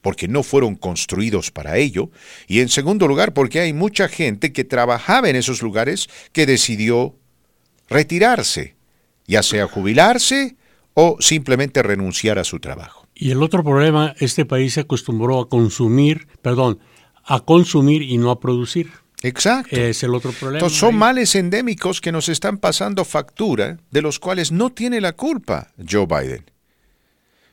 [0.00, 2.10] porque no fueron construidos para ello,
[2.46, 7.16] y en segundo lugar, porque hay mucha gente que trabajaba en esos lugares que decidió
[7.88, 8.76] retirarse,
[9.26, 10.56] ya sea jubilarse
[10.94, 13.05] o simplemente renunciar a su trabajo.
[13.18, 16.80] Y el otro problema, este país se acostumbró a consumir, perdón,
[17.24, 18.90] a consumir y no a producir.
[19.22, 19.74] Exacto.
[19.74, 20.58] Es el otro problema.
[20.58, 25.14] Entonces, son males endémicos que nos están pasando factura, de los cuales no tiene la
[25.14, 26.44] culpa Joe Biden.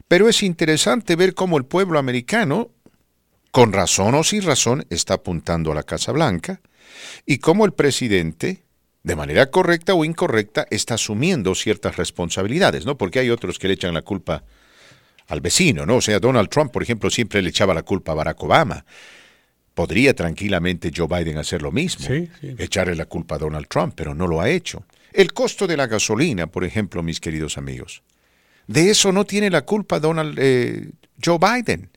[0.09, 2.69] Pero es interesante ver cómo el pueblo americano,
[3.51, 6.59] con razón o sin razón, está apuntando a la Casa Blanca,
[7.25, 8.65] y cómo el presidente,
[9.03, 12.97] de manera correcta o incorrecta, está asumiendo ciertas responsabilidades, ¿no?
[12.97, 14.43] Porque hay otros que le echan la culpa
[15.27, 15.97] al vecino, ¿no?
[15.97, 18.85] O sea, Donald Trump, por ejemplo, siempre le echaba la culpa a Barack Obama.
[19.73, 22.07] Podría tranquilamente Joe Biden hacer lo mismo,
[22.57, 24.85] echarle la culpa a Donald Trump, pero no lo ha hecho.
[25.11, 28.03] El costo de la gasolina, por ejemplo, mis queridos amigos.
[28.67, 30.91] De eso no tiene la culpa Donald, eh,
[31.23, 31.89] Joe Biden.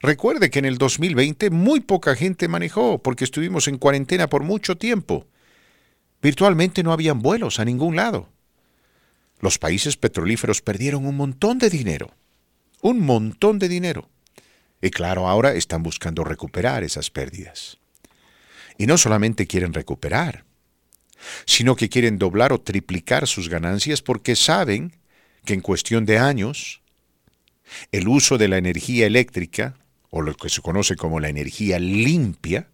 [0.00, 4.76] Recuerde que en el 2020 muy poca gente manejó porque estuvimos en cuarentena por mucho
[4.76, 5.26] tiempo.
[6.22, 8.28] Virtualmente no habían vuelos a ningún lado.
[9.40, 12.14] Los países petrolíferos perdieron un montón de dinero
[12.80, 14.08] un montón de dinero.
[14.80, 17.78] Y claro, ahora están buscando recuperar esas pérdidas.
[18.76, 20.44] Y no solamente quieren recuperar,
[21.46, 24.92] sino que quieren doblar o triplicar sus ganancias porque saben
[25.44, 26.80] que en cuestión de años
[27.90, 29.74] el uso de la energía eléctrica,
[30.10, 32.68] o lo que se conoce como la energía limpia,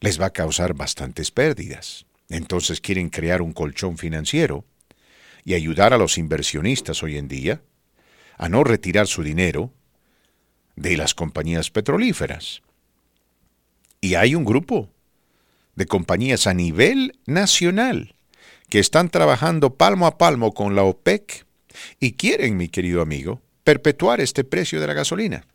[0.00, 2.04] les va a causar bastantes pérdidas.
[2.28, 4.64] Entonces quieren crear un colchón financiero
[5.44, 7.62] y ayudar a los inversionistas hoy en día
[8.36, 9.72] a no retirar su dinero
[10.76, 12.62] de las compañías petrolíferas.
[14.00, 14.90] Y hay un grupo
[15.76, 18.14] de compañías a nivel nacional
[18.68, 21.46] que están trabajando palmo a palmo con la OPEC
[22.00, 25.46] y quieren, mi querido amigo, perpetuar este precio de la gasolina.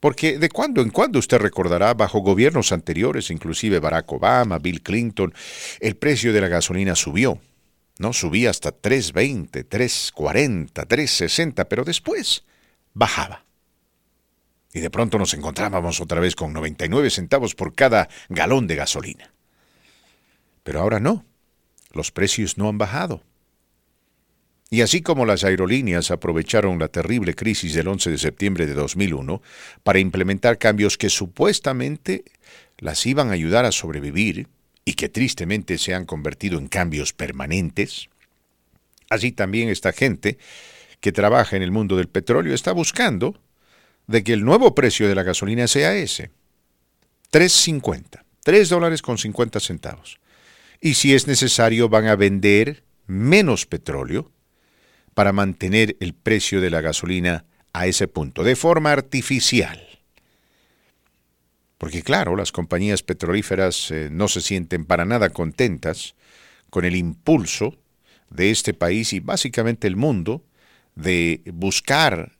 [0.00, 5.32] Porque de cuando en cuando usted recordará, bajo gobiernos anteriores, inclusive Barack Obama, Bill Clinton,
[5.78, 7.38] el precio de la gasolina subió.
[7.98, 8.12] ¿No?
[8.12, 12.44] Subía hasta 3.20, 3.40, 3.60, pero después
[12.94, 13.44] bajaba.
[14.72, 19.32] Y de pronto nos encontrábamos otra vez con 99 centavos por cada galón de gasolina.
[20.62, 21.24] Pero ahora no,
[21.92, 23.22] los precios no han bajado.
[24.70, 29.42] Y así como las aerolíneas aprovecharon la terrible crisis del 11 de septiembre de 2001
[29.82, 32.24] para implementar cambios que supuestamente
[32.78, 34.48] las iban a ayudar a sobrevivir,
[34.84, 38.08] y que tristemente se han convertido en cambios permanentes,
[39.08, 40.38] así también esta gente
[41.00, 43.38] que trabaja en el mundo del petróleo está buscando
[44.06, 46.30] de que el nuevo precio de la gasolina sea ese,
[47.32, 50.18] 3.50, 3 dólares con 50 centavos.
[50.80, 54.30] Y si es necesario van a vender menos petróleo
[55.14, 59.91] para mantener el precio de la gasolina a ese punto, de forma artificial.
[61.82, 66.14] Porque claro, las compañías petrolíferas eh, no se sienten para nada contentas
[66.70, 67.76] con el impulso
[68.30, 70.44] de este país y básicamente el mundo
[70.94, 72.38] de buscar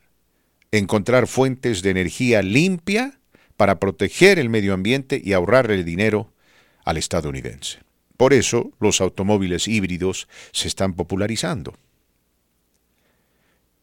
[0.70, 3.18] encontrar fuentes de energía limpia
[3.56, 6.32] para proteger el medio ambiente y ahorrarle dinero
[6.84, 7.80] al estadounidense.
[8.16, 11.74] Por eso los automóviles híbridos se están popularizando.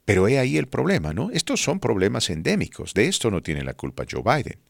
[0.06, 1.32] Pero he ahí el problema, ¿no?
[1.32, 2.94] Estos son problemas endémicos.
[2.94, 4.69] De esto no tiene la culpa Joe Biden.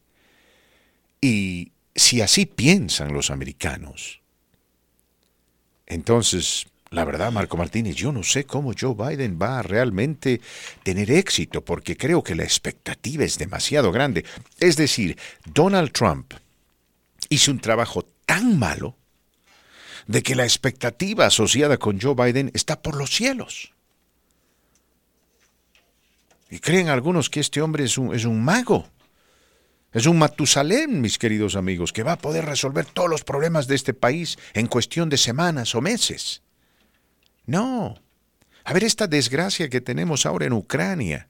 [1.21, 4.21] Y si así piensan los americanos,
[5.85, 10.39] entonces, la verdad, Marco Martínez, yo no sé cómo Joe Biden va a realmente
[10.83, 14.23] tener éxito, porque creo que la expectativa es demasiado grande.
[14.59, 16.33] Es decir, Donald Trump
[17.29, 18.95] hizo un trabajo tan malo
[20.07, 23.73] de que la expectativa asociada con Joe Biden está por los cielos.
[26.49, 28.87] Y creen algunos que este hombre es un, es un mago.
[29.91, 33.75] Es un Matusalén, mis queridos amigos, que va a poder resolver todos los problemas de
[33.75, 36.43] este país en cuestión de semanas o meses.
[37.45, 37.99] No.
[38.63, 41.27] A ver esta desgracia que tenemos ahora en Ucrania.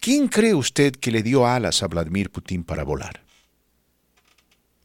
[0.00, 3.22] ¿Quién cree usted que le dio alas a Vladimir Putin para volar?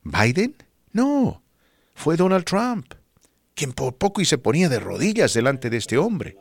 [0.03, 0.55] ¿Biden?
[0.91, 1.41] No.
[1.95, 2.93] Fue Donald Trump,
[3.55, 6.35] quien por poco y se ponía de rodillas delante de este hombre.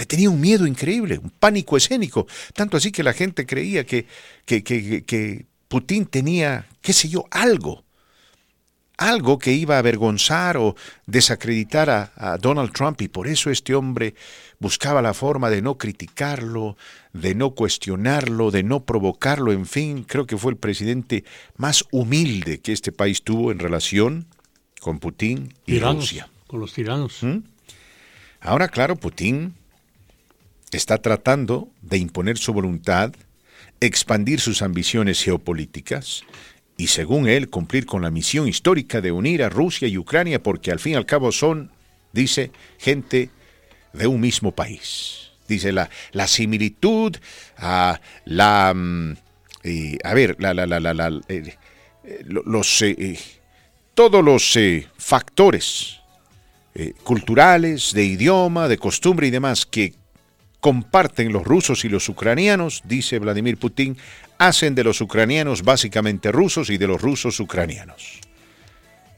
[0.00, 4.06] Le tenía un miedo increíble, un pánico escénico, tanto así que la gente creía que,
[4.46, 7.84] que, que, que Putin tenía, qué sé yo, algo,
[8.96, 10.74] algo que iba a avergonzar o
[11.04, 14.14] desacreditar a, a, Donald Trump y por eso este hombre
[14.58, 16.78] buscaba la forma de no criticarlo,
[17.12, 21.24] de no cuestionarlo, de no provocarlo, en fin, creo que fue el presidente
[21.58, 24.28] más humilde que este país tuvo en relación
[24.80, 26.30] con Putin y Tiranos, Rusia.
[26.46, 27.22] Con los tiranos.
[27.22, 27.40] ¿Mm?
[28.40, 29.59] Ahora, claro, Putin
[30.76, 33.12] está tratando de imponer su voluntad,
[33.80, 36.22] expandir sus ambiciones geopolíticas
[36.76, 40.70] y, según él, cumplir con la misión histórica de unir a Rusia y Ucrania porque
[40.70, 41.70] al fin y al cabo son,
[42.12, 43.30] dice, gente
[43.92, 45.30] de un mismo país.
[45.48, 45.88] Dice la,
[46.26, 47.16] similitud,
[47.58, 48.74] a la...
[49.62, 51.56] Eh, a ver, la, la, la, eh,
[52.24, 53.18] los, eh,
[53.94, 54.58] todos los
[54.96, 55.96] factores
[57.02, 59.92] culturales, de idioma, de costumbre y demás que
[60.60, 63.96] comparten los rusos y los ucranianos, dice Vladimir Putin,
[64.38, 68.20] hacen de los ucranianos básicamente rusos y de los rusos ucranianos.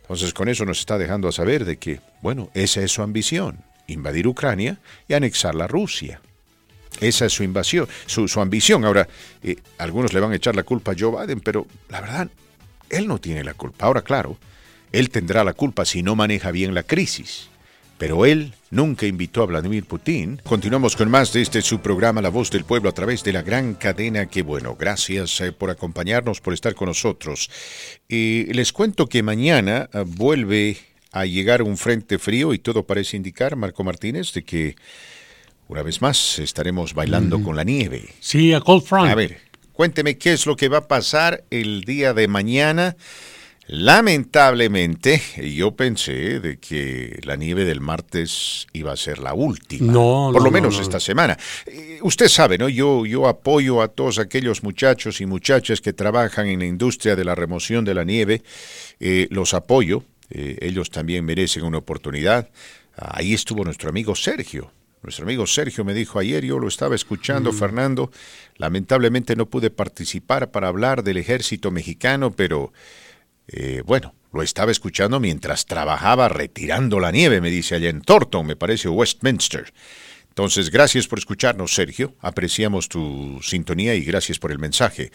[0.02, 3.59] Entonces con eso nos está dejando a saber de que, bueno, esa es su ambición,
[3.86, 4.78] invadir Ucrania
[5.09, 6.20] y anexar a Rusia.
[7.01, 8.85] Esa es su invasión, su, su ambición.
[8.85, 9.09] Ahora,
[9.43, 12.28] eh, algunos le van a echar la culpa a Joe Biden, pero la verdad,
[12.90, 13.86] él no tiene la culpa.
[13.86, 14.36] Ahora, claro,
[14.93, 17.48] él tendrá la culpa si no maneja bien la crisis
[18.02, 20.40] pero él nunca invitó a Vladimir Putin.
[20.42, 23.42] Continuamos con más de este su programa La Voz del Pueblo a través de la
[23.42, 24.26] gran cadena.
[24.26, 27.48] Que bueno, gracias eh, por acompañarnos, por estar con nosotros.
[28.08, 30.78] Y les cuento que mañana eh, vuelve
[31.12, 34.74] a llegar un frente frío y todo parece indicar, Marco Martínez, de que
[35.68, 38.08] una vez más estaremos bailando con la nieve.
[38.18, 39.12] Sí, a cold front.
[39.12, 39.38] A ver,
[39.74, 42.96] cuénteme qué es lo que va a pasar el día de mañana.
[43.74, 45.23] Lamentablemente,
[45.57, 49.90] yo pensé de que la nieve del martes iba a ser la última.
[49.90, 50.82] No, por no, lo no, menos no.
[50.82, 51.39] esta semana.
[51.65, 52.69] Eh, Usted sabe, ¿no?
[52.69, 57.24] Yo, yo apoyo a todos aquellos muchachos y muchachas que trabajan en la industria de
[57.24, 58.43] la remoción de la nieve.
[59.01, 60.05] Eh, los apoyo.
[60.28, 62.51] Eh, ellos también merecen una oportunidad.
[62.94, 64.70] Ahí estuvo nuestro amigo Sergio.
[65.03, 68.12] Nuestro amigo Sergio me dijo ayer, yo lo estaba escuchando, Fernando.
[68.57, 72.70] Lamentablemente no pude participar para hablar del ejército mexicano, pero
[73.48, 78.47] eh, bueno, lo estaba escuchando mientras trabajaba retirando la nieve, me dice allá en Thornton,
[78.47, 79.73] me parece Westminster.
[80.28, 82.14] Entonces, gracias por escucharnos, Sergio.
[82.23, 85.12] Apreciamos tu sintonía y gracias por el mensaje.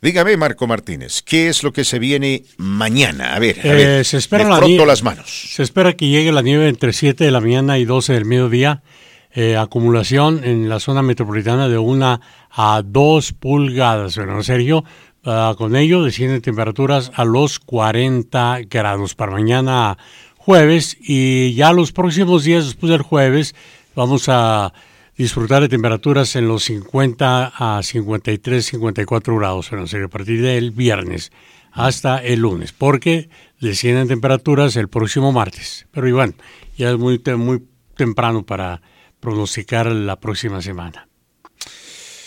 [0.00, 3.34] Dígame, Marco Martínez, ¿qué es lo que se viene mañana?
[3.34, 4.86] A ver, a Eh, ver, se espera la nieve.
[4.86, 5.48] las manos.
[5.54, 8.84] Se espera que llegue la nieve entre 7 de la mañana y 12 del mediodía.
[9.32, 12.20] Eh, acumulación en la zona metropolitana de 1
[12.50, 14.16] a 2 pulgadas.
[14.16, 14.84] Bueno, Sergio,
[15.24, 19.98] ah, con ello descienden temperaturas a los 40 grados para mañana
[20.36, 23.54] jueves y ya los próximos días después del jueves
[23.94, 24.72] vamos a
[25.16, 30.70] disfrutar de temperaturas en los 50 a 53, 54 grados, bueno, Sergio, a partir del
[30.70, 31.30] viernes
[31.72, 33.28] hasta el lunes, porque
[33.60, 35.86] descienden temperaturas el próximo martes.
[35.90, 36.34] Pero igual,
[36.76, 37.62] ya es muy, muy
[37.96, 38.80] temprano para
[39.20, 41.06] pronosticar la próxima semana.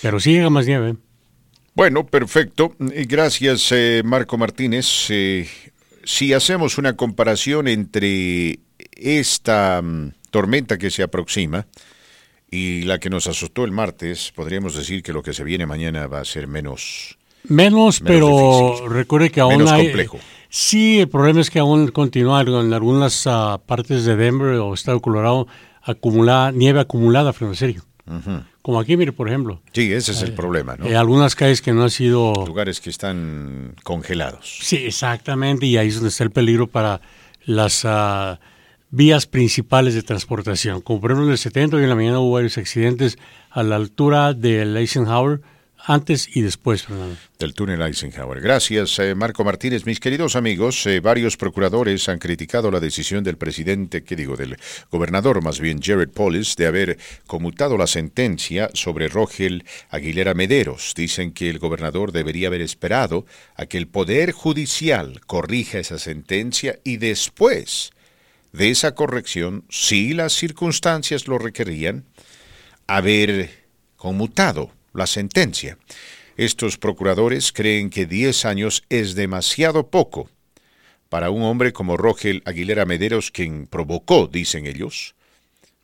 [0.02, 0.96] Pero sí llega más nieve.
[1.76, 2.76] Bueno, perfecto.
[2.80, 5.10] Y Gracias, eh, Marco Martínez.
[5.10, 5.48] Eh,
[6.04, 8.60] si hacemos una comparación entre
[8.92, 11.66] esta mm, tormenta que se aproxima
[12.52, 16.06] y la que nos asustó el martes, podríamos decir que lo que se viene mañana
[16.08, 17.18] va a ser menos,
[17.48, 18.90] Menos, pero difícil.
[18.92, 19.86] recuerde que aún Menos hay...
[19.88, 20.20] complejo.
[20.50, 24.98] Sí, el problema es que aún continúa en algunas ah, partes de Denver o estado
[24.98, 25.48] de Colorado
[25.82, 27.84] acumulada, nieve acumulada, frente serio.
[28.06, 28.44] Ujú.
[28.64, 29.62] Como aquí, mire, por ejemplo.
[29.74, 30.86] Sí, ese es el problema, ¿no?
[30.86, 32.34] Eh, algunas calles que no han sido...
[32.48, 34.60] Lugares que están congelados.
[34.62, 37.02] Sí, exactamente, y ahí es donde está el peligro para
[37.44, 38.40] las ah,
[38.90, 40.80] vías principales de transportación.
[40.80, 43.18] Como por ejemplo en el 70 hoy en la mañana hubo varios accidentes
[43.50, 45.42] a la altura del Eisenhower,
[45.86, 47.18] antes y después, Fernando.
[47.40, 48.40] del túnel Eisenhower.
[48.40, 49.86] Gracias, eh, Marco Martínez.
[49.86, 54.58] Mis queridos amigos, eh, varios procuradores han criticado la decisión del presidente, que digo, del
[54.90, 56.98] gobernador más bien, Jared Polis, de haber
[57.28, 60.94] conmutado la sentencia sobre Rogel Aguilera Mederos.
[60.96, 66.80] Dicen que el gobernador debería haber esperado a que el Poder Judicial corrija esa sentencia
[66.84, 67.92] y después
[68.54, 72.06] de esa corrección, si las circunstancias lo requerían,
[72.88, 73.50] haber
[73.98, 75.78] conmutado la sentencia.
[76.38, 80.30] Estos procuradores creen que 10 años es demasiado poco
[81.10, 85.14] para un hombre como Rogel Aguilera Mederos, quien provocó, dicen ellos,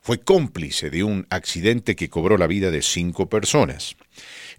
[0.02, 3.96] fue cómplice de un accidente que cobró la vida de cinco personas.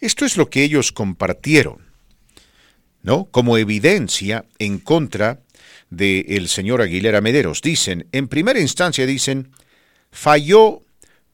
[0.01, 1.79] Esto es lo que ellos compartieron,
[3.03, 3.25] ¿no?
[3.33, 5.41] Como evidencia en contra
[5.89, 7.63] del señor Aguilera Mederos.
[7.63, 9.51] Dicen, en primera instancia dicen,
[10.13, 10.83] falló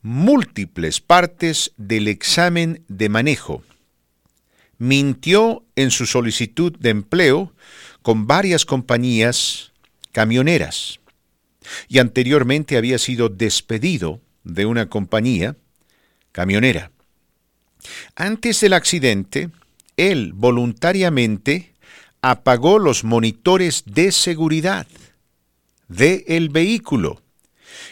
[0.06, 3.64] múltiples partes del examen de manejo.
[4.78, 7.52] Mintió en su solicitud de empleo
[8.02, 9.72] con varias compañías
[10.12, 11.00] camioneras
[11.88, 15.56] y anteriormente había sido despedido de una compañía
[16.30, 16.92] camionera.
[18.14, 19.50] Antes del accidente,
[19.96, 21.74] él voluntariamente
[22.22, 24.86] apagó los monitores de seguridad
[25.88, 27.20] del vehículo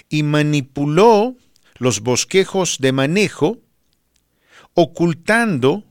[0.08, 1.36] y manipuló
[1.76, 3.58] los bosquejos de manejo,
[4.74, 5.84] ocultando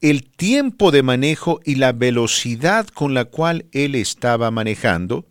[0.00, 5.26] el tiempo de manejo y la velocidad con la cual él estaba manejando,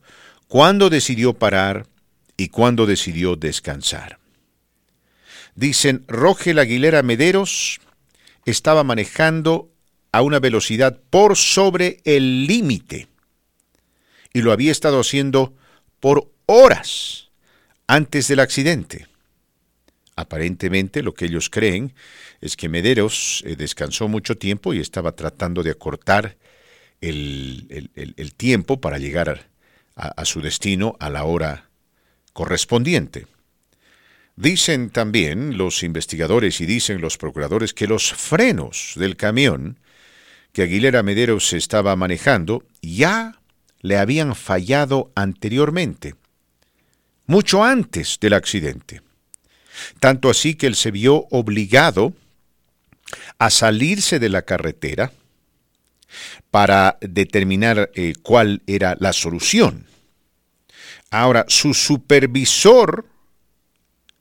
[0.47, 1.87] cuando decidió parar
[2.37, 4.19] y cuando decidió descansar.
[5.55, 7.79] Dicen, Rogel Aguilera Mederos
[8.45, 9.71] estaba manejando
[10.11, 13.07] a una velocidad por sobre el límite
[14.33, 15.53] y lo había estado haciendo
[15.99, 17.29] por horas
[17.87, 19.07] antes del accidente.
[20.15, 21.93] Aparentemente lo que ellos creen
[22.41, 26.37] es que Mederos eh, descansó mucho tiempo y estaba tratando de acortar
[27.01, 29.49] el, tiempo para llegar
[29.95, 31.69] a, a su destino a la hora
[32.31, 33.27] correspondiente.
[34.35, 39.79] Dicen también los investigadores y dicen los procuradores que los frenos del camión
[40.53, 43.39] que Aguilera Mederos estaba manejando ya
[43.81, 46.15] le habían fallado anteriormente,
[47.25, 49.01] mucho antes del accidente.
[49.99, 52.13] Tanto así que él se vio obligado
[53.37, 55.11] a salirse de la carretera
[56.51, 59.87] para determinar eh, cuál era la solución.
[61.09, 63.07] Ahora, su supervisor,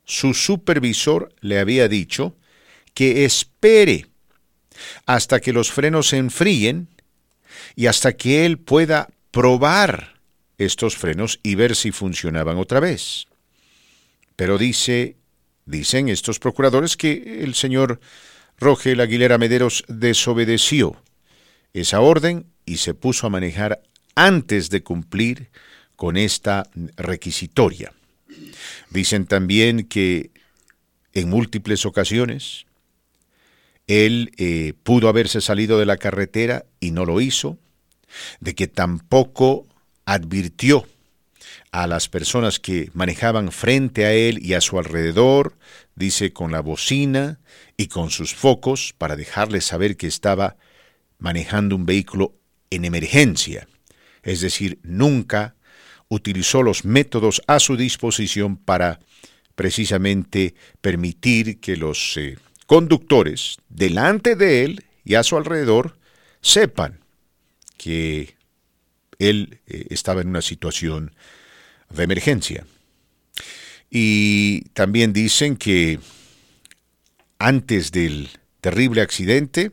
[0.05, 2.35] su supervisor le había dicho
[2.93, 4.07] que espere
[5.05, 6.87] hasta que los frenos se enfríen
[7.75, 10.19] y hasta que él pueda probar
[10.57, 13.25] estos frenos y ver si funcionaban otra vez.
[14.35, 15.15] Pero dice,
[15.65, 17.99] dicen estos procuradores que el señor
[18.57, 21.01] Rogel Aguilera Mederos desobedeció
[21.73, 23.81] esa orden y se puso a manejar
[24.15, 25.49] antes de cumplir
[25.95, 27.93] con esta requisitoria.
[28.89, 30.31] Dicen también que
[31.13, 32.65] en múltiples ocasiones
[33.87, 37.57] él eh, pudo haberse salido de la carretera y no lo hizo,
[38.39, 39.67] de que tampoco
[40.05, 40.87] advirtió
[41.73, 45.57] a las personas que manejaban frente a él y a su alrededor,
[45.95, 47.39] dice con la bocina
[47.77, 50.55] y con sus focos para dejarles saber que estaba
[51.17, 52.35] manejando un vehículo
[52.69, 53.67] en emergencia.
[54.21, 55.55] Es decir, nunca
[56.09, 58.99] utilizó los métodos a su disposición para
[59.55, 62.37] precisamente permitir que los eh,
[62.67, 65.97] conductores delante de él y a su alrededor
[66.39, 66.99] sepan
[67.77, 68.35] que
[69.17, 71.15] él eh, estaba en una situación
[71.95, 72.65] de emergencia.
[73.89, 75.99] Y también dicen que
[77.37, 78.29] antes del
[78.61, 79.71] terrible accidente,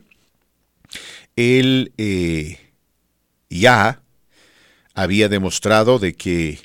[1.35, 2.59] él eh,
[3.49, 4.01] ya
[4.93, 6.59] había demostrado de que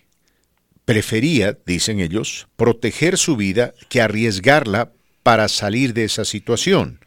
[0.85, 4.93] prefería, dicen ellos, proteger su vida que arriesgarla
[5.23, 7.01] para salir de esa situación.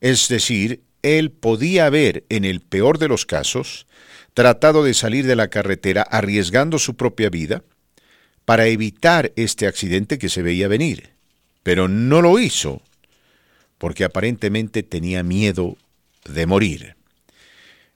[0.00, 3.86] Es decir, él podía haber, en el peor de los casos,
[4.34, 7.62] tratado de salir de la carretera arriesgando su propia vida
[8.44, 11.10] para evitar este accidente que se veía venir.
[11.62, 12.82] Pero no lo hizo
[13.78, 15.76] porque aparentemente tenía miedo
[16.24, 16.96] de morir.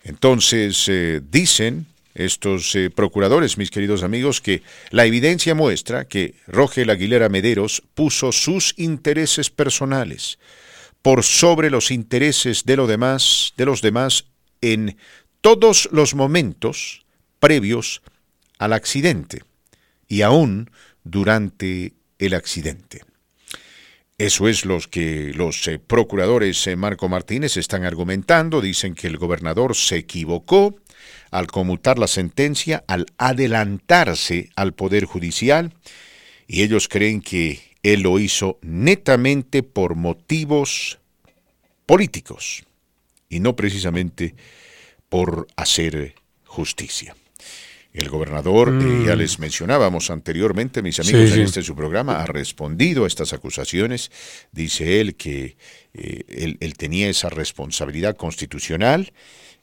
[0.02, 6.90] Entonces, eh, dicen estos eh, procuradores, mis queridos amigos, que la evidencia muestra que Rogel
[6.90, 10.38] Aguilera Mederos puso sus intereses personales
[11.02, 14.24] por sobre los intereses de, lo demás, de los demás
[14.60, 14.96] en
[15.40, 17.04] todos los momentos
[17.38, 18.02] previos
[18.58, 19.42] al accidente
[20.08, 20.70] y aún
[21.04, 23.02] durante el accidente.
[24.18, 28.60] Eso es lo que los eh, procuradores eh, Marco Martínez están argumentando.
[28.60, 30.74] Dicen que el gobernador se equivocó
[31.30, 35.72] al conmutar la sentencia, al adelantarse al Poder Judicial,
[36.48, 40.98] y ellos creen que él lo hizo netamente por motivos
[41.86, 42.64] políticos
[43.28, 44.34] y no precisamente
[45.08, 46.14] por hacer
[46.44, 47.14] justicia.
[47.92, 49.18] El gobernador, eh, ya mm.
[49.18, 54.10] les mencionábamos anteriormente, mis amigos, en este su programa, ha respondido a estas acusaciones.
[54.52, 55.56] Dice él que
[55.94, 59.12] eh, él, tenía esa responsabilidad constitucional,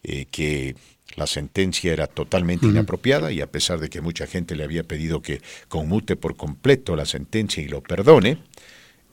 [0.03, 0.76] eh, que
[1.15, 5.22] la sentencia era totalmente inapropiada y a pesar de que mucha gente le había pedido
[5.22, 8.39] que conmute por completo la sentencia y lo perdone,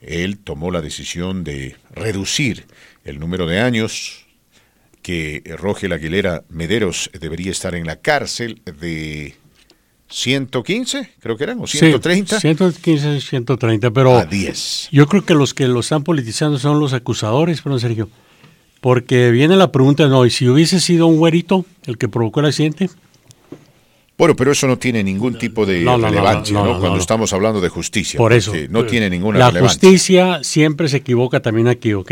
[0.01, 2.65] él tomó la decisión de reducir
[3.05, 4.22] el número de años
[5.03, 9.35] que Rogel Aguilera Mederos debería estar en la cárcel de
[10.09, 12.35] 115, creo que eran, o 130.
[12.35, 14.17] Sí, 115, 130, pero...
[14.17, 14.89] A 10.
[14.91, 18.09] Yo creo que los que lo están politizando son los acusadores, pero Sergio.
[18.79, 22.47] Porque viene la pregunta, no, ¿y si hubiese sido un güerito el que provocó el
[22.47, 22.89] accidente?
[24.17, 28.17] Bueno, pero eso no tiene ningún tipo de relevancia, no, Cuando estamos hablando de justicia.
[28.17, 28.53] Por eso.
[28.69, 29.79] No tiene ninguna la relevancia.
[29.79, 32.11] La justicia siempre se equivoca también aquí, ¿ok?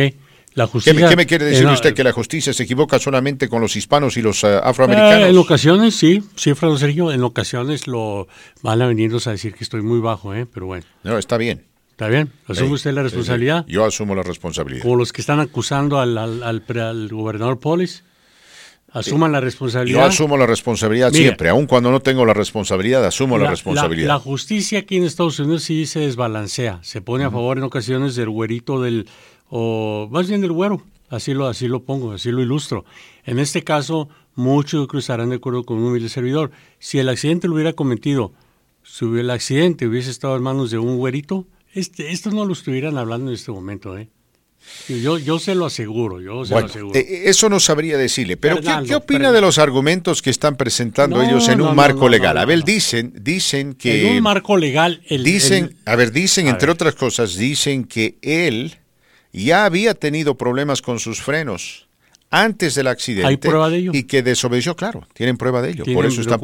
[0.53, 1.93] La justicia, ¿Qué, me, quiere decir usted?
[1.93, 5.29] ¿Que la justicia se equivoca solamente con los hispanos y los eh, afroamericanos?
[5.29, 8.27] en ocasiones, sí, sí, Fran Sergio, en ocasiones lo
[8.61, 10.45] van a venirnos a decir que estoy muy bajo, ¿eh?
[10.45, 10.85] pero bueno.
[11.03, 11.65] No, está bien.
[11.91, 12.31] ¿Está bien?
[12.47, 13.63] ¿Asume usted la responsabilidad?
[13.67, 14.81] Yo asumo la responsabilidad.
[14.81, 18.03] Como los que están acusando al, al, gobernador Polis.
[18.93, 19.99] Asuman la responsabilidad.
[19.99, 24.07] Yo asumo la responsabilidad siempre, aun cuando no tengo la responsabilidad, asumo la, responsabilidad.
[24.07, 28.17] La, justicia aquí en Estados Unidos sí se desbalancea, se pone a favor en ocasiones
[28.17, 29.07] del güerito del,
[29.51, 32.85] o más bien del güero, así lo, así lo pongo, así lo ilustro.
[33.25, 36.51] En este caso, muchos cruzarán de acuerdo con un humilde servidor.
[36.79, 38.31] Si el accidente lo hubiera cometido,
[38.81, 42.97] si el accidente hubiese estado en manos de un güerito, este, esto no lo estuvieran
[42.97, 44.09] hablando en este momento, ¿eh?
[44.87, 46.97] Yo, yo se lo aseguro, yo se lo aseguro.
[46.97, 51.49] Eh, eso no sabría decirle, pero ¿qué, opina de los argumentos que están presentando ellos
[51.49, 52.37] en un marco legal?
[52.37, 54.07] a ver, dicen, dicen que...
[54.07, 55.01] En un marco legal...
[55.07, 58.77] El, dicen, a ver, dicen, entre otras cosas, dicen que él
[59.31, 61.87] ya había tenido problemas con sus frenos
[62.31, 63.27] antes del accidente.
[63.27, 63.91] ¿Hay prueba de ello?
[63.93, 65.83] Y que desobedeció, claro, tienen prueba de ello.
[65.93, 66.39] Por eso está,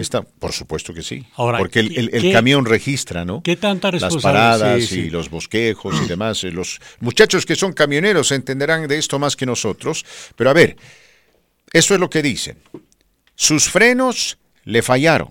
[0.00, 1.26] está, por supuesto que sí.
[1.34, 3.42] Ahora, Porque el, camión registra, ¿no?
[3.42, 6.44] ¿Qué tanta Las paradas y los bosquejos y demás.
[6.44, 10.06] Eh, los muchachos que son camioneros entenderán de esto más que nosotros.
[10.36, 10.76] Pero a ver,
[11.72, 12.56] eso es lo que dicen.
[13.34, 15.30] Sus frenos le fallaron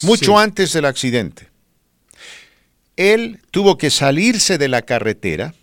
[0.00, 1.48] mucho antes del accidente.
[2.96, 5.54] Él tuvo que salirse de la carretera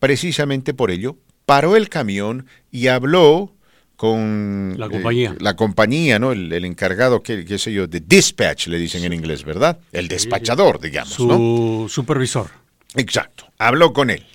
[0.00, 1.16] precisamente por ello,
[1.46, 3.54] paró el camión y habló
[3.94, 6.32] con la compañía, eh, la compañía ¿no?
[6.32, 9.78] El, encargado, qué, qué, sé yo, de dispatch, le dicen en inglés, ¿verdad?
[9.92, 12.48] El despachador, digamos, Su supervisor.
[12.96, 14.26] Exacto, habló con él.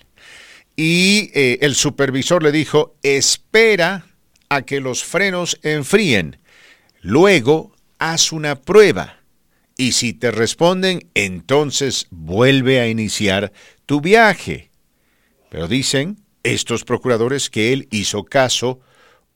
[0.75, 4.05] Y eh, el supervisor le dijo, espera
[4.49, 6.37] a que los frenos enfríen,
[7.01, 9.19] luego haz una prueba.
[9.77, 13.51] Y si te responden, entonces vuelve a iniciar
[13.85, 14.64] tu viaje.
[15.55, 18.81] Pero dicen estos procuradores que él hizo caso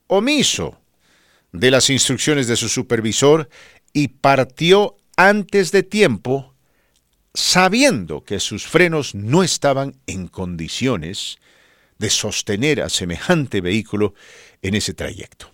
[0.08, 0.82] omiso
[1.54, 3.48] de las instrucciones de su supervisor
[3.94, 6.56] y partió antes de tiempo
[7.34, 11.38] sabiendo que sus frenos no estaban en condiciones
[12.00, 14.14] de sostener a semejante vehículo
[14.62, 15.50] en ese trayecto.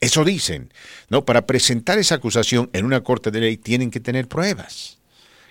[0.00, 0.72] Eso dicen,
[1.08, 1.24] ¿no?
[1.24, 4.98] Para presentar esa acusación en una corte de ley tienen que tener pruebas.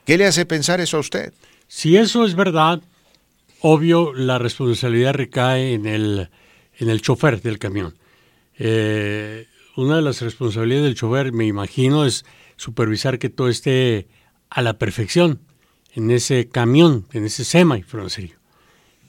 [0.04, 1.34] ¿Qué le hace pensar eso a usted?
[1.70, 2.82] Si eso es verdad,
[3.62, 6.30] obvio la responsabilidad recae en el,
[6.78, 7.98] en el chofer del camión.
[8.58, 12.26] Eh, una de las responsabilidades del chofer, me imagino, es
[12.56, 14.08] supervisar que todo esté
[14.50, 15.40] a la perfección
[15.94, 17.84] en ese camión, en ese semi.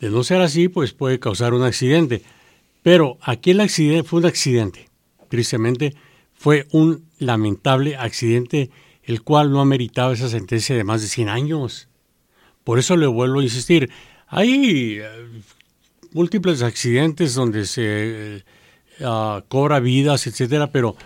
[0.00, 2.22] De no ser así, pues puede causar un accidente.
[2.82, 4.88] Pero aquí el accidente fue un accidente.
[5.28, 5.94] Tristemente,
[6.34, 8.70] fue un lamentable accidente,
[9.02, 11.88] el cual no ha meritado esa sentencia de más de 100 años.
[12.64, 13.90] Por eso le vuelvo a insistir,
[14.28, 15.08] hay eh,
[16.12, 18.44] múltiples accidentes donde se
[19.02, 20.96] ah, cobra vidas, etcétera, pero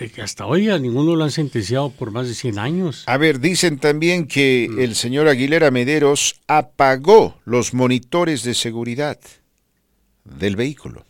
[0.00, 3.04] eh, hasta hoy a ninguno lo han sentenciado por más de 100 años.
[3.06, 4.80] A ver, dicen también que mm.
[4.80, 9.18] el señor Aguilera Mederos apagó los monitores de seguridad
[10.24, 11.04] del vehículo.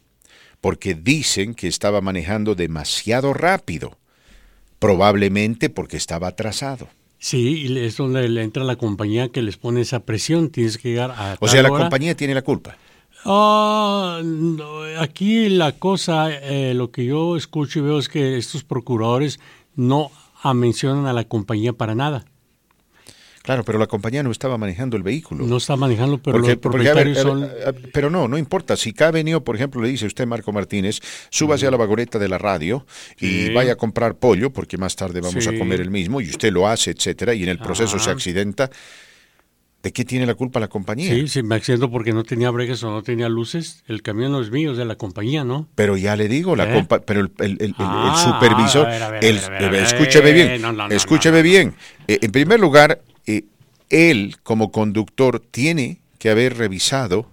[0.61, 3.97] porque dicen que estaba manejando demasiado rápido,
[4.79, 6.91] probablemente porque estaba atrasado.
[7.21, 10.89] Sí, y es donde le entra la compañía que les pone esa presión, tienes que
[10.89, 11.37] llegar a...
[11.39, 11.85] O sea, la hora.
[11.85, 12.77] compañía tiene la culpa.
[13.27, 18.65] Ah, no, aquí la cosa, eh, lo que yo escucho y veo es que estos
[18.65, 19.39] procuradores
[19.77, 20.11] no
[20.55, 22.25] mencionan a la compañía para nada.
[23.43, 25.47] Claro, pero la compañía no estaba manejando el vehículo.
[25.47, 27.45] No está manejando, pero Porque- los porque, propietarios a ver, son...
[27.45, 28.77] a- pero no, no importa.
[28.77, 31.01] Si cada venido, por ejemplo, le dice usted, Marco Martínez,
[31.31, 32.87] súbase a la vagoneta de la radio
[33.19, 33.53] y Sí.
[33.55, 36.69] vaya a comprar pollo, porque más tarde vamos a comer el mismo, y usted lo
[36.69, 38.71] hace, etcétera, y en el proceso se accidenta.
[39.83, 41.15] ¿De qué tiene la culpa la compañía?
[41.15, 43.83] Sí, sí, me accidento porque no tenía breques o no tenía luces.
[43.89, 45.67] El camión no es mío, es de la compañía, ¿no?
[45.75, 46.75] Pero ya le digo, la ¿Eh?
[46.79, 48.87] compa- pero el, el- el- el- el supervisor,
[49.23, 51.75] escúcheme bien, escúcheme bien.
[52.07, 53.10] Eh, en primer lugar, eh,
[53.91, 57.31] él como conductor tiene que haber revisado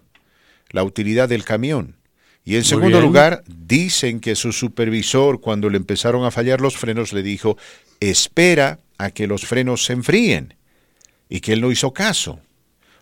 [0.70, 1.96] la utilidad del camión.
[2.44, 3.04] Y en Muy segundo bien.
[3.04, 7.58] lugar, dicen que su supervisor, cuando le empezaron a fallar los frenos, le dijo,
[8.00, 10.56] espera a que los frenos se enfríen.
[11.30, 12.40] Y que él no hizo caso.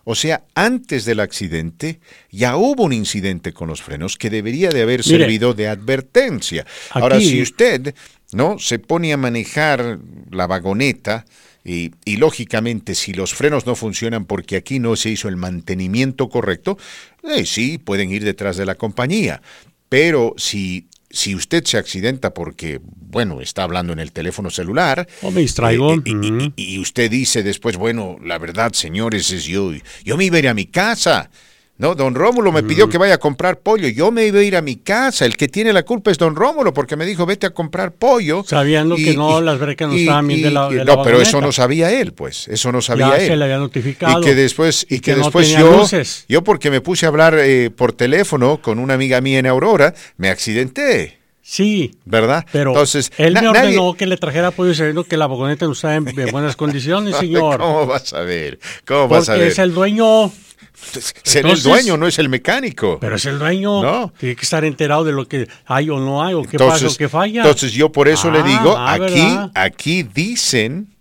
[0.08, 1.98] O sea, antes del accidente
[2.30, 6.64] ya hubo un incidente con los frenos que debería de haber Mire, servido de advertencia.
[6.90, 7.92] Ahora, si usted
[8.32, 9.98] no se pone a manejar
[10.30, 11.24] la vagoneta
[11.66, 16.28] y, y, lógicamente si los frenos no funcionan porque aquí no se hizo el mantenimiento
[16.28, 16.78] correcto,
[17.24, 19.42] eh, sí, pueden ir detrás de la compañía.
[19.88, 25.30] Pero si, si usted se accidenta porque, bueno, está hablando en el teléfono celular, O
[25.30, 25.94] me distraigo.
[25.94, 29.72] eh, eh, y, y usted dice después, bueno, la verdad, señores, es yo,
[30.04, 31.30] yo me iba a ir a mi casa.
[31.78, 33.86] No, don Rómulo me pidió que vaya a comprar pollo.
[33.88, 35.26] Yo me iba a ir a mi casa.
[35.26, 38.42] El que tiene la culpa es don Rómulo porque me dijo, vete a comprar pollo.
[38.46, 41.40] Sabiendo que no, las brecas no estaban bien de la- de la No, pero eso
[41.42, 42.48] no sabía él, pues.
[42.48, 43.26] Eso no sabía Ya él.
[43.26, 44.20] se le había notificado.
[44.20, 46.24] Y que después, y que después yo, luces.
[46.28, 49.92] yo porque me puse a hablar eh, por teléfono con una amiga mía en Aurora,
[50.16, 51.18] me accidenté.
[51.42, 51.94] Sí.
[52.06, 52.44] ¿Verdad?
[52.52, 55.72] Pero Entonces, él me nadie- ordenó que le trajera pollo sabiendo que la vagoneta no
[55.72, 57.58] estaba en, en buenas condiciones, señor.
[57.60, 58.58] ¿Cómo vas a ver?
[58.86, 59.52] ¿Cómo vas a Porque ver?
[59.52, 60.32] es el dueño.
[60.74, 62.98] Ser Entonces- el dueño, no es el mecánico.
[63.00, 63.82] Pero es el dueño.
[63.82, 64.12] No.
[64.18, 66.94] Tiene que estar enterado de lo que hay o no hay, o qué pasa o
[66.96, 67.42] qué falla.
[67.42, 69.50] entonces yo por eso le Ah, digo, ah, aquí, ¿verdad?
[69.54, 70.94] aquí dicen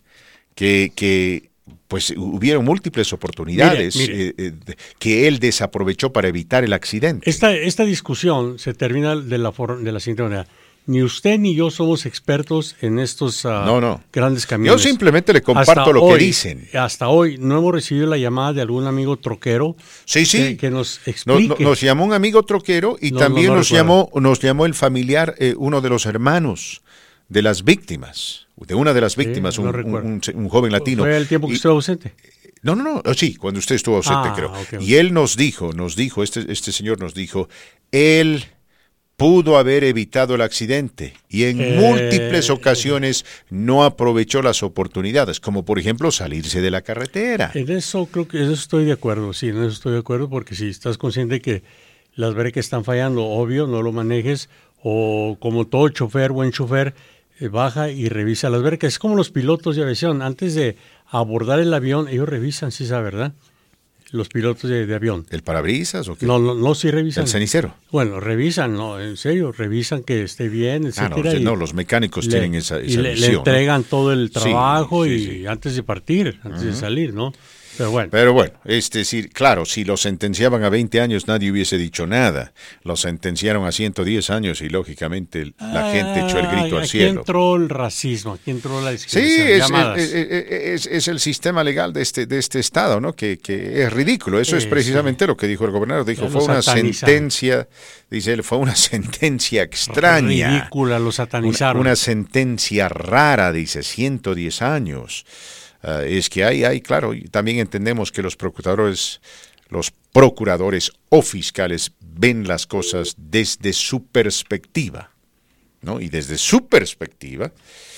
[0.56, 1.50] que, que
[1.88, 4.28] pues hubieron múltiples oportunidades Mire, mire.
[4.30, 7.30] eh, eh, que él desaprovechó para evitar el accidente.
[7.30, 10.48] Esta, esta discusión se termina de la, de la siguiente manera.
[10.88, 14.04] Ni usted ni yo somos expertos en estos ah, No, no.
[14.14, 14.80] grandes camiones.
[14.82, 16.68] Yo simplemente le comparto Hasta lo que dicen.
[16.74, 19.76] Hasta hoy no hemos recibido la llamada de algún amigo troquero
[20.06, 20.38] Sí, sí.
[20.38, 21.64] que, que nos No- explique.
[21.64, 23.84] no- nos llamó un amigo troquero y también no, no nos, recuerdo.
[24.14, 26.84] llamó, nos llamó el familiar, eh, uno de los hermanos
[27.30, 30.08] de las víctimas, de una de las víctimas, un, recuerdo.
[30.08, 31.02] un- un joven latino.
[31.02, 32.14] Fue el tiempo que estuvo ausente.
[32.62, 34.82] No, no, no, oh, sí, cuando usted estuvo ausente, Ah, creo.
[34.82, 37.48] Y él nos dijo, nos dijo, este, este señor nos dijo,
[37.92, 38.46] él
[39.18, 41.78] pudo haber evitado el accidente y en Eh.
[41.80, 47.52] múltiples ocasiones no aprovechó las oportunidades, como por ejemplo salirse de la carretera.
[47.54, 50.30] En eso creo que en eso estoy de acuerdo, sí, en eso estoy de acuerdo
[50.30, 51.64] porque si estás consciente que
[52.16, 54.50] las breques están fallando, obvio, no lo manejes
[54.84, 56.94] o como todo chofer, buen chofer,
[57.40, 58.94] eh, baja y revisa las breques.
[58.94, 60.78] Es como los pilotos de aviación, antes de
[61.08, 63.34] abordar el avión, ellos revisan, sí, esa verdad,
[64.16, 65.26] los pilotos de, de avión.
[65.30, 66.26] ¿El parabrisas o qué?
[66.26, 67.24] No, no, no, sí revisan.
[67.26, 67.76] ¿El cenicero?
[67.92, 72.26] Bueno, revisan, no, en serio, revisan que esté bien, Ah, no, y no, los mecánicos
[72.26, 73.38] le- tienen esa, y esa le, le visión, ¿no?
[73.40, 75.48] entregan todo el trabajo sí, y sí.
[75.48, 77.34] antes de partir, antes de salir, ¿no?
[77.78, 78.10] Pero bueno.
[78.12, 82.54] Pero bueno, es decir, claro, si lo sentenciaban a 20 años nadie hubiese dicho nada.
[82.84, 86.90] Lo sentenciaron a 110 años y lógicamente la gente echó el grito Ah, al aquí
[86.90, 87.20] cielo.
[87.22, 89.60] entró el racismo, aquí entró la Sí, discriminación.
[89.60, 90.00] llamadas.
[90.00, 93.14] es- es- es- es el sistema legal de este, de este estado, ¿no?
[93.14, 94.40] Que, que es ridículo.
[94.40, 96.06] Eso es Sí, precisamente lo que dijo el gobernador.
[96.06, 97.68] Dijo, fue una sentencia,
[98.10, 100.50] dice él, fue una sentencia extraña.
[100.60, 101.82] Ridícula, lo Una, satanizaron.
[101.82, 105.26] una sentencia rara, dice, 110 años.
[105.88, 109.22] Ah, es que hay, hay, claro, y también entendemos que los procuradores,
[109.70, 115.12] los procuradores o fiscales ven las cosas desde su perspectiva,
[115.82, 116.02] ¿no?
[116.02, 117.52] Y desde su perspectiva,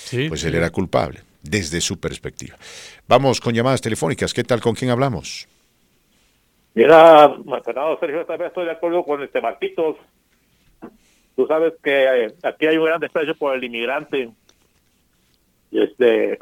[0.04, 0.48] Sí, pues sí.
[0.48, 2.56] él era culpable, desde su perspectiva.
[3.06, 4.34] Vamos con llamadas telefónicas.
[4.34, 4.60] ¿Qué tal?
[4.60, 5.48] ¿Con quién hablamos?
[6.74, 7.34] Mira,
[7.64, 9.96] Fernando Sergio, esta vez estoy de acuerdo con este Marquitos.
[11.36, 14.30] Tú sabes que eh, aquí hay un gran desprecio por el inmigrante.
[15.70, 16.38] Y este,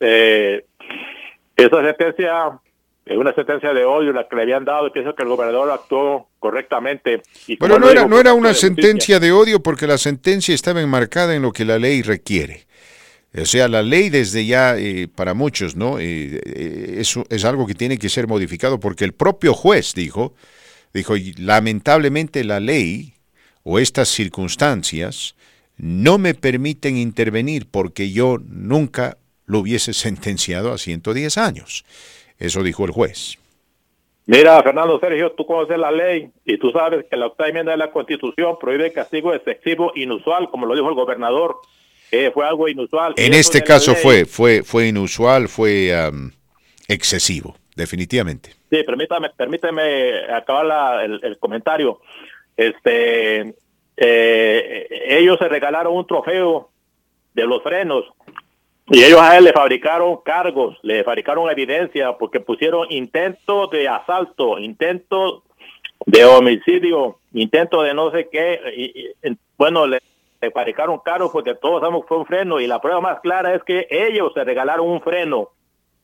[0.00, 0.64] eh,
[1.56, 2.60] esa sentencia
[3.08, 5.70] es una sentencia de odio la que le habían dado y pienso que el gobernador
[5.70, 7.22] actuó correctamente.
[7.46, 11.34] Y Bueno, no era, no era una sentencia de odio porque la sentencia estaba enmarcada
[11.34, 12.66] en lo que la ley requiere.
[13.34, 15.98] O sea, la ley desde ya, eh, para muchos, ¿no?
[15.98, 20.34] Eh, eh, eso es algo que tiene que ser modificado porque el propio juez dijo,
[20.92, 23.14] dijo, "Y lamentablemente la ley
[23.62, 25.34] o estas circunstancias
[25.76, 29.17] no me permiten intervenir porque yo nunca
[29.48, 31.84] lo hubiese sentenciado a 110 años.
[32.38, 33.36] Eso dijo el juez.
[34.26, 37.78] Mira, Fernando Sergio, tú conoces la ley y tú sabes que la octava enmienda de
[37.78, 41.56] la Constitución prohíbe castigo excesivo inusual, como lo dijo el gobernador.
[42.12, 43.14] Eh, fue algo inusual.
[43.16, 46.32] En este caso ley- fue, fue, fue inusual, fue am,
[46.88, 48.50] excesivo, definitivamente.
[48.70, 52.00] Sí, permítame, permíteme acabar la- el, el comentario.
[52.56, 53.54] Este,
[53.96, 56.70] eh, ellos se regalaron un trofeo
[57.34, 58.04] de los frenos
[58.90, 64.58] y ellos a él le fabricaron cargos, le fabricaron evidencia porque pusieron intento de asalto,
[64.58, 65.42] intento
[66.06, 68.60] de homicidio, intento de no sé qué.
[68.76, 70.00] Y, y, en- bueno, le,
[70.40, 73.54] le fabricaron cargos porque todos sabemos que fue un freno y la prueba más clara
[73.54, 75.48] es que ellos se regalaron un freno.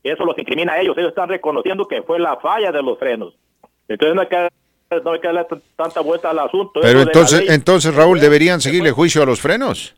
[0.03, 0.97] Eso los incrimina a ellos.
[0.99, 3.35] Ellos están reconociendo que fue la falla de los frenos.
[3.89, 4.49] Entonces no hay que,
[5.03, 5.47] no hay que darle
[5.77, 6.81] tanta vuelta al asunto.
[6.83, 9.95] Pero entonces, entonces Raúl, ¿deberían seguirle juicio a los frenos?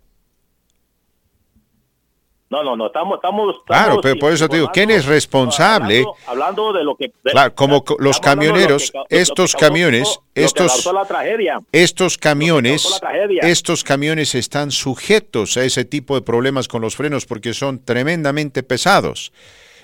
[2.48, 3.16] No, no, no, estamos...
[3.16, 5.98] estamos Claro, pero por eso te digo, ¿quién es responsable?
[5.98, 7.09] Hablando, hablando de lo que...
[7.24, 11.05] de- Claro, como co- los lo camioneros, que ca- lo que estos camiones, estos, la
[11.05, 11.60] tragedia.
[11.73, 13.01] estos camiones,
[13.43, 18.62] estos camiones están sujetos a ese tipo de problemas con los frenos porque son tremendamente
[18.62, 19.32] pesados.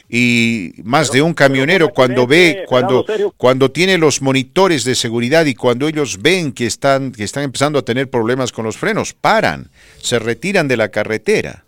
[0.09, 3.05] Y más de un camionero cuando ve, cuando,
[3.39, 7.79] cuando tiene los monitores de seguridad y cuando ellos ven que están, que están empezando
[7.79, 11.65] a tener problemas con los frenos, paran, se retiran de la carretera.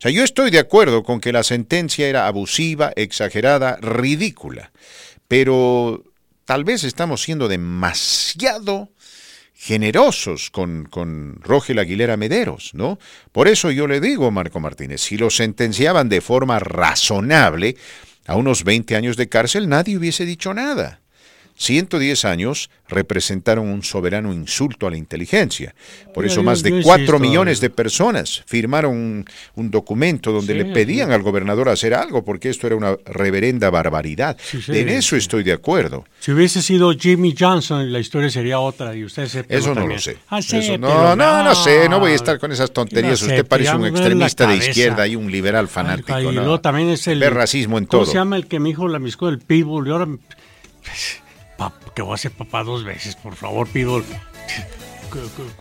[0.00, 4.72] O sea, yo estoy de acuerdo con que la sentencia era abusiva, exagerada, ridícula,
[5.28, 6.04] pero
[6.46, 8.88] tal vez estamos siendo demasiado
[9.52, 12.98] generosos con, con Rogel Aguilera Mederos, ¿no?
[13.30, 17.76] Por eso yo le digo, Marco Martínez, si lo sentenciaban de forma razonable
[18.26, 21.02] a unos 20 años de cárcel, nadie hubiese dicho nada.
[21.60, 25.74] 110 años representaron un soberano insulto a la inteligencia.
[26.14, 29.24] Por eso más de 4 insisto, millones de personas firmaron un,
[29.56, 31.14] un documento donde Sí, le pedían sí.
[31.14, 34.38] al gobernador hacer algo, porque esto era una reverenda barbaridad.
[34.42, 36.06] Sí, en eso estoy de acuerdo.
[36.18, 39.98] Si hubiese sido Jimmy Johnson, la historia sería otra y usted se Eso no lo
[39.98, 40.16] sé.
[40.28, 43.20] Ah, Eso no, pero no, no sé, no voy a estar con esas tonterías.
[43.20, 46.14] No Usted sé, parece ya un extremista de izquierda y un liberal fanático.
[46.14, 46.58] Ay, y ¿no?
[46.60, 47.20] también es el...
[47.30, 48.12] Racismo en ¿Cómo todo.
[48.12, 49.86] se llama el que me dijo la misco del Pitbull?
[49.86, 50.08] Y ahora...
[51.94, 54.04] que voy a ser papá dos veces, por favor, Pitbull.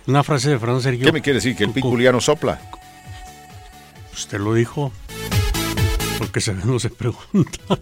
[0.08, 1.06] Una frase de Fernando Sergio.
[1.06, 1.56] ¿Qué me quiere decir?
[1.56, 2.62] ¿Que el pitbull ya no sopla?
[4.14, 4.92] Usted lo dijo.
[6.18, 7.80] Porque se ve, no se pregunta.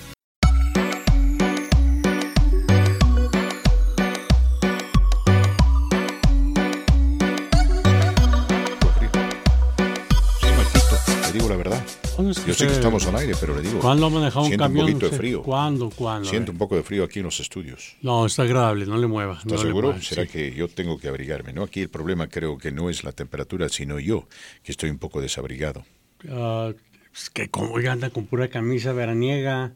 [12.18, 12.26] Verdad.
[12.26, 13.80] ¿Cuándo es Yo que sé que usted- estamos al aire, pero le digo.
[13.80, 14.86] ¿Cuándo manejado un camión?
[14.86, 15.44] un poquito de frío.
[15.44, 15.90] ¿Cuándo?
[15.90, 16.28] ¿Cuándo?
[16.30, 17.96] Siento un poco de frío aquí en los estudios.
[18.02, 19.34] No, está agradable, no le mueva.
[19.38, 20.02] ¿Estás no seguro?
[20.02, 20.30] ¿Será sí.
[20.30, 21.54] que yo tengo que abrigarme?
[21.54, 24.28] No, aquí el problema creo que no es la temperatura, sino yo,
[24.64, 25.86] que estoy un poco desabrigado.
[26.30, 26.72] Ah,
[27.14, 29.74] es que como oiga, anda con pura camisa veraniega.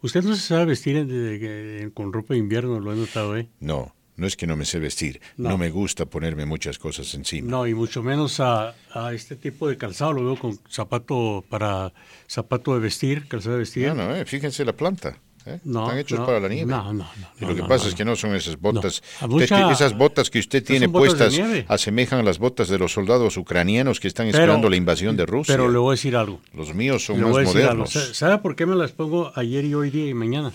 [0.00, 3.48] Usted no se sabe vestir en- con ropa de invierno, lo he notado, ¿eh?
[3.60, 5.20] No, no es que no me sé vestir.
[5.36, 5.58] No, No.
[5.58, 7.50] me gusta ponerme muchas cosas encima.
[7.50, 10.12] No, y mucho menos a, a este tipo de calzado.
[10.12, 11.92] Lo veo con zapato para
[12.28, 13.88] zapato de vestir, calzado de vestir.
[13.88, 15.16] No, no, eh, fíjense la planta.
[15.44, 15.58] ¿eh?
[15.64, 16.70] No, Están hechos no, para la nieve.
[16.70, 17.08] no, no, no,
[17.40, 19.02] Y lo que pasa es que no son esas botas.
[19.26, 21.34] Mucha- esas botas que usted tiene puestas
[21.66, 25.26] asemejan a las botas de los soldados ucranianos que están Pero- esperando la invasión de
[25.26, 25.54] Rusia.
[25.56, 26.38] Pero le voy a decir algo.
[26.54, 27.52] Los míos son Le más algo.
[27.54, 27.90] modernos.
[27.90, 30.52] Sa- ¿Sabe por qué me las pongo ayer y hoy día y mañana?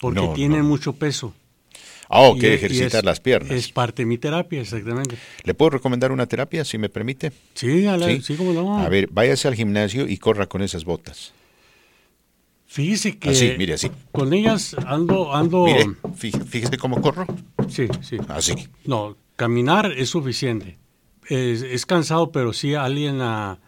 [0.00, 1.32] Porque tienen mucho peso.
[2.14, 3.50] Ah, oh, Y ejercitar es- las piernas.
[3.52, 5.16] Es parte de mi terapia, exactamente.
[5.44, 7.32] ¿Le puedo recomendar una terapia, si me permite?
[7.54, 8.78] Sí, a la- sí, cómo no.
[8.78, 11.32] A ver, váyase al gimnasio y corra con esas botas.
[12.66, 13.90] Fíjese que Así, mire, así.
[14.12, 15.64] con ellas ando, ando.
[15.64, 15.84] Mire,
[16.18, 17.26] fí- fíjese cómo corro.
[17.68, 18.16] Sí, sí.
[18.28, 18.54] Así.
[18.84, 20.78] No, caminar es suficiente.
[21.28, 23.58] Es, es cansado, pero sí alguien ah,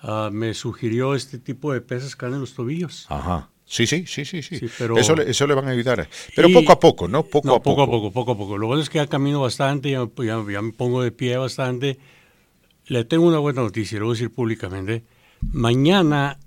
[0.00, 3.06] ah, me sugirió este tipo de pesas que en los tobillos.
[3.10, 3.50] Ajá.
[3.68, 4.60] Sí, sí, sí, sí, sí.
[4.78, 6.08] pero- eso, le, eso le van a ayudar.
[6.36, 7.24] Pero Y- poco a poco, ¿no?
[7.24, 7.76] Poco No, a poco.
[7.76, 8.58] poco a poco, poco a poco.
[8.58, 11.98] Lo bueno es que ya camino bastante, ya, ya- ya me pongo de pie bastante.
[12.86, 15.02] Le tengo una buena noticia, lo voy a decir públicamente.
[15.52, 16.38] Mañana,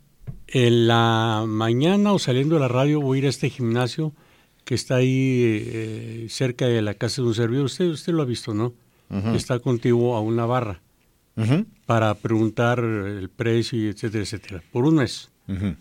[0.47, 4.13] en la mañana o saliendo de la radio, voy a ir a este gimnasio
[4.63, 7.65] que está ahí eh, cerca de la casa de un servidor.
[7.65, 8.73] Usted, usted lo ha visto, ¿no?
[9.35, 10.81] Está contiguo a una barra
[11.87, 14.63] para preguntar el precio, etcétera, etcétera.
[14.71, 15.75] Por un mes, ujú.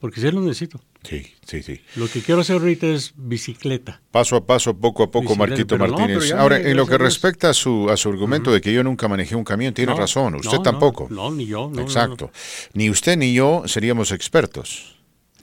[0.00, 0.80] Porque sí lo necesito.
[1.02, 1.80] Sí, sí, sí.
[1.94, 4.00] Lo que quiero hacer ahorita es bicicleta.
[4.10, 6.32] Paso a paso, poco a poco, Bicicleta, Marquito no, Martínez.
[6.32, 9.36] Ahora, en lo que respecta a su, a su argumento de que yo nunca manejé
[9.36, 10.34] un camión, tiene No, razón.
[10.34, 11.06] Usted no, tampoco.
[11.10, 11.70] No, ni yo.
[11.78, 12.30] Exacto.
[12.74, 14.95] Ni usted ni yo seríamos expertos.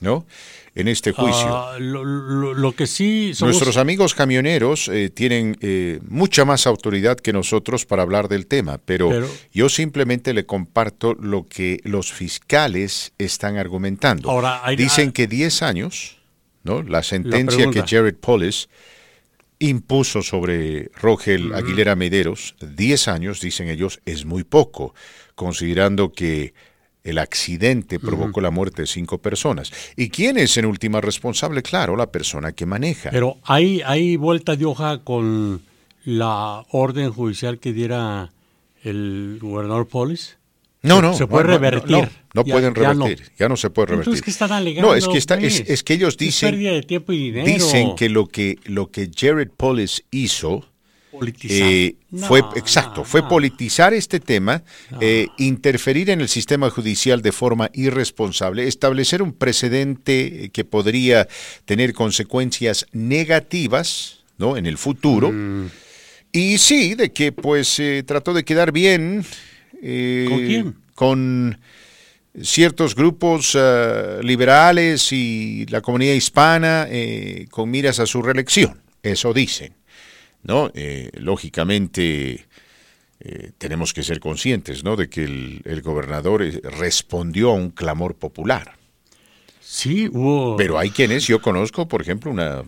[0.04, 0.26] ¿No?
[0.76, 1.48] En este juicio.
[1.56, 6.66] Ah, lo, lo- lo que sí somos- Nuestros amigos camioneros eh, tienen eh, mucha más
[6.68, 11.80] autoridad que nosotros para hablar del tema, pero, Pero- yo simplemente le comparto lo que
[11.84, 14.30] los fiscales están argumentando.
[14.32, 16.18] Ahora, hay- Dicen que 10 años,
[16.64, 16.82] ¿no?
[16.84, 17.84] La sentencia que.
[17.88, 18.68] Jared Polis
[19.60, 24.94] impuso sobre Rogel Aguilera Mederos, 10 años, dicen ellos, es muy poco,
[25.36, 26.54] considerando que
[27.04, 29.72] el accidente provocó la muerte de cinco personas.
[29.98, 31.62] ¿Y quién es en última responsable?
[31.62, 33.10] Claro, la persona que maneja.
[33.12, 35.62] Pero hay, hay vuelta de hoja con
[36.06, 38.32] la orden judicial que diera
[38.84, 40.38] el gobernador Polis.
[40.82, 41.14] no, no.
[41.14, 41.92] Se puede no, revertir.
[41.92, 43.04] No, no Ya- pueden ya no.
[43.06, 43.32] revertir.
[43.38, 44.08] Ya no se puede revertir.
[44.10, 44.90] Entonces, ¿qué están alegando?
[44.90, 45.70] No, es que, está, es, pues?
[45.70, 47.46] es que ellos dicen, pérdida de tiempo y dinero.
[47.46, 50.66] dicen que lo que lo que Jared Polis hizo
[51.18, 51.68] Politizar.
[51.72, 54.64] eh, No, fue exacto, fue politizar este tema,
[55.00, 61.28] eh, interferir en el sistema judicial de forma irresponsable, establecer un precedente que podría
[61.66, 64.58] tener consecuencias negativas, ¿no?
[64.58, 65.32] En el futuro.
[65.32, 65.70] Mm.
[66.32, 69.24] Y sí, de que pues eh, trató de quedar bien.
[69.82, 70.76] eh, ¿Con quién?
[70.96, 71.60] Con
[72.42, 78.82] ciertos grupos eh, liberales y la comunidad hispana eh, con miras a su reelección.
[79.04, 79.74] Eso dicen.
[80.44, 80.72] ¿No?
[80.74, 82.46] Eh, lógicamente
[83.20, 84.96] eh, tenemos que ser conscientes, ¿no?
[84.96, 88.78] De que el, el gobernador eh, respondió a un clamor popular.
[89.62, 90.58] Sí, hubo...
[90.58, 92.64] Pero hay quienes, yo conozco, por ejemplo, una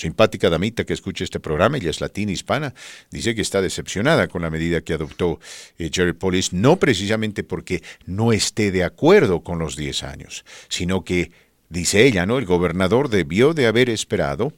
[0.00, 2.72] simpática damita que escucha este programa, ella es latina hispana,
[3.10, 5.38] dice que está decepcionada con la medida que adoptó
[5.78, 11.04] eh, Jared Polis, no precisamente porque no esté de acuerdo con los 10 años, sino
[11.04, 11.30] que,
[11.68, 12.38] dice ella, ¿no?
[12.38, 14.52] El gobernador debió de haber esperado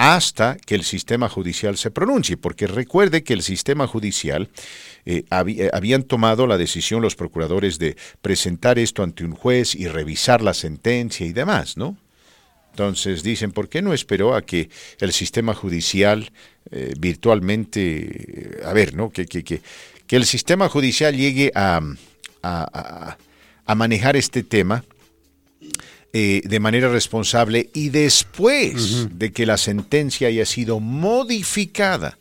[0.00, 4.48] hasta que el sistema judicial se pronuncie, porque recuerde que el sistema judicial
[5.04, 9.88] eh, eh, habían tomado la decisión los procuradores de presentar esto ante un juez y
[9.88, 11.96] revisar la sentencia y demás, ¿no?
[12.70, 14.70] Entonces dicen, ¿por qué no esperó a que
[15.00, 16.30] el sistema judicial
[16.70, 19.10] eh, virtualmente, a ver, ¿no?
[19.10, 19.62] Que, que, que,
[20.06, 21.80] que el sistema judicial llegue a-
[22.42, 24.84] a manejar este tema
[26.12, 32.18] eh, de manera responsable y después de que la sentencia haya sido modificada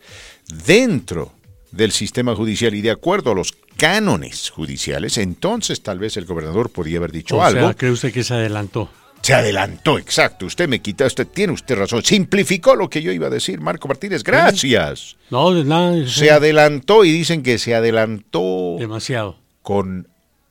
[0.65, 1.31] dentro
[1.71, 6.69] del sistema judicial y de acuerdo a los cánones judiciales, entonces tal vez el gobernador
[6.69, 7.61] podía haber dicho o algo.
[7.61, 8.89] sea, cree usted que se adelantó.
[9.21, 10.45] Se adelantó, exacto.
[10.45, 12.03] Usted me quita, usted tiene usted razón.
[12.03, 14.23] Simplificó lo que yo iba a decir, Marco Martínez.
[14.23, 15.17] Gracias.
[15.29, 16.07] No, de nada.
[16.07, 19.37] Se adelantó y dicen que se adelantó Demasiado.
[19.61, 20.07] con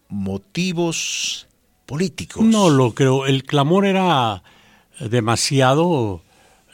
[0.08, 1.46] motivos
[1.86, 2.44] políticos.
[2.44, 3.26] No lo creo.
[3.26, 4.42] El clamor era
[5.00, 6.22] demasiado.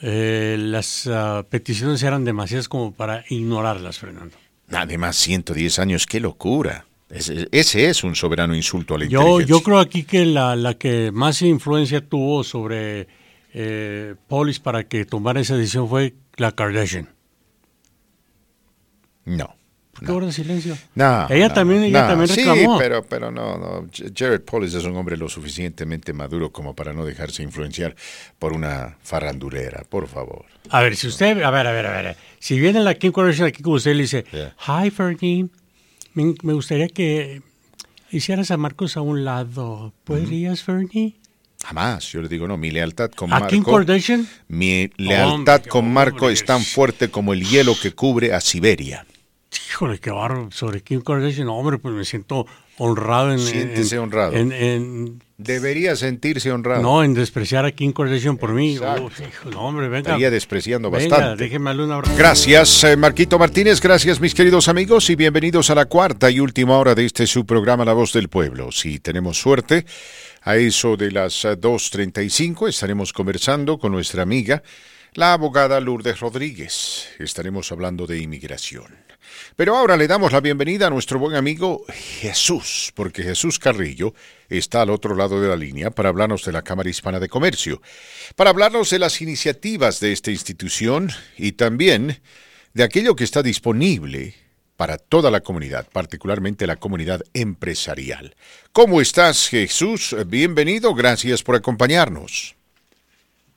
[0.01, 4.35] eh, las ah, peticiones eran demasiadas como para ignorarlas, Fernando.
[4.71, 6.85] Además, 110 años, qué locura.
[7.09, 9.55] Ese, ese es un soberano insulto a la Yo, inteligencia.
[9.55, 13.07] yo creo aquí que la, la que más influencia tuvo sobre
[13.53, 17.07] eh, Polis para que tomara esa decisión fue la Kardashian.
[19.25, 19.55] No.
[20.03, 20.77] ¿Por qué guarda silencio?
[20.95, 22.07] No, ella no, también, ella no.
[22.09, 22.77] también Sí, reclamó.
[22.77, 23.87] pero, pero no, no.
[24.15, 27.95] Jared Polis es un hombre lo suficientemente maduro como para no dejarse influenciar
[28.39, 30.45] por una farandulera, por favor.
[30.69, 32.17] A ver, si usted, a ver, a ver, a ver.
[32.39, 34.55] Si viene la Kim Kardashian aquí con usted y le dice, Yeah.
[34.85, 35.47] hi Fergie,
[36.13, 37.41] me, me gustaría que
[38.11, 39.93] hicieras a Marcos a un lado.
[40.03, 41.15] ¿Podrías, Fergie?
[41.65, 42.11] Jamás.
[42.11, 43.71] Yo le digo, no, mi lealtad con ¿A Kim Marco.
[43.77, 44.27] Kardashian?
[44.49, 49.05] Mi lealtad con Marco es tan fuerte como el hielo que cubre a Siberia.
[49.69, 51.47] Híjole, qué barro sobre Kim Kardashian.
[51.49, 52.45] Hombre, pues me siento
[52.77, 53.39] honrado en...
[53.39, 54.33] Siéntese en- honrado.
[54.33, 56.81] En, en- Debería sentirse honrado.
[56.81, 58.73] no, en despreciar a Kim Kardashian por mí.
[58.75, 59.05] Exacto.
[59.05, 60.11] Uf, hijo, no, hombre, venga.
[60.11, 61.43] Estaría despreciando venga, bastante.
[61.43, 62.15] déjeme darle.
[62.15, 63.81] Gracias, eh, Marquito Martínez.
[63.81, 67.45] Gracias, mis queridos amigos, y bienvenidos a la cuarta y última hora de este su
[67.45, 68.71] programa La Voz del Pueblo.
[68.71, 69.85] Si tenemos suerte,
[70.43, 74.63] a eso de las eh, 2.35 estaremos conversando con nuestra amiga,
[75.13, 77.09] la abogada Lourdes Rodríguez.
[77.19, 79.02] Estaremos hablando de inmigración.
[79.55, 84.13] Pero ahora le damos la bienvenida a nuestro buen amigo Jesús, porque Jesús Carrillo
[84.49, 87.81] está al otro lado de la línea para hablarnos de la Cámara Hispana de Comercio,
[88.35, 92.21] para hablarnos de las iniciativas de esta institución y también
[92.73, 94.35] de aquello que está disponible
[94.75, 98.35] para toda la comunidad, particularmente la comunidad empresarial.
[98.71, 100.15] ¿Cómo estás, Jesús?
[100.27, 102.55] Bienvenido, gracias por acompañarnos.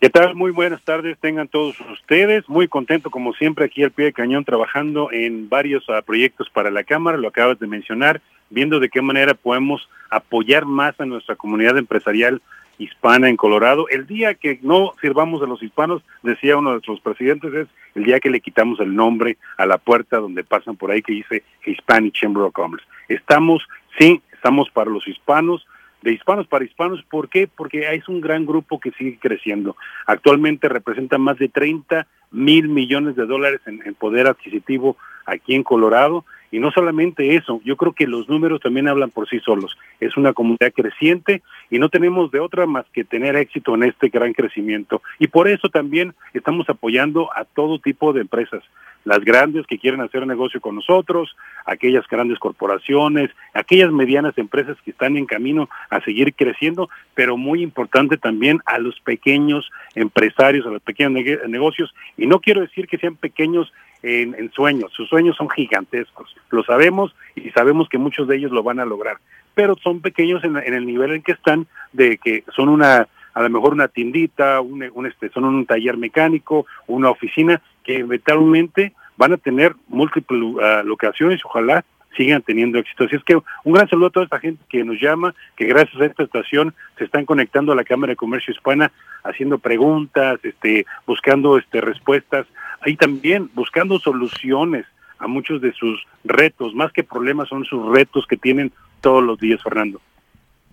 [0.07, 0.37] ¿Qué tal?
[0.37, 2.49] Muy buenas tardes, tengan todos ustedes.
[2.49, 6.71] Muy contento, como siempre, aquí al pie de cañón, trabajando en varios ah, proyectos para
[6.71, 11.35] la Cámara, lo acabas de mencionar, viendo de qué manera podemos apoyar más a nuestra
[11.35, 12.41] comunidad empresarial
[12.79, 13.89] hispana en Colorado.
[13.89, 18.05] El día que no sirvamos a los hispanos, decía uno de nuestros presidentes, es el
[18.05, 21.43] día que le quitamos el nombre a la puerta donde pasan por ahí que dice
[21.65, 22.87] Hispanic Chamber of Commerce.
[23.09, 23.67] Estamos,
[23.99, 25.67] sí, estamos para los hispanos,
[26.03, 27.03] de hispanos para hispanos.
[27.11, 27.49] ¿Por qué?
[27.49, 29.77] Porque es un gran grupo que sigue creciendo.
[30.07, 35.63] Actualmente representa más de 30 mil millones de dólares en, en poder adquisitivo aquí en
[35.63, 36.25] Colorado.
[36.53, 39.77] Y no solamente eso, yo creo que los números también hablan por sí solos.
[39.99, 44.09] Es una comunidad creciente y no tenemos de otra más que tener éxito en este
[44.09, 45.03] gran crecimiento.
[45.19, 48.63] Y por eso también estamos apoyando a todo tipo de empresas
[49.07, 54.91] las grandes que quieren hacer negocio con nosotros, aquellas grandes corporaciones, aquellas medianas empresas que
[54.91, 60.71] están en camino a seguir creciendo, pero muy importante también a los pequeños empresarios, a
[60.71, 61.13] los pequeños
[61.49, 61.95] negocios.
[62.17, 63.73] Y no quiero decir que sean pequeños
[64.03, 68.63] en, sueños, sus sueños son gigantescos, lo sabemos y sabemos que muchos de ellos lo
[68.63, 69.19] van a lograr,
[69.55, 73.43] pero son pequeños en, en el nivel en que están de que son una a
[73.43, 78.95] lo mejor una tiendita, un, un este, son un taller mecánico, una oficina, que eventualmente
[79.19, 81.85] van a tener múltiples uh, locaciones, ojalá
[82.17, 83.05] sigan teniendo éxito.
[83.05, 86.01] Así es que un gran saludo a toda esta gente que nos llama, que gracias
[86.01, 88.91] a esta estación se están conectando a la Cámara de Comercio Hispana,
[89.23, 92.47] haciendo preguntas, este, buscando este, respuestas,
[92.87, 94.87] y también buscando soluciones
[95.19, 98.73] a muchos de sus retos, más que problemas son sus retos que tienen
[99.03, 100.01] todos los días, Fernando.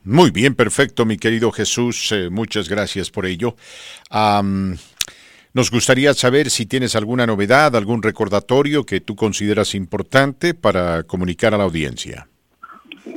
[0.05, 2.11] Muy bien, perfecto, mi querido Jesús.
[2.11, 3.55] Eh, muchas gracias por ello.
[5.55, 11.53] Nos gustaría saber si tienes alguna novedad, algún recordatorio que tú consideras importante para comunicar
[11.53, 12.27] a la audiencia.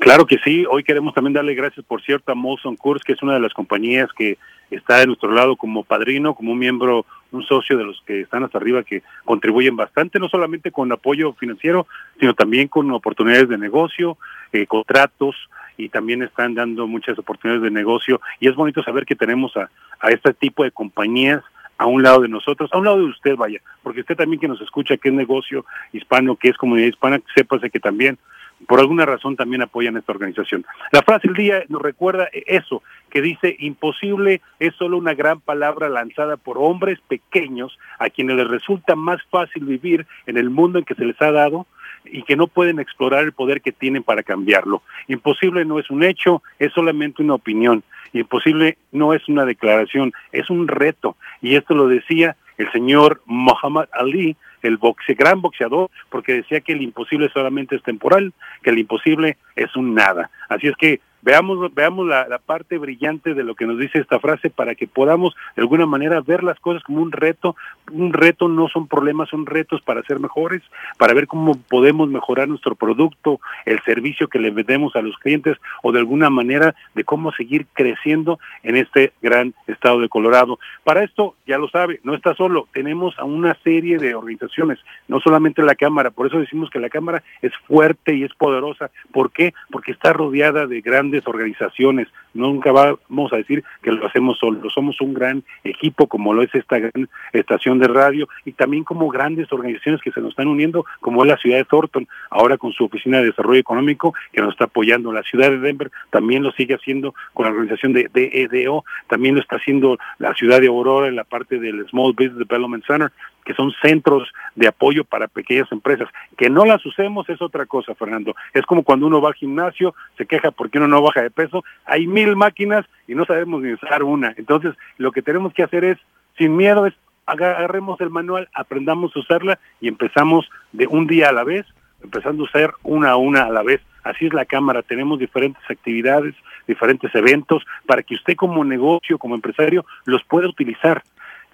[0.00, 0.66] Claro que sí.
[0.70, 3.54] Hoy queremos también darle gracias, por cierto, a Molson Coors, que es una de las
[3.54, 4.36] compañías que
[4.70, 8.44] está de nuestro lado como padrino, como un miembro, un socio de los que están
[8.44, 11.86] hasta arriba, que contribuyen bastante, no solamente con apoyo financiero,
[12.20, 14.18] sino también con oportunidades de negocio,
[14.52, 15.36] eh, contratos,
[15.76, 19.70] y también están dando muchas oportunidades de negocio y es bonito saber que tenemos a,
[20.00, 21.42] a este tipo de compañías
[21.78, 24.48] a un lado de nosotros, a un lado de usted, vaya, porque usted también que
[24.48, 28.18] nos escucha, que es negocio hispano, que es comunidad hispana, sépase que también
[28.66, 30.64] por alguna razón también apoyan esta organización.
[30.90, 35.88] La frase del día nos recuerda eso, que dice imposible es solo una gran palabra
[35.88, 40.84] lanzada por hombres pequeños a quienes les resulta más fácil vivir en el mundo en
[40.84, 41.66] que se les ha dado
[42.10, 44.82] y que no pueden explorar el poder que tienen para cambiarlo.
[45.08, 47.82] Imposible no es un hecho, es solamente una opinión.
[48.12, 51.16] Imposible no es una declaración, es un reto.
[51.42, 56.72] Y esto lo decía el señor Muhammad Ali, el boxe, gran boxeador, porque decía que
[56.72, 60.30] el imposible solamente es temporal, que el imposible es un nada.
[60.48, 64.20] Así es que veamos, veamos la, la, parte brillante de lo que nos dice esta
[64.20, 67.56] frase para que podamos de alguna manera ver las cosas como un reto.
[67.90, 70.62] Un reto no son problemas, son retos para ser mejores,
[70.98, 75.56] para ver cómo podemos mejorar nuestro producto, el servicio que le vendemos a los clientes
[75.82, 80.60] o de alguna manera de cómo seguir creciendo en este gran estado de Colorado.
[80.84, 84.78] Para esto, ya lo sabe, no está solo, tenemos a una serie de organizaciones,
[85.08, 88.90] no solamente la Cámara, por eso decimos que la Cámara es fuerte y es poderosa.
[89.12, 89.54] ¿Por qué?
[89.70, 92.08] Porque está rodeada de grandes organizaciones.
[92.34, 94.72] Nunca vamos a decir que lo hacemos solos.
[94.72, 99.08] Somos un gran equipo, como lo es esta gran estación de radio, y también como
[99.08, 102.72] grandes organizaciones que se nos están uniendo, como es la ciudad de Thornton, ahora con
[102.72, 105.12] su oficina de desarrollo económico, que nos está apoyando.
[105.12, 109.40] La ciudad de Denver también lo sigue haciendo con la organización de DEDO, también lo
[109.40, 113.12] está haciendo la ciudad de Aurora en la parte del Small Business Development Center,
[113.46, 116.08] que son centros de apoyo para pequeñas empresas.
[116.36, 118.34] Que no las usemos es otra cosa, Fernando.
[118.52, 121.64] Es como cuando uno va al gimnasio, se queja porque uno no baja de peso,
[121.86, 124.34] hay mil máquinas y no sabemos ni usar una.
[124.36, 125.98] Entonces, lo que tenemos que hacer es,
[126.36, 126.94] sin miedo, es
[127.24, 131.66] agarremos el manual, aprendamos a usarla y empezamos de un día a la vez,
[132.02, 133.80] empezando a usar una a una a la vez.
[134.02, 136.34] Así es la Cámara, tenemos diferentes actividades,
[136.66, 141.02] diferentes eventos, para que usted como negocio, como empresario, los pueda utilizar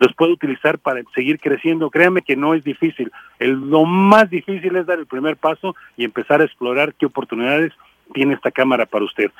[0.02, 1.88] los puede utilizar para seguir creciendo.
[1.88, 3.12] Créame que no es difícil.
[3.38, 7.72] El, lo más difícil es dar el primer paso y empezar a explorar qué oportunidades
[8.12, 9.30] tiene esta cámara para usted.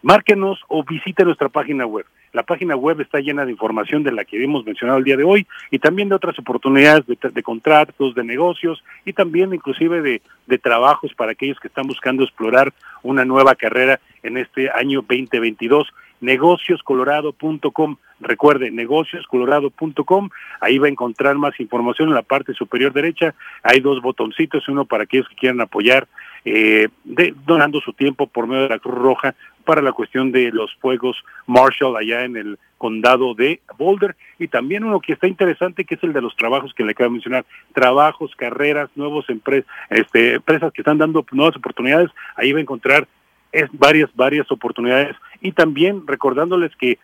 [0.00, 2.06] Márquenos o visite nuestra página web.
[2.32, 5.24] La página web está llena de información de la que hemos mencionado el día de
[5.24, 11.12] hoy y también de otras oportunidades de, contratos, de negocios y también inclusive de, trabajos
[11.14, 12.72] para aquellos que están buscando explorar
[13.02, 15.88] una nueva carrera en este año 2022
[16.22, 17.96] negocioscolorado.com.
[18.20, 20.30] Recuerde, negocioscolorado.com.
[20.60, 23.34] Ahí va a encontrar más información en la parte superior derecha.
[23.62, 26.08] Hay dos botoncitos, uno para aquellos que quieran apoyar,
[26.44, 29.34] eh, de, donando su tiempo por medio de la Cruz Roja
[29.64, 31.16] para la cuestión de los fuegos
[31.46, 36.02] Marshall allá en el condado de Boulder y también uno que está interesante que es
[36.02, 40.72] el de los trabajos que le acabo de mencionar, trabajos, carreras, nuevos empresas, este, empresas
[40.72, 43.06] que están dando nuevas oportunidades, ahí va a encontrar
[43.52, 46.98] es varias, varias oportunidades y también recordándoles que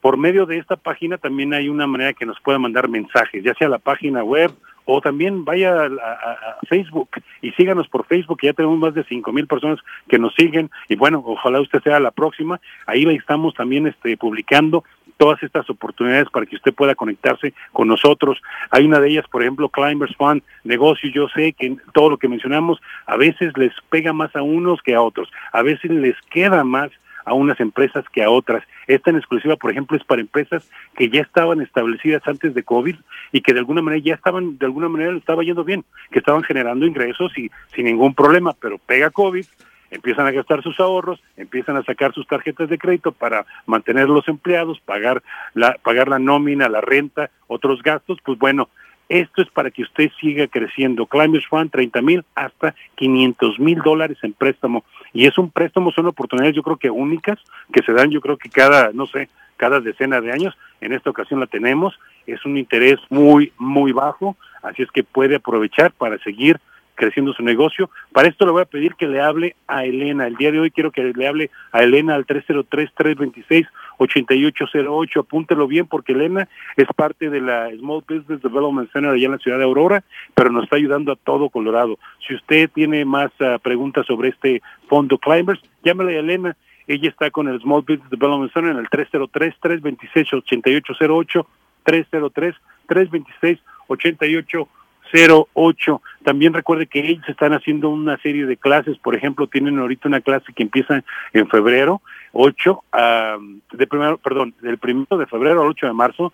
[0.00, 3.54] por medio de esta página también hay una manera que nos pueda mandar mensajes, ya
[3.54, 4.52] sea la página web
[4.84, 7.08] o también vaya a, Facebook
[7.42, 9.78] y síganos por Facebook, ya tenemos más de cinco mil personas
[10.08, 12.60] que nos siguen y bueno, ojalá usted sea la próxima.
[12.86, 14.84] Ahí estamos también este, publicando
[15.16, 18.40] todas estas oportunidades para que usted pueda conectarse con nosotros.
[18.70, 21.10] Hay una de ellas, por ejemplo, Climbers Fund, negocio.
[21.10, 24.94] Yo sé que todo lo que mencionamos a veces les pega más a unos que
[24.94, 26.90] a otros, a veces les queda más
[27.24, 28.62] a unas empresas que a otras.
[28.86, 32.96] Esta en exclusiva, por ejemplo, es para empresas que ya estaban establecidas antes de COVID
[33.32, 36.42] y que de alguna manera ya estaban, de alguna manera estaba yendo bien, que estaban
[36.42, 39.46] generando ingresos y sin ningún problema, pero pega COVID,
[39.90, 44.26] empiezan a gastar sus ahorros, empiezan a sacar sus tarjetas de crédito para mantener los
[44.28, 45.22] empleados, pagar
[45.54, 48.68] la, pagar la nómina, la renta, otros gastos, pues bueno,
[49.08, 51.06] esto es para que usted siga creciendo.
[51.06, 54.84] Climbers Fund, 30 mil hasta 500 mil dólares en préstamo.
[55.12, 57.38] Y es un préstamo, son oportunidades yo creo que únicas,
[57.72, 60.56] que se dan yo creo que cada, no sé, cada decena de años.
[60.80, 61.98] En esta ocasión la tenemos.
[62.26, 64.36] Es un interés muy, muy bajo.
[64.62, 66.58] Así es que puede aprovechar para seguir
[66.94, 67.90] creciendo su negocio.
[68.12, 70.26] Para esto le voy a pedir que le hable a Elena.
[70.26, 75.20] El día de hoy quiero que le hable a Elena al 303-326-8808.
[75.20, 79.38] Apúntelo bien porque Elena es parte de la Small Business Development Center allá en la
[79.38, 80.04] ciudad de Aurora,
[80.34, 81.98] pero nos está ayudando a todo Colorado.
[82.26, 86.56] Si usted tiene más ah, preguntas sobre este fondo Climbers, llámale a Elena.
[86.86, 91.46] Ella está con el Small Business Development Center en el 303-326-8808,
[91.86, 94.68] 303-326-8808.
[95.12, 96.02] 08.
[96.22, 100.20] También recuerde que ellos están haciendo una serie de clases, por ejemplo, tienen ahorita una
[100.20, 101.02] clase que empieza
[101.32, 102.00] en febrero
[102.32, 103.38] 8, ah,
[103.72, 106.32] de primero, perdón, del primero de febrero al 8 de marzo,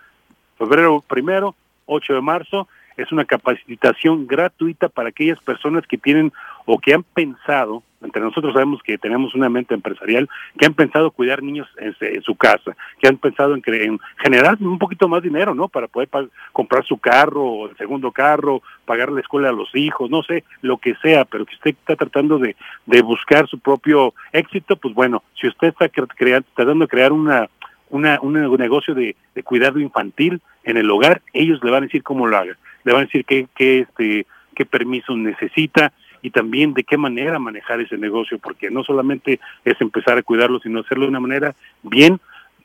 [0.59, 1.55] febrero primero,
[1.87, 6.33] 8 de marzo, es una capacitación gratuita para aquellas personas que tienen
[6.67, 10.29] o que han pensado, entre nosotros sabemos que tenemos una mente empresarial,
[10.59, 14.79] que han pensado cuidar niños en, su casa, que han pensado en, en generar un
[14.79, 15.69] poquito más dinero, ¿no?
[15.69, 16.09] Para poder
[16.53, 20.79] comprar su carro, el segundo carro, pagar la escuela a los hijos, no sé, lo
[20.79, 22.57] que sea, pero que usted está tratando de,
[22.87, 27.13] de buscar su propio éxito, pues bueno, si usted está cre- crea- tratando de crear
[27.13, 27.49] una
[27.93, 32.05] una, un negocio de, de cuidado infantil en el hogar, ellos le van a decir
[32.05, 35.93] cómo lo haga, le van a decir qué, qué, este, qué permisos necesita
[36.23, 40.61] y también de qué manera manejar ese negocio, porque no solamente es empezar a cuidarlo,
[40.61, 42.21] sino hacerlo de una manera bien,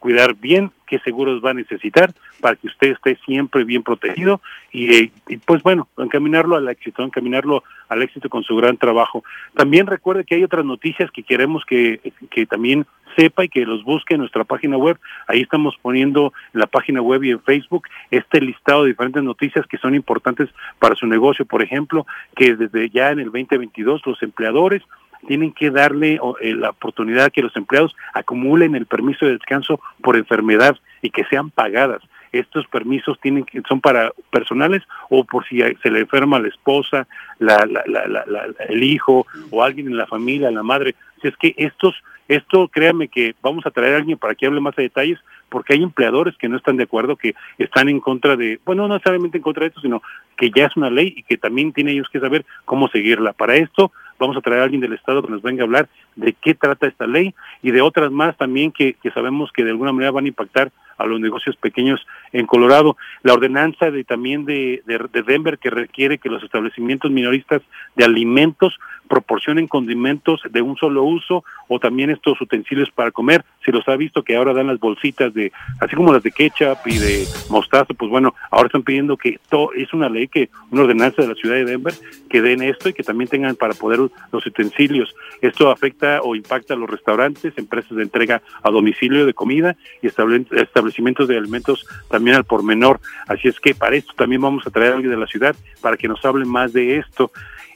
[0.06, 4.40] cuidar bien qué seguros va a necesitar para que usted esté siempre bien protegido
[4.72, 9.24] y, eh, y, pues bueno, encaminarlo al éxito, encaminarlo al éxito con su gran trabajo.
[9.56, 13.84] También recuerde que hay otras noticias que queremos que, que también sepa y que los
[13.84, 15.00] busque en nuestra página web.
[15.28, 19.66] Ahí estamos poniendo en la página web y en Facebook este listado de diferentes noticias
[19.66, 21.46] que son importantes para su negocio.
[21.46, 22.06] Por ejemplo,
[22.36, 24.84] que desde ya en el 2022 los empleadores
[25.28, 30.16] tienen que darle eh, la oportunidad que los empleados acumulen el permiso de descanso por
[30.16, 32.02] enfermedad y que sean pagadas.
[32.32, 37.08] Estos permisos tienen que, son para personales o por si se le enferma la esposa,
[37.40, 40.96] la, la- la- el hijo o alguien en la familia, la madre.
[41.22, 41.96] Si es que estos,
[42.28, 45.74] esto créanme que vamos a traer a alguien para que hable más a detalles porque
[45.76, 49.38] hay empleadores que no están de acuerdo, que están en contra de, bueno, no necesariamente
[49.38, 50.02] en contra de esto, sino
[50.36, 53.32] que ya es una ley y que también tienen ellos que saber cómo seguirla.
[53.32, 56.34] Para esto vamos a traer a alguien del Estado que nos venga a hablar de
[56.34, 59.92] qué trata esta ley y de otras más también que, que sabemos que de alguna
[59.92, 62.98] manera van a impactar a los negocios pequeños en Colorado.
[63.24, 67.62] La ordenanza de también de, de, de Denver que requiere que los establecimientos minoristas
[67.96, 68.78] de alimentos
[69.08, 73.46] proporcionen condimentos de un solo uso o también estos utensilios para comer.
[73.64, 76.80] Si los ha visto que ahora dan las bolsitas de, así como las de ketchup
[76.86, 80.84] y de mostaza, pues bueno, ahora están pidiendo que todo, es una ley que, una
[80.84, 81.94] ordenanza de la ciudad de Denver,
[82.30, 84.00] que den esto y que también tengan para poder
[84.32, 85.14] los utensilios.
[85.42, 90.08] Esto afecta o impacta a los restaurantes, empresas de entrega a domicilio de comida y
[90.08, 90.46] estable-
[90.86, 93.00] establecimientos de alimentos también al por menor.
[93.28, 95.98] Así es que para esto también vamos a traer a alguien de la ciudad para
[95.98, 97.32] que nos hable más de esto.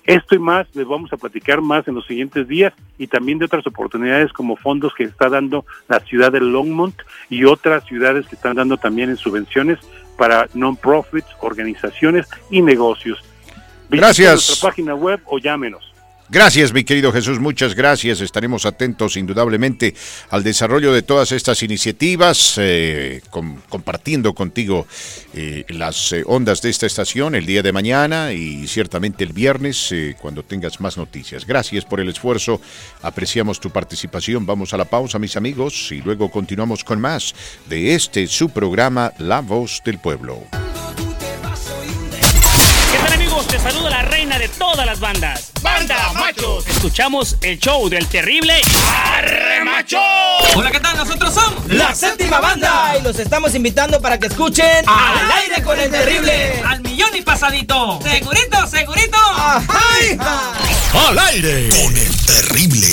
[0.06, 3.46] Esto y más les vamos a platicar más en los siguientes días y también de
[3.46, 6.96] otras oportunidades como fondos que está dando la ciudad de Longmont
[7.30, 9.78] y otras ciudades que están dando también en subvenciones
[10.18, 13.20] para non-profits, organizaciones y negocios.
[13.90, 14.34] Visite Gracias.
[14.34, 15.89] nuestra página web o llámenos.
[16.32, 18.22] Gracias, mi querido Jesús, muchas gracias.
[18.22, 19.96] Estaremos atentos indudablemente
[20.30, 24.86] al desarrollo de todas estas iniciativas, eh, com- compartiendo contigo
[25.34, 29.92] eh, las eh, ondas de esta estación el día de mañana y ciertamente el viernes
[30.22, 31.48] cuando tengas más noticias.
[31.48, 32.62] Gracias por el esfuerzo,
[33.02, 34.46] apreciamos tu participación.
[34.46, 37.34] Vamos a la pausa, mis amigos, y luego continuamos con más
[37.68, 40.44] de este su programa La Voz del Pueblo.
[43.50, 45.52] Te saluda la reina de todas las bandas.
[45.64, 46.68] ¡Banda Machos!
[46.68, 48.54] Escuchamos el show del terrible
[48.88, 49.98] Arre Macho.
[50.56, 50.96] Hola, ¿qué tal?
[50.98, 52.98] Nosotros somos La Séptima ¡Arriba, banda!
[53.00, 56.62] Y los estamos invitando para que escuchen Al aire con el terrible.
[56.64, 58.00] Al millón y pasadito.
[58.04, 59.18] Segurito, segurito.
[61.08, 62.88] Al aire con el terrible.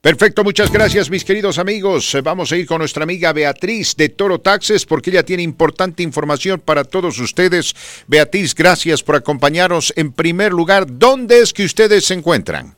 [0.00, 2.14] Perfecto, muchas gracias mis queridos amigos.
[2.14, 6.04] Eh, Vamos a ir con nuestra amiga Beatriz de Toro Taxes porque ella tiene importante
[6.04, 7.74] información para todos ustedes.
[8.06, 9.92] Beatriz, gracias por acompañarnos.
[9.96, 12.76] En primer lugar, ¿dónde es que ustedes se encuentran?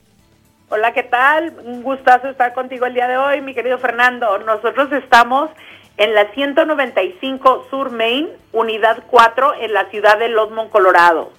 [0.70, 1.52] Hola, ¿qué tal?
[1.62, 4.38] Un gustazo estar contigo el día de hoy, mi querido Fernando.
[4.38, 5.50] Nosotros estamos
[5.98, 11.32] en la 195 Sur Main, unidad 4, en la ciudad de Lodmont, Colorado.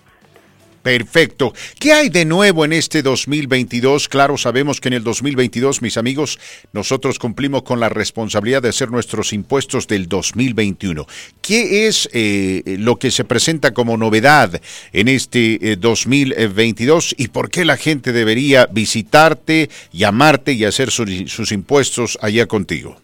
[0.81, 1.53] Perfecto.
[1.79, 4.09] ¿Qué hay de nuevo en este 2022?
[4.09, 6.39] Claro, sabemos que en el 2022, mis amigos,
[6.73, 11.05] nosotros cumplimos con la responsabilidad de hacer nuestros impuestos del 2021.
[11.41, 14.59] ¿Qué es eh, lo que se presenta como novedad
[14.91, 21.51] en este eh, 2022 y por qué la gente debería visitarte, llamarte y hacer sus
[21.51, 22.97] impuestos allá contigo?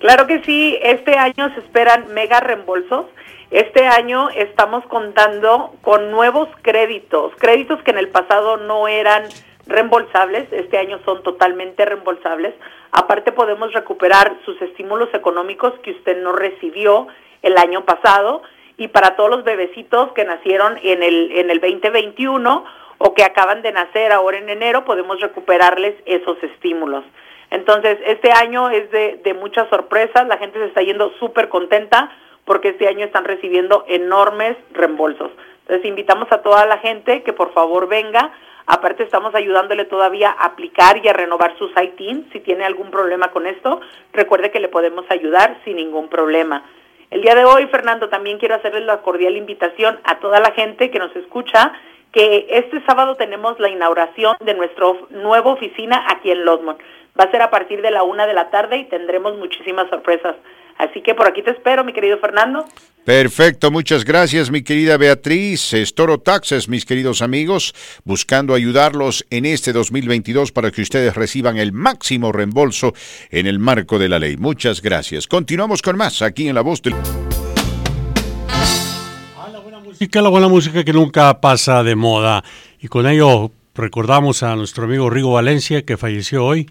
[0.00, 3.06] Claro que sí, este año se esperan mega reembolsos.
[3.52, 9.24] Este año estamos contando con nuevos créditos, créditos que en el pasado no eran
[9.66, 12.54] reembolsables, este año son totalmente reembolsables.
[12.92, 17.08] Aparte podemos recuperar sus estímulos económicos que usted no recibió
[17.42, 18.42] el año pasado
[18.78, 22.64] y para todos los bebecitos que nacieron en el en el 2021
[22.96, 27.04] o que acaban de nacer ahora en enero, podemos recuperarles esos estímulos.
[27.50, 32.10] Entonces, este año es de, de muchas sorpresas, la gente se está yendo súper contenta
[32.52, 35.30] porque este año están recibiendo enormes reembolsos.
[35.60, 38.30] Entonces, invitamos a toda la gente que por favor venga.
[38.66, 42.28] Aparte, estamos ayudándole todavía a aplicar y a renovar sus ITIN.
[42.30, 43.80] Si tiene algún problema con esto,
[44.12, 46.62] recuerde que le podemos ayudar sin ningún problema.
[47.08, 50.90] El día de hoy, Fernando, también quiero hacerles la cordial invitación a toda la gente
[50.90, 51.72] que nos escucha
[52.12, 56.78] que este sábado tenemos la inauguración de nuestra nueva oficina aquí en Lodmont.
[57.18, 60.36] Va a ser a partir de la una de la tarde y tendremos muchísimas sorpresas.
[60.82, 62.64] Así que por aquí te espero, mi querido Fernando.
[63.04, 65.72] Perfecto, muchas gracias mi querida Beatriz.
[65.74, 67.72] Es Toro Taxes, mis queridos amigos,
[68.04, 72.94] buscando ayudarlos en este 2022 para que ustedes reciban el máximo reembolso
[73.30, 74.36] en el marco de la ley.
[74.36, 75.28] Muchas gracias.
[75.28, 76.94] Continuamos con más aquí en La Voz del...
[79.84, 82.42] música, la buena música que nunca pasa de moda.
[82.80, 86.68] Y con ello recordamos a nuestro amigo Rigo Valencia, que falleció hoy,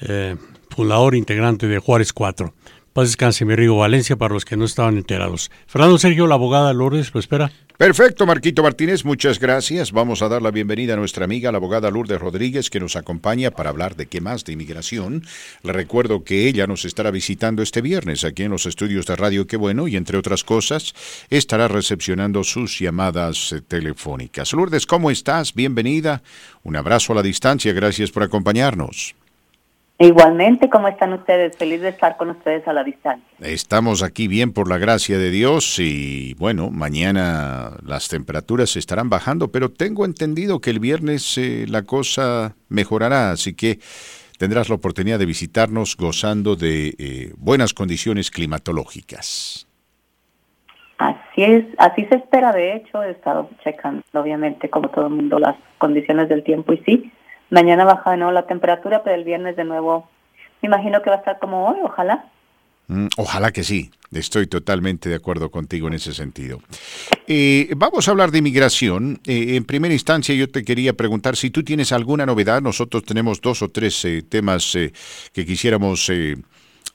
[0.00, 0.36] eh,
[0.70, 2.54] fundador integrante de Juárez 4.
[2.92, 5.50] Paz descanse, mi Rigo Valencia, para los que no estaban enterados.
[5.66, 7.50] Fernando Sergio, la abogada Lourdes, lo espera.
[7.78, 9.92] Perfecto, Marquito Martínez, muchas gracias.
[9.92, 13.50] Vamos a dar la bienvenida a nuestra amiga, la abogada Lourdes Rodríguez, que nos acompaña
[13.50, 15.24] para hablar de qué más de inmigración.
[15.62, 19.46] Le recuerdo que ella nos estará visitando este viernes aquí en los estudios de Radio
[19.46, 20.94] Qué Bueno y, entre otras cosas,
[21.30, 24.52] estará recepcionando sus llamadas eh, telefónicas.
[24.52, 25.54] Lourdes, ¿cómo estás?
[25.54, 26.22] Bienvenida.
[26.62, 27.72] Un abrazo a la distancia.
[27.72, 29.14] Gracias por acompañarnos.
[30.02, 31.56] Igualmente, ¿cómo están ustedes?
[31.56, 33.24] Feliz de estar con ustedes a la distancia.
[33.38, 39.52] Estamos aquí bien por la gracia de Dios y bueno, mañana las temperaturas estarán bajando,
[39.52, 43.78] pero tengo entendido que el viernes eh, la cosa mejorará, así que
[44.38, 49.68] tendrás la oportunidad de visitarnos gozando de eh, buenas condiciones climatológicas.
[50.98, 52.50] Así es, así se espera.
[52.50, 56.78] De hecho, he estado checando, obviamente, como todo el mundo, las condiciones del tiempo y
[56.78, 57.12] sí,
[57.52, 60.08] mañana baja de la temperatura, pero el viernes de nuevo,
[60.62, 62.24] me imagino que va a estar como hoy, ojalá.
[62.88, 66.60] Mm, Ojalá que sí, estoy totalmente de acuerdo contigo en ese sentido.
[67.28, 69.20] Eh, vamos a hablar de inmigración.
[69.26, 72.62] Eh, en primera instancia yo te quería preguntar si tú tienes alguna novedad.
[72.62, 74.92] Nosotros tenemos dos o tres eh, temas eh,
[75.32, 76.36] que quisiéramos eh,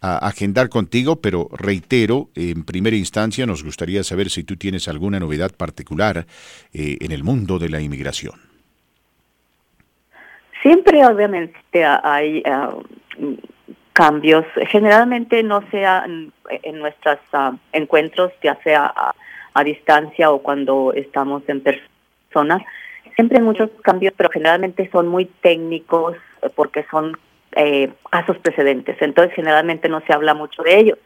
[0.02, 5.52] agendar contigo, pero reitero, en primera instancia nos gustaría saber si tú tienes alguna novedad
[5.56, 6.28] particular
[6.72, 8.47] en el mundo de la inmigración.
[10.62, 12.44] Siempre, obviamente, ha- hay
[13.18, 13.34] mm,
[13.94, 14.46] cambios.
[14.70, 19.16] Generalmente no sea en, nuestros ah, encuentros, ya sea a,
[19.54, 22.64] a distancia o cuando estamos en persona.
[23.16, 26.16] Siempre hay muchos cambios, pero generalmente son muy técnicos
[26.56, 27.18] porque son
[27.54, 28.96] eh, casos precedentes.
[29.02, 31.00] Entonces, generalmente no se habla mucho de ellos.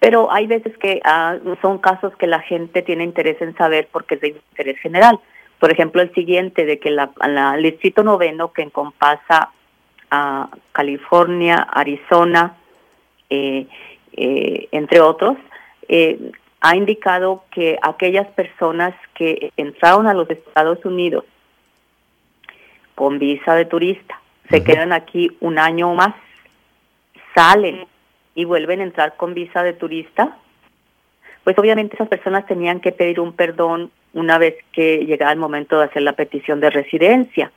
[0.00, 4.16] Pero hay veces que ah, son casos que la gente tiene interés en saber porque
[4.16, 5.18] es de interés general.
[5.62, 9.52] Por ejemplo, el siguiente, de que la, la- el distrito noveno que encompasa
[10.10, 12.56] a California, Arizona,
[13.30, 13.68] eh,
[14.14, 15.36] eh, entre otros,
[15.86, 16.32] eh,
[16.62, 21.24] ha indicado que aquellas personas que entraron a los Estados Unidos
[22.96, 24.20] con visa de turista,
[24.50, 26.12] se quedan aquí un año o más,
[27.36, 27.86] salen
[28.34, 30.36] y vuelven a entrar con visa de turista,
[31.44, 35.78] pues obviamente esas personas tenían que pedir un perdón una vez que llegara el momento
[35.78, 37.50] de hacer la petición de residencia.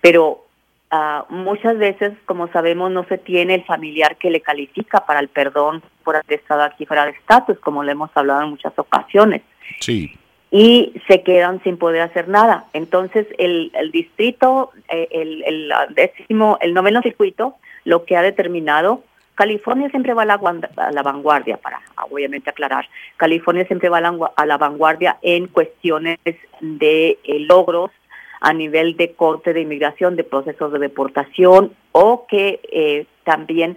[0.00, 0.44] Pero
[0.90, 5.28] ah, muchas veces, como sabemos, no se tiene el familiar que le califica para el
[5.28, 9.42] perdón por haber estado aquí fuera de estatus, como le hemos hablado en muchas ocasiones.
[9.80, 10.16] Sí.
[10.50, 12.66] Y se quedan sin poder hacer nada.
[12.72, 18.22] Entonces, el, el distrito, eh, el, el ah, décimo, el noveno circuito, lo que ha
[18.22, 19.02] determinado
[19.36, 21.80] California siempre va a la, vanguardia, para
[22.10, 22.88] obviamente aclarar.
[23.16, 26.18] California siempre va a la, vanguardia en cuestiones
[26.60, 27.90] de eh, logros
[28.40, 33.76] a nivel de corte de inmigración, de procesos de deportación o que eh, también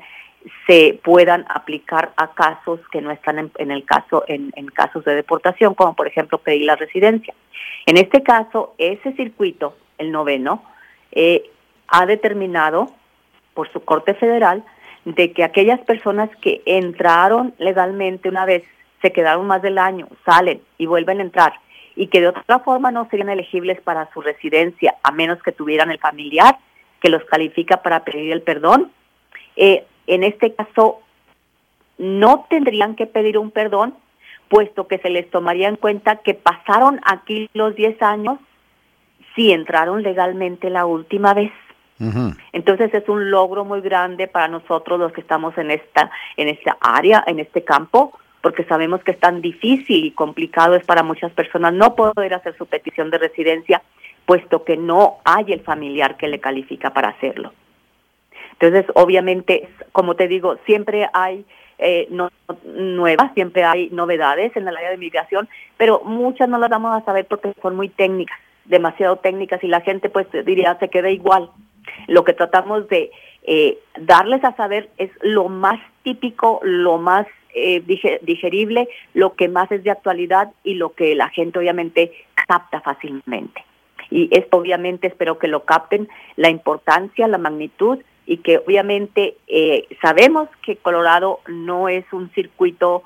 [0.66, 5.04] se puedan aplicar a casos que no están en, en el caso en, en casos
[5.04, 7.34] de deportación, como por ejemplo pedir la residencia.
[7.86, 10.64] En este caso, ese circuito, el noveno,
[11.12, 11.50] eh,
[11.88, 12.92] ha determinado
[13.54, 14.64] por su corte federal
[15.06, 18.64] de que aquellas personas que entraron legalmente una vez,
[19.02, 21.54] se quedaron más del año, salen y vuelven a entrar
[21.96, 25.92] y que de otra forma no serían elegibles para su residencia a menos que tuvieran
[25.92, 26.58] el familiar
[27.02, 28.92] que los califica para pedir el perdón,
[29.56, 31.02] eh, en este caso
[31.98, 33.96] no tendrían que pedir un perdón,
[34.48, 38.40] puesto que se les tomaría en cuenta que pasaron aquí los 10 años
[39.36, 41.52] si entraron legalmente la última vez.
[42.54, 46.78] Entonces es un logro muy grande para nosotros los que estamos en esta en esta
[46.80, 51.32] área, en este campo, porque sabemos que es tan difícil y complicado es para muchas
[51.34, 53.82] personas no poder hacer su petición de residencia,
[54.26, 57.54] puesto que no hay el familiar que le califica para hacerlo.
[58.54, 61.46] Entonces, obviamente, como te digo, siempre hay
[61.82, 62.30] eh, no,
[62.66, 65.48] nuevas, siempre hay novedades en el área de migración,
[65.78, 69.80] pero muchas no las vamos a saber porque son muy técnicas, demasiado técnicas y la
[69.80, 71.50] gente pues diría se queda igual.
[72.08, 73.12] Lo que tratamos de
[73.44, 77.26] eh, darles a saber es lo más típico, lo más
[77.56, 82.14] eh, dige- digerible, lo que más es de actualidad y lo que la gente obviamente
[82.48, 83.64] capta fácilmente.
[84.12, 89.88] Y esto obviamente espero que lo capten, la importancia, la magnitud y que obviamente eh,
[90.02, 93.04] sabemos que Colorado no es un circuito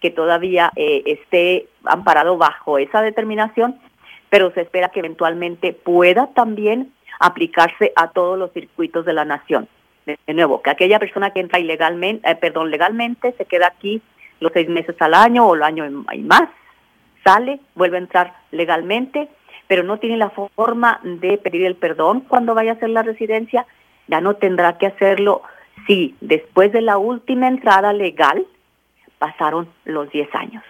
[0.00, 3.78] que todavía eh, esté amparado bajo esa determinación,
[4.28, 9.68] pero se espera que eventualmente pueda también aplicarse a todos los circuitos de la nación.
[10.06, 14.02] De, de nuevo, que aquella persona que entra ilegalmente, eh, perdón, legalmente se queda aquí
[14.40, 16.48] los seis meses al año o el año y más,
[17.22, 19.28] sale, vuelve a entrar legalmente,
[19.68, 23.66] pero no tiene la forma de pedir el perdón cuando vaya a hacer la residencia,
[24.08, 25.42] ya no tendrá que hacerlo
[25.86, 28.46] si después de la última entrada legal
[29.18, 30.64] pasaron los 10 años.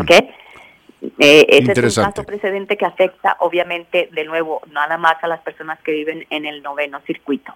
[0.00, 0.10] ¿Ok?
[1.18, 5.40] Eh, ese es un caso precedente que afecta, obviamente, de nuevo, nada más a las
[5.40, 7.54] personas que viven en el noveno circuito.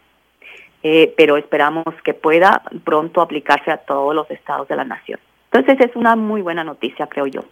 [0.83, 5.19] Eh, pero esperamos que pueda pronto aplicarse a todos los estados de la nación.
[5.51, 7.45] Entonces es una muy buena noticia, creo yo.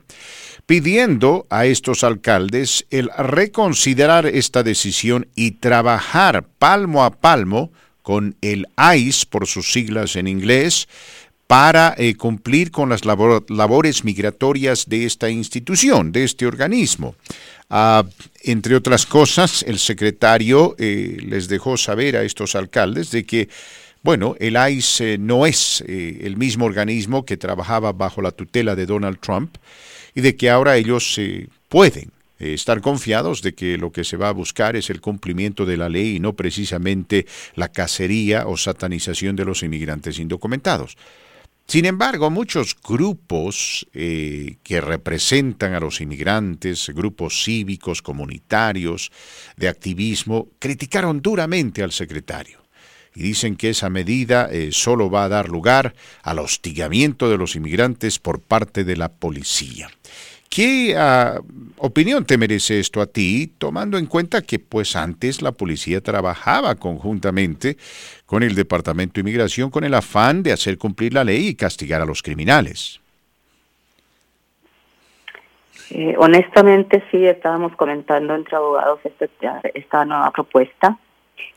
[0.66, 7.72] pidiendo a estos alcaldes el reconsiderar esta decisión y trabajar palmo a palmo
[8.02, 10.86] con el ICE, por sus siglas en inglés,
[11.46, 17.14] para eh, cumplir con las labor- labores migratorias de esta institución, de este organismo.
[17.74, 18.04] Ah,
[18.42, 23.48] entre otras cosas, el secretario eh, les dejó saber a estos alcaldes de que,
[24.02, 28.84] bueno, el ICE no es eh, el mismo organismo que trabajaba bajo la tutela de
[28.84, 29.56] Donald Trump
[30.14, 34.28] y de que ahora ellos eh, pueden estar confiados de que lo que se va
[34.28, 37.24] a buscar es el cumplimiento de la ley y no precisamente
[37.54, 40.98] la cacería o satanización de los inmigrantes indocumentados.
[41.72, 49.10] Sin embargo, muchos grupos eh, que representan a los inmigrantes, grupos cívicos, comunitarios,
[49.56, 52.60] de activismo, criticaron duramente al secretario
[53.14, 57.56] y dicen que esa medida eh, solo va a dar lugar al hostigamiento de los
[57.56, 59.88] inmigrantes por parte de la policía.
[60.54, 61.40] ¿Qué ah,
[61.78, 66.74] opinión te merece esto a ti, tomando en cuenta que pues antes la policía trabajaba
[66.74, 67.78] conjuntamente
[68.26, 72.02] con el Departamento de Inmigración con el afán de hacer cumplir la ley y castigar
[72.02, 73.00] a los criminales?
[75.88, 79.30] Eh, honestamente, sí, estábamos comentando entre abogados este-
[79.72, 80.98] esta nueva propuesta,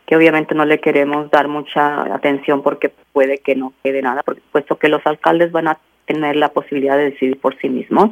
[0.06, 4.24] que obviamente no le queremos dar mucha atención porque puede que no quede nada,
[4.54, 8.12] puesto que los alcaldes van a tener la posibilidad de decidir por sí mismos.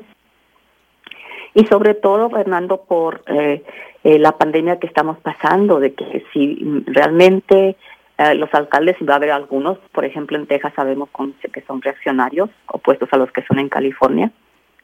[1.54, 3.64] Y sobre todo, Fernando, por eh,
[4.04, 7.76] eh, la pandemia que estamos pasando, de que si realmente
[8.18, 11.82] eh, los alcaldes, va a haber algunos, por ejemplo en Texas sabemos con- que son
[11.82, 14.32] reaccionarios, opuestos a los que son en California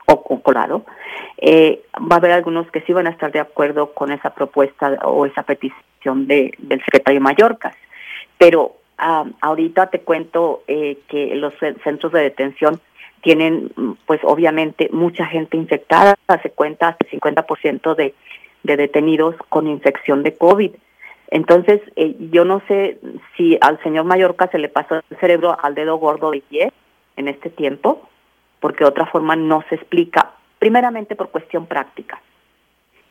[0.06, 0.86] o con Colorado,
[1.38, 5.00] eh, va a haber algunos que sí van a estar de acuerdo con esa propuesta
[5.04, 7.76] o esa petición de, del secretario Mallorcas.
[8.38, 12.80] Pero ah, ahorita te cuento que los ce- centros de detención
[13.22, 13.72] tienen,
[14.06, 16.16] pues obviamente, mucha gente infectada.
[16.42, 18.14] Se cuenta hasta el 50% de,
[18.64, 20.72] de detenidos con infección de COVID.
[21.32, 23.00] Entonces, eh, yo no sé
[23.38, 26.72] si al señor Mallorca se le pasó el cerebro al dedo gordo de pie
[27.18, 28.10] en este tiempo,
[28.60, 32.22] porque de otra forma no se explica, primeramente por cuestión práctica,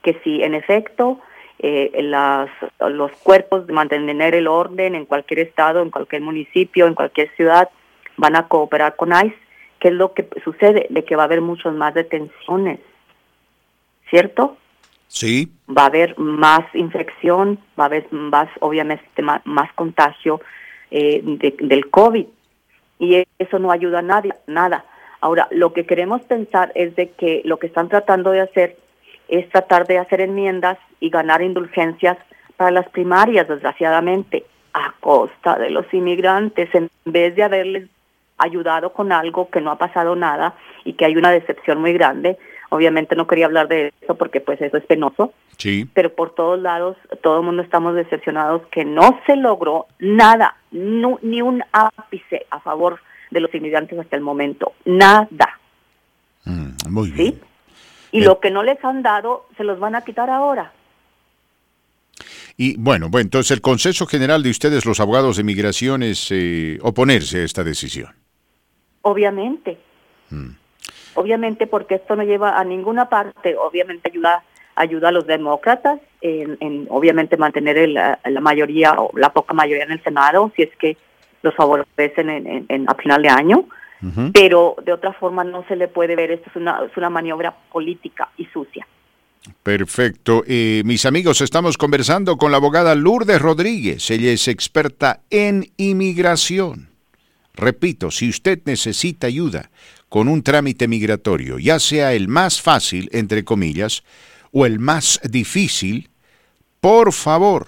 [0.02, 1.20] que si en efecto
[1.60, 6.94] eh, las, los cuerpos de mantener el orden en cualquier estado, en cualquier municipio, en
[6.94, 7.68] cualquier ciudad,
[8.16, 9.36] van a cooperar con ICE,
[9.80, 10.86] ¿qué es lo que sucede?
[10.90, 12.80] De que va a haber muchos más detenciones,
[14.10, 14.56] ¿cierto?
[15.10, 15.50] Sí.
[15.74, 20.40] va a haber más infección, va a haber más, obviamente, más, más contagio
[20.90, 22.26] eh, de- del COVID.
[22.98, 24.84] Y eso no ayuda a nadie, nada.
[25.22, 28.76] Ahora, lo que queremos pensar es de que lo que están tratando de hacer
[29.28, 32.18] es tratar de hacer enmiendas y ganar indulgencias
[32.58, 34.44] para las primarias, desgraciadamente,
[34.74, 37.88] a costa de los inmigrantes, en vez de haberles
[38.38, 40.54] ayudado con algo que no ha pasado nada
[40.84, 42.38] y que hay una decepción muy grande.
[42.70, 45.88] Obviamente no quería hablar de eso porque pues eso es penoso, Sí.
[45.94, 51.18] pero por todos lados todo el mundo estamos decepcionados que no se logró nada, no-
[51.22, 53.00] ni un ápice a favor
[53.30, 55.58] de los inmigrantes hasta el momento, nada.
[56.88, 57.40] Muy bien.
[58.12, 58.24] Y Eh.
[58.24, 60.72] lo que no les han dado se los van a quitar ahora.
[62.56, 66.78] Y bueno, bueno, entonces el consenso general de ustedes, los abogados de migración, es eh,
[66.82, 68.14] oponerse a esta decisión.
[69.02, 69.78] Obviamente.
[71.14, 74.42] Obviamente porque esto no lleva a ninguna parte, obviamente ayuda
[74.76, 79.52] ayuda a los demócratas en, en, obviamente mantener el, la, la mayoría o la poca
[79.52, 80.96] mayoría en el Senado si es que
[81.42, 83.64] los favorecen en, en- en- a final de año,
[84.32, 87.52] pero de otra forma no se le puede ver, esto es una, es una maniobra
[87.72, 88.86] política y sucia.
[89.64, 90.44] Perfecto.
[90.46, 94.08] Eh, mis amigos, estamos conversando con la abogada Lourdes Rodríguez.
[94.12, 96.87] Ella es experta en inmigración.
[97.58, 99.72] Repito, si usted necesita ayuda
[100.08, 104.04] con un trámite migratorio, ya sea el más fácil, entre comillas,
[104.52, 106.08] o el más difícil,
[106.80, 107.66] por favor,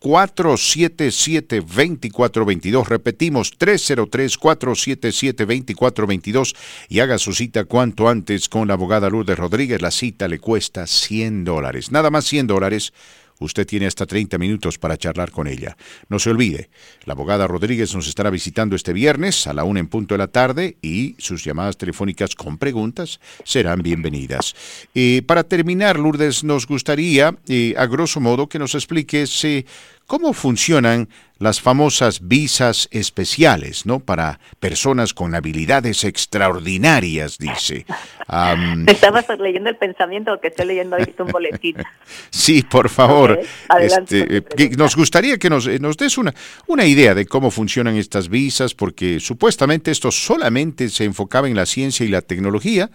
[0.00, 6.54] 303-477-2422, repetimos, 303-477-2422
[6.88, 9.82] y haga su cita cuanto antes con la abogada Lourdes Rodríguez.
[9.82, 12.92] La cita le cuesta 100 dólares, nada más 100 dólares.
[13.40, 15.76] Usted tiene hasta 30 minutos para charlar con ella.
[16.08, 16.70] No se olvide,
[17.04, 20.28] la abogada Rodríguez nos estará visitando este viernes a la una en punto de la
[20.28, 24.54] tarde y sus llamadas telefónicas con preguntas serán bienvenidas.
[24.94, 29.64] Eh, para terminar, Lourdes, nos gustaría, eh, a grosso modo, que nos expliques eh,
[30.08, 34.00] cómo funcionan las famosas visas especiales, ¿no?
[34.00, 37.84] Para personas con habilidades extraordinarias, dice.
[38.86, 41.76] Estabas leyendo el pensamiento que estoy leyendo ahorita un boletín.
[42.30, 43.38] Sí, por favor.
[43.68, 46.34] Adelante Este, nos gustaría que nos, eh, nos des una,
[46.66, 51.66] una idea de cómo funcionan estas visas, porque supuestamente esto solamente se enfocaba en la
[51.66, 52.90] ciencia y la tecnología,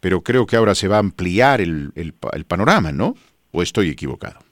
[0.00, 3.14] pero creo que ahora se va a ampliar el, el panorama, ¿no?
[3.52, 4.47] ¿O estoy equivocado?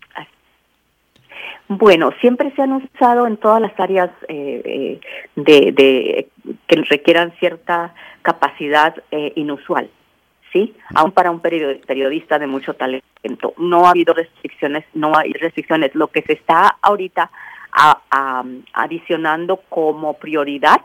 [1.68, 5.00] Bueno, siempre se han usado en todas las áreas eh, eh,
[5.34, 6.28] de, de-
[6.68, 9.90] que requieran cierta capacidad eh, inusual,
[10.52, 10.74] ¿sí?
[10.94, 13.52] Aún para un period- periodista de mucho talento.
[13.58, 15.92] No ha habido restricciones, no hay restricciones.
[15.96, 17.30] Lo que se está ahorita
[17.72, 20.80] a- adicionando como prioridad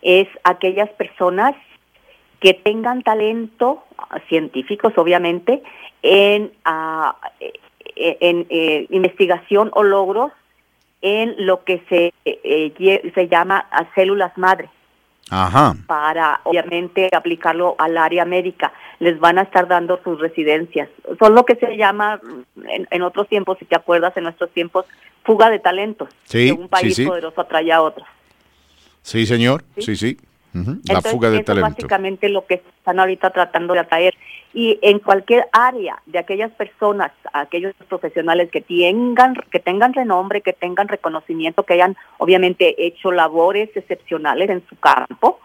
[0.00, 1.54] es aquellas personas
[2.40, 3.84] que tengan talento,
[4.28, 5.62] científicos obviamente,
[6.02, 7.16] en, ah,
[8.20, 10.32] en eh, investigación o logros
[11.02, 14.68] en lo que se, eh, lle- se llama ah, células madre
[15.30, 15.74] Ajá.
[15.86, 18.72] para obviamente aplicarlo al área médica.
[18.98, 20.88] Les van a estar dando sus residencias.
[21.18, 22.20] Son lo que se llama
[22.68, 24.86] en, en otros tiempos, si te acuerdas, en nuestros tiempos,
[25.24, 26.08] fuga de talentos.
[26.24, 27.08] Sí, de un país sí, sí.
[27.08, 28.04] poderoso atrae a otro.
[29.02, 29.62] Sí, señor.
[29.78, 30.18] Sí, sí.
[30.54, 31.70] La Entonces, fuga de eso talento.
[31.70, 34.14] básicamente lo que están ahorita tratando de atraer.
[34.54, 40.54] Y en cualquier área de aquellas personas, aquellos profesionales que tengan, que tengan renombre, que
[40.54, 45.38] tengan reconocimiento, que hayan obviamente hecho labores excepcionales en su campo,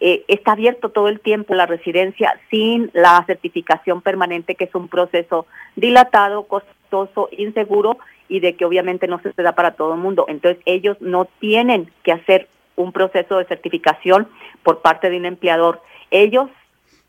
[0.00, 4.88] eh, está abierto todo el tiempo la residencia sin la certificación permanente, que es un
[4.88, 5.46] proceso
[5.76, 10.24] dilatado, costoso, inseguro y de que obviamente no se da para todo el mundo.
[10.28, 12.48] Entonces ellos no tienen que hacer
[12.78, 14.28] un proceso de certificación
[14.62, 15.82] por parte de un empleador.
[16.10, 16.50] Ellos,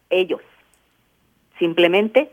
[0.10, 0.42] ellos
[1.58, 2.32] simplemente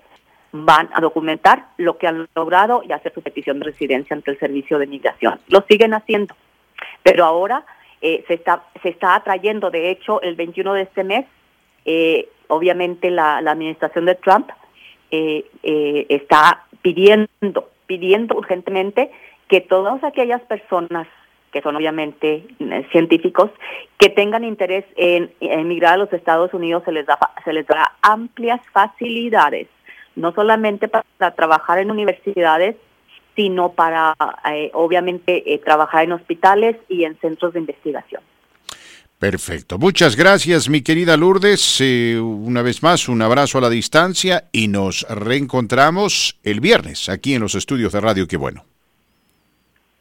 [0.52, 4.38] van a documentar lo que han logrado y hacer su petición de residencia ante el
[4.38, 5.40] servicio de migración.
[5.48, 6.34] Lo siguen haciendo,
[7.02, 7.64] pero ahora
[8.00, 11.26] eh, se está se está atrayendo, de hecho, el 21 de este mes,
[11.84, 14.50] eh, obviamente la, la administración de Trump
[15.10, 19.10] eh, eh, está pidiendo, pidiendo urgentemente
[19.48, 21.06] que todas aquellas personas
[21.52, 23.50] que son obviamente eh, científicos,
[23.98, 27.92] que tengan interés en emigrar a los Estados Unidos, se les da se les dará
[28.02, 29.68] amplias facilidades,
[30.16, 32.76] no solamente para trabajar en universidades,
[33.34, 34.14] sino para
[34.50, 38.22] eh, obviamente eh, trabajar en hospitales y en centros de investigación.
[39.18, 39.78] Perfecto.
[39.78, 41.80] Muchas gracias, mi querida Lourdes.
[42.20, 47.40] Una vez más, un abrazo a la distancia y nos reencontramos el viernes aquí en
[47.40, 48.75] los estudios de Radio Qué Bueno.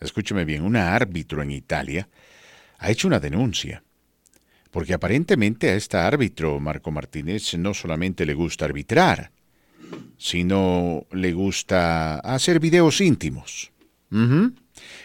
[0.00, 2.08] escúcheme bien, una árbitro en Italia
[2.78, 3.82] ha hecho una denuncia.
[4.70, 9.32] Porque aparentemente a esta árbitro, Marco Martínez, no solamente le gusta arbitrar,
[10.16, 13.72] sino le gusta hacer videos íntimos.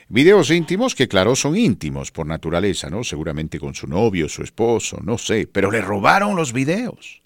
[0.08, 3.04] Videos íntimos que, claro, son íntimos por naturaleza, ¿no?
[3.04, 7.22] Seguramente con su novio, su esposo, no sé, pero le robaron los videos.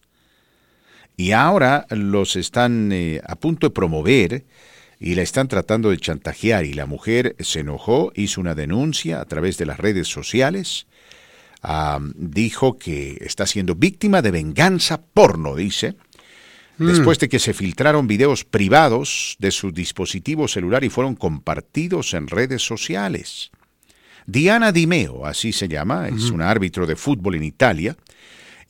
[1.19, 4.45] Y ahora los están eh, a punto de promover
[5.01, 6.63] y la están tratando de chantajear.
[6.63, 10.87] Y la mujer se enojó, hizo una denuncia a través de las redes sociales,
[11.61, 15.95] ah, dijo que está siendo víctima de venganza porno, dice,
[16.77, 22.27] después de que se filtraron videos privados de su dispositivo celular y fueron compartidos en
[22.27, 23.51] redes sociales.
[24.25, 27.97] Diana Dimeo, así se llama, es un árbitro de fútbol en Italia,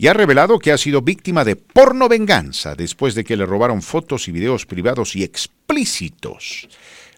[0.01, 3.81] y ha revelado que ha sido víctima de porno venganza después de que le robaron
[3.81, 6.69] fotos y videos privados y explícitos.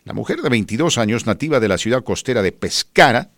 [0.03, 3.29] La mujer de 22 años, nativa de la ciudad costera de Pescara,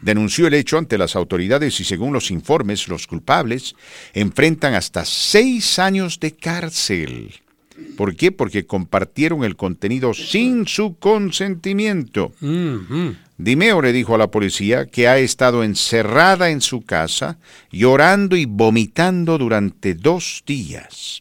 [0.00, 3.76] denunció el hecho ante las autoridades y según los informes, los culpables
[4.14, 7.34] enfrentan hasta seis años de cárcel.
[7.98, 8.32] ¿Por qué?
[8.32, 12.32] Porque compartieron el contenido sin su consentimiento.
[13.38, 17.38] Dimeo le dijo a la policía que ha estado encerrada en su casa,
[17.70, 21.20] llorando y vomitando durante dos días.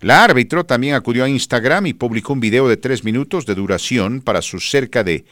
[0.00, 4.20] La árbitro también acudió a Instagram y publicó un video de tres minutos de duración
[4.20, 5.24] para sus cerca de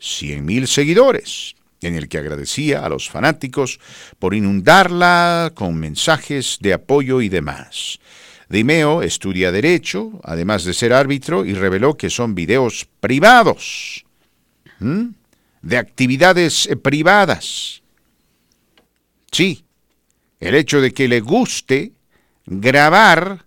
[0.00, 3.80] 100.000 seguidores, en el que agradecía a los fanáticos
[4.18, 8.00] por inundarla con mensajes de apoyo y demás.
[8.48, 14.04] Dimeo estudia Derecho, además de ser árbitro, y reveló que son videos privados,
[14.80, 15.10] ¿m?
[15.64, 17.82] De actividades eh, privadas.
[19.32, 19.64] Sí,
[20.38, 21.92] el hecho de que le guste
[22.46, 23.46] grabar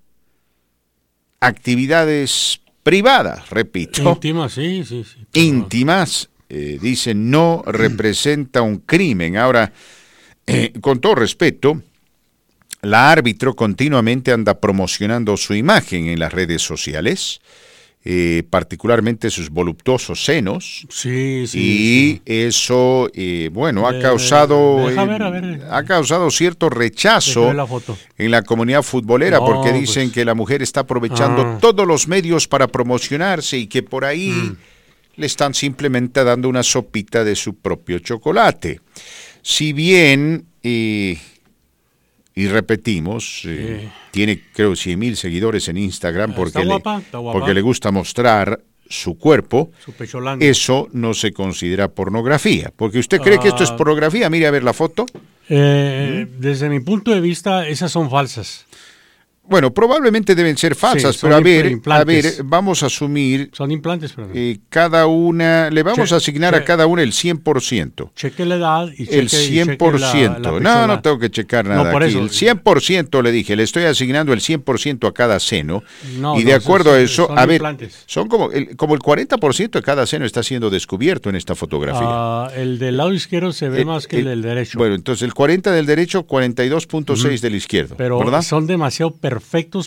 [1.39, 5.25] actividades privadas, repito, Íntima, sí, sí, sí.
[5.33, 9.37] íntimas, eh, dice, no representa un crimen.
[9.37, 9.71] Ahora,
[10.47, 11.83] eh, con todo respeto,
[12.81, 17.41] la árbitro continuamente anda promocionando su imagen en las redes sociales,
[18.09, 20.85] eh, particularmente sus voluptuosos senos.
[20.89, 21.59] Sí, sí.
[21.59, 25.61] y eso, eh, bueno, ha Eh, causado, eh, ver, a ver.
[25.69, 27.97] ha causado cierto rechazo ver la foto.
[28.17, 29.81] en la comunidad futbolera No, porque pues.
[29.81, 31.57] dicen que la mujer está aprovechando Ah.
[31.59, 34.55] todos los medios para promocionarse y que por ahí Mm.
[35.17, 38.79] le están simplemente dando una sopita de su propio chocolate.
[39.41, 41.17] Si bien, eh,
[42.37, 47.61] y repetimos, eh, tiene creo 100 mil seguidores en Instagram porque, le, guapa, porque le
[47.61, 49.91] gusta mostrar su cuerpo, Su
[50.39, 52.71] eso no se considera pornografía.
[52.75, 53.75] Porque usted cree que esto es Ah.
[53.75, 55.07] pornografía, mire a ver la foto.
[55.49, 58.66] Eh, Desde mi punto de vista, esas son falsas.
[59.49, 63.71] Bueno, probablemente deben ser falsas, Sí, pero a ver, a ver, vamos a asumir Son
[63.71, 64.31] implantes, perdón.
[64.35, 68.11] eh, cada una, le vamos Che- a asignar a cada una el 100%.
[68.15, 70.39] Cheque la edad y cheque, El y cheque 100%.
[70.39, 72.11] la- la no, no tengo que checar No, nada por aquí.
[72.11, 72.21] eso.
[72.21, 75.81] El 100% le dije, le estoy asignando el 100% a cada seno.
[76.19, 78.03] No, y de no, acuerdo son- a eso, a ver, implantes.
[78.05, 82.01] son como el, como el 40% de cada seno está siendo descubierto en esta fotografía.
[82.03, 84.77] Ah, el del lado izquierdo se ve Eh, más que el eh, del derecho.
[84.77, 87.41] Bueno, entonces el 40 del derecho, 42.6 Ujú.
[87.43, 88.41] del izquierdo, pero ¿verdad?
[88.41, 89.36] son demasiado perfectos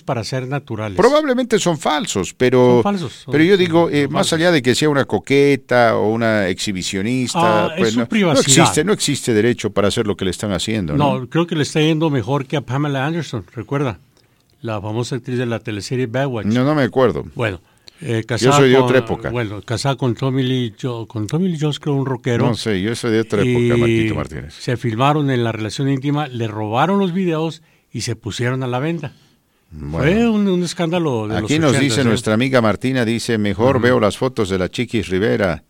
[0.04, 0.96] para ser naturales.
[0.96, 4.74] Probablemente son falsos, pero, Son falsos, son- pero yo digo, eh, más allá de que
[4.74, 9.88] sea una coqueta o una exhibicionista, Ah, es pues no, existe, no existe derecho para
[9.88, 10.96] hacer lo que le están haciendo.
[10.96, 11.20] ¿no?
[11.20, 13.98] No, creo que le está yendo mejor que a Pamela Anderson, recuerda.
[14.62, 16.46] La famosa actriz de la teleserie Baywatch.
[16.46, 17.24] No, no me acuerdo.
[17.34, 17.60] Bueno,
[18.02, 19.30] eh, casada soy de con- otra época.
[19.30, 22.46] Bueno, casada con Tommy Lee, Jo- con Tommy Lee Jones, creo, un rockero.
[22.46, 24.54] No sé, yo soy de otra época, Y Marquito Martínez.
[24.54, 28.78] Se filmaron en la relación íntima, le robaron los videos y se pusieron a la
[28.80, 29.14] venta.
[29.90, 32.04] Fue un, un escándalo de Aquí los nos 80s, dice ¿eh?
[32.04, 35.62] nuestra amiga Martina, dice, mejor veo las fotos de la Chiquis Rivera,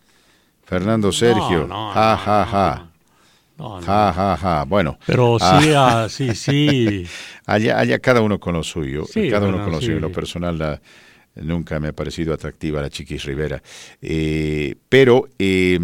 [0.64, 1.66] Fernando Sergio.
[1.66, 2.86] no, ja, ja, ja.
[3.84, 4.64] Ja, ja, ja.
[4.64, 4.98] Bueno.
[5.04, 7.06] Pero sí, ah, ah, sí, sí.
[7.46, 9.04] allá, allá cada uno con lo suyo.
[9.04, 9.92] Sí, cada uno con lo suyo.
[9.92, 10.00] En sí.
[10.00, 10.80] lo personal, la-
[11.34, 13.62] nunca me ha parecido atractiva la Chiquis Rivera.
[14.00, 15.78] Eh, pero, eh,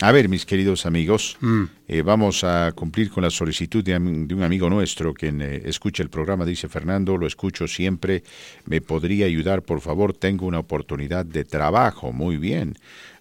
[0.00, 1.64] a ver, mis queridos amigos, Mm.
[1.88, 6.08] eh, vamos a cumplir con la solicitud de, un amigo nuestro quien eh, escucha el
[6.08, 6.44] programa.
[6.44, 8.22] Dice Fernando, lo escucho siempre.
[8.64, 10.12] ¿Me podría ayudar, por favor?
[10.12, 12.12] Tengo una oportunidad de trabajo.
[12.12, 12.76] Muy bien.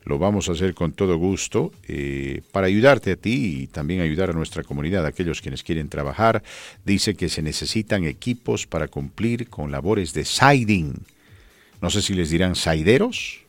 [0.06, 4.30] Lo vamos a hacer con todo gusto eh, para ayudarte a ti y también ayudar
[4.30, 6.44] a nuestra comunidad, a aquellos quienes quieren trabajar.
[6.86, 10.94] Dice que se necesitan equipos para cumplir con labores de siding.
[11.82, 13.47] No sé si les dirán saideros.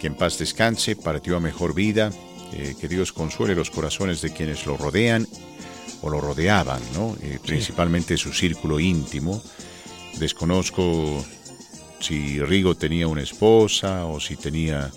[0.00, 2.10] que en paz descanse, partió a mejor vida,
[2.54, 5.26] eh, que Dios consuele los corazones de quienes lo rodean
[6.00, 7.16] o lo rodeaban, ¿no?
[7.22, 9.42] Eh, principalmente su círculo íntimo.
[10.18, 11.24] Desconozco
[12.00, 14.90] si Rigo tenía una esposa o si tenía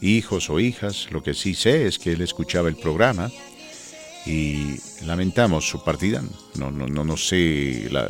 [0.00, 1.08] hijos o hijas.
[1.10, 3.30] Lo que sí sé es que él escuchaba el programa
[4.26, 6.22] y lamentamos su partida.
[6.58, 8.08] No, no, no, no sé, la-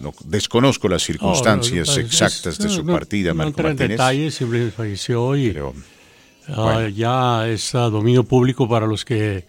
[0.00, 3.90] no- desconozco las circunstancias Oh, exactas de su partida, Marco entra en Martínez.
[3.90, 5.56] detalles, simplemente falleció y
[6.48, 6.88] ah, bueno.
[6.88, 9.44] ya es dominio público para los que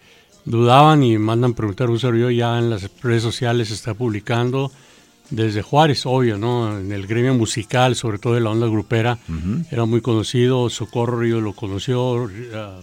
[0.45, 4.71] dudaban y mandan preguntar un servidor ya en las redes sociales se está publicando
[5.29, 6.77] desde Juárez, obvio, ¿no?
[6.77, 9.17] En el gremio musical, sobre todo de la onda grupera,
[9.71, 12.81] era muy conocido, Socorro Río lo conoció, ah,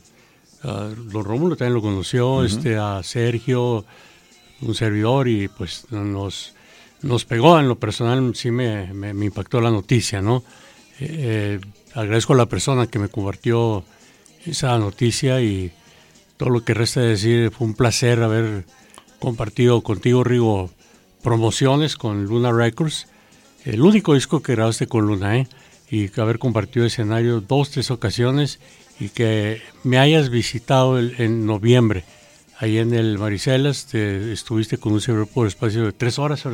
[0.64, 3.84] ah, don Rómulo también lo conoció, este, a Sergio,
[4.62, 6.54] un servidor, y pues nos,
[7.02, 10.42] nos pegó en lo personal, sí me, me- me impactó la noticia, ¿no?
[11.00, 11.60] Eh, eh,
[11.94, 13.84] agradezco a la persona que me compartió
[14.46, 15.72] esa noticia y
[16.36, 18.64] todo lo que resta de decir, fue un placer haber
[19.18, 20.70] compartido contigo, Rigo,
[21.22, 23.06] promociones con Luna Records,
[23.64, 25.48] el único disco que grabaste con Luna, ¿eh?
[25.90, 28.58] Y haber compartido escenario dos, tres ocasiones
[29.00, 32.04] y que me hayas visitado el- en noviembre,
[32.58, 36.44] ahí en el Maricelas, te, estuviste con un servidor por espacio de tres horas,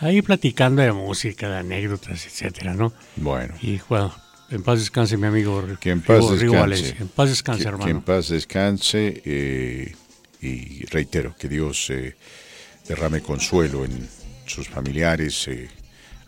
[0.00, 2.92] ahí platicando de música, de anécdotas, etcétera, ¿no?
[3.16, 3.54] Bueno.
[3.60, 4.14] Y bueno,
[4.50, 6.60] en paz descanse mi amigo Que en paz Rigo- Rigo descanse.
[6.60, 6.96] Valencia.
[7.00, 7.84] En paz descanse, Que- hermano.
[7.84, 9.94] Que en paz descanse eh,
[10.40, 12.16] y reitero que Dios eh,
[12.88, 14.08] derrame consuelo en
[14.46, 15.68] sus familiares, eh,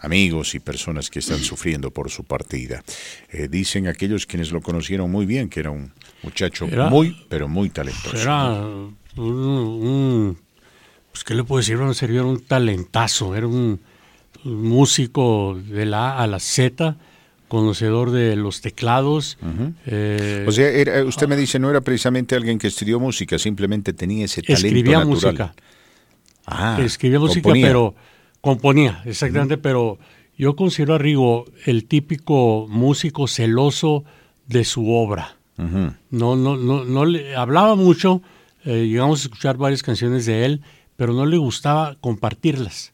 [0.00, 2.83] amigos y personas que están sufriendo por su partida.
[3.31, 5.92] Eh, dicen aquellos quienes lo conocieron muy bien que era un
[6.23, 8.16] muchacho Era- muy, pero muy talentoso.
[8.16, 10.39] Era un, un-
[11.12, 13.81] pues qué le puedo decir, un servidor, un talentazo, era un,
[14.44, 16.97] músico de la A a la Z,
[17.49, 19.39] conocedor de los teclados.
[19.86, 23.92] eh, O sea, era- usted me dice, no era precisamente alguien que estudió música, simplemente
[23.92, 25.08] tenía ese talento escribía natural.
[25.34, 25.55] música.
[26.47, 27.66] Ah, escribía música, componía.
[27.66, 27.94] pero
[28.47, 29.99] componía, exactamente, pero
[30.39, 34.05] yo considero a Rigo el típico músico celoso
[34.47, 35.36] de su obra.
[35.57, 38.23] No, no, no, no le hablaba mucho,
[38.65, 40.60] eh, llegamos a escuchar varias canciones de él,
[40.97, 42.92] pero no le gustaba compartirlas.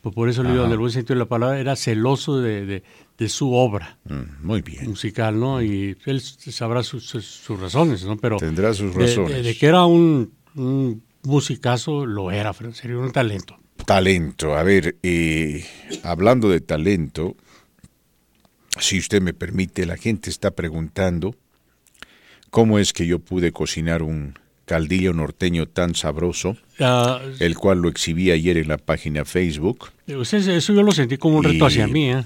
[0.00, 2.64] Pues por eso le digo, en el buen sentido de la palabra, era celoso de,
[2.64, 2.82] de-
[3.18, 3.98] de su obra.
[4.04, 4.88] Mm, muy bien.
[4.88, 5.60] Musical, ¿no?
[5.60, 8.16] Y él sabrá sus, sus- sus razones, ¿no?
[8.16, 9.44] Pero Tendrá sus de- razones.
[9.44, 13.57] De, que era un, un musicazo, lo era, sería un talento.
[13.88, 15.64] Talento, a ver, eh,
[16.02, 17.36] hablando de talento,
[18.78, 21.34] si usted me permite, la gente está preguntando
[22.50, 27.88] cómo es que yo pude cocinar un caldillo norteño tan sabroso, Ah, el cual lo
[27.88, 29.88] exhibí ayer en la página Facebook.
[30.06, 32.24] usted- eso yo lo sentí como un reto Y- hacia mí, ¿eh?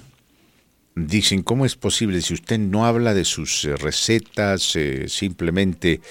[0.95, 6.03] Dicen, ¿cómo es posible si usted no habla de sus eh, recetas, eh, simplemente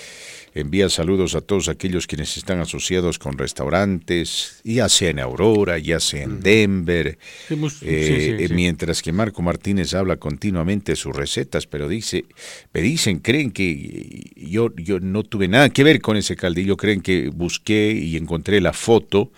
[0.55, 5.99] envía saludos a todos aquellos quienes están asociados con restaurantes, ya sea en Aurora, ya
[5.99, 8.53] sea en Denver, Sí, mus- sí, eh, sí, sí.
[8.55, 12.25] mientras que Marco Martínez habla continuamente de sus recetas, pero dice,
[12.73, 17.01] me dicen, creen que yo, yo no tuve nada que ver con ese caldillo, creen
[17.01, 19.31] que busqué y encontré la foto.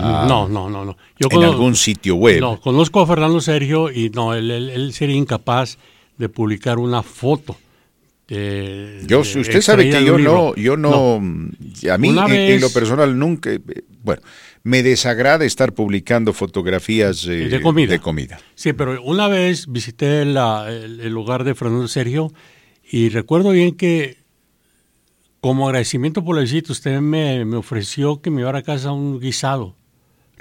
[0.00, 0.96] Ah, no, no, no, no.
[1.18, 2.40] Yo en algún sitio web.
[2.40, 5.78] No, conozco a Fernando Sergio y no, él, él- él sería incapaz
[6.18, 7.56] de publicar una foto.
[8.28, 12.70] de- Yo, de- usted sabe que yo no, yo no, a mí en, en lo
[12.70, 13.50] personal nunca,
[14.02, 14.22] bueno,
[14.62, 17.90] me desagrada estar publicando fotografías eh, de comida.
[17.92, 18.40] de comida.
[18.54, 22.32] Sí, pero una vez visité la- el, el hogar de Fernando Sergio
[22.90, 24.18] y recuerdo bien que
[25.40, 29.18] como agradecimiento por la visita usted me, me ofreció que me llevara a casa un
[29.18, 29.74] guisado.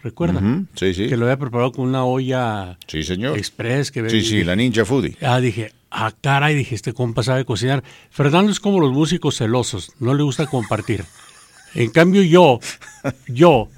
[0.04, 0.42] ¿Recuerda?
[0.76, 1.08] Sí, sí.
[1.08, 3.38] Que lo había preparado con una olla Sí, señor.
[3.38, 3.92] express.
[3.92, 5.16] Que Sí, sí, la Ninja Foodie.
[5.22, 7.84] Ah, dije, ah, caray, dije, este compa sabe cocinar.
[8.10, 11.06] Fernando es como los músicos celosos, no le gusta compartir.
[11.76, 12.60] En cambio yo,
[13.28, 13.70] yo,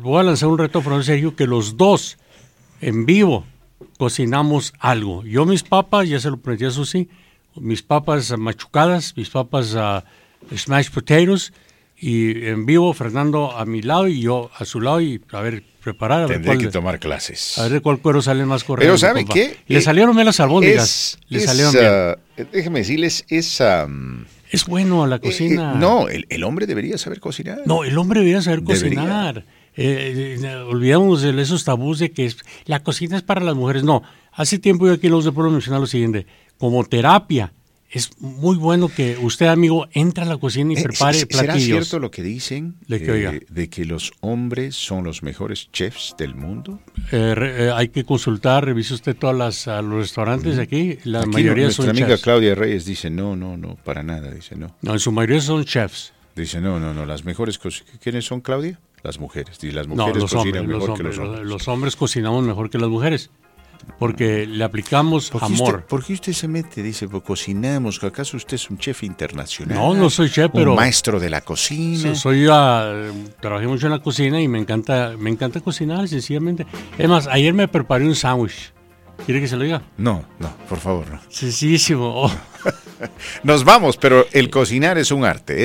[0.00, 2.16] voy a lanzar un reto a Fernando Sergio que los dos,
[2.80, 3.44] en vivo,
[3.98, 5.24] cocinamos algo.
[5.24, 7.08] Yo mis papas, ya se lo prometí a Susi,
[7.56, 10.04] mis papas machucadas, mis papas ah,
[10.56, 11.52] smashed potatoes,
[11.96, 15.62] y en vivo Fernando a mi lado y yo a su lado y a ver,
[15.82, 16.22] preparar.
[16.22, 17.58] A ver Tendré cuál que tomar clases.
[17.58, 18.86] a ver cuál cuero sale más correcto.
[18.86, 19.56] Pero ¿sabe qué?
[19.66, 21.18] Le Eh, salieron bien las albóndigas.
[21.28, 21.84] Le salieron bien.
[21.86, 22.16] ah,
[22.52, 23.60] déjeme decirles, es...
[23.60, 23.86] ah,
[24.50, 25.72] Es bueno la eh, cocina.
[25.74, 27.62] eh, no, el, el hombre debería saber cocinar.
[27.66, 29.00] No, el hombre debería saber Debería.
[29.00, 29.44] cocinar.
[30.68, 33.84] Olvidamos de esos tabús de que es- la cocina es para las mujeres.
[33.84, 36.26] No, hace tiempo yo aquí en Los de Pueblo mencionaba lo siguiente.
[36.58, 37.52] Como terapia,
[37.94, 41.42] es muy bueno que usted, amigo, entre a la cocina y Eh, prepare ¿se- ¿Será
[41.54, 41.64] platillos.
[41.88, 46.14] cierto lo que dicen De que, eh, de que los hombres son los mejores chefs
[46.18, 46.80] del mundo?
[47.12, 50.98] Eh, re- eh, hay que consultar, revise usted todos los restaurantes de aquí.
[51.04, 52.22] La Aquí mayoría nuestra son amiga chefs.
[52.22, 54.76] Claudia Reyes dice, no, no, no, para nada, dice, no.
[54.82, 56.12] No, en su mayoría son chefs.
[56.36, 57.84] Dice, no, no, no, las mejores cosas.
[58.02, 58.80] ¿Quiénes son, Claudia?
[59.04, 59.58] Las mujeres.
[59.62, 61.46] Y las mujeres cocinan hombres, mejor que hombres, los, hombres.
[61.46, 63.30] los hombres cocinamos mejor que las mujeres.
[63.98, 65.74] Porque le aplicamos ¿Por qué, amor.
[65.76, 66.82] usted, por qué usted se mete?
[66.82, 68.02] Dice, pues cocinamos.
[68.02, 69.76] ¿Acaso usted es un chef internacional?
[69.78, 72.14] No, no soy chef, Un pero- maestro de la cocina.
[72.14, 72.92] So- soy ah,
[73.40, 76.66] trabajé mucho en la cocina y me encanta me encanta cocinar sencillamente.
[76.98, 78.72] Es más, ayer me preparé un sándwich.
[79.24, 79.80] ¿Quiere que se lo diga?
[79.96, 81.20] No, no, por favor, no.
[81.28, 82.24] Sencillísimo.
[82.24, 82.30] Oh.
[83.44, 85.64] Nos vamos, pero el cocinar es un arte.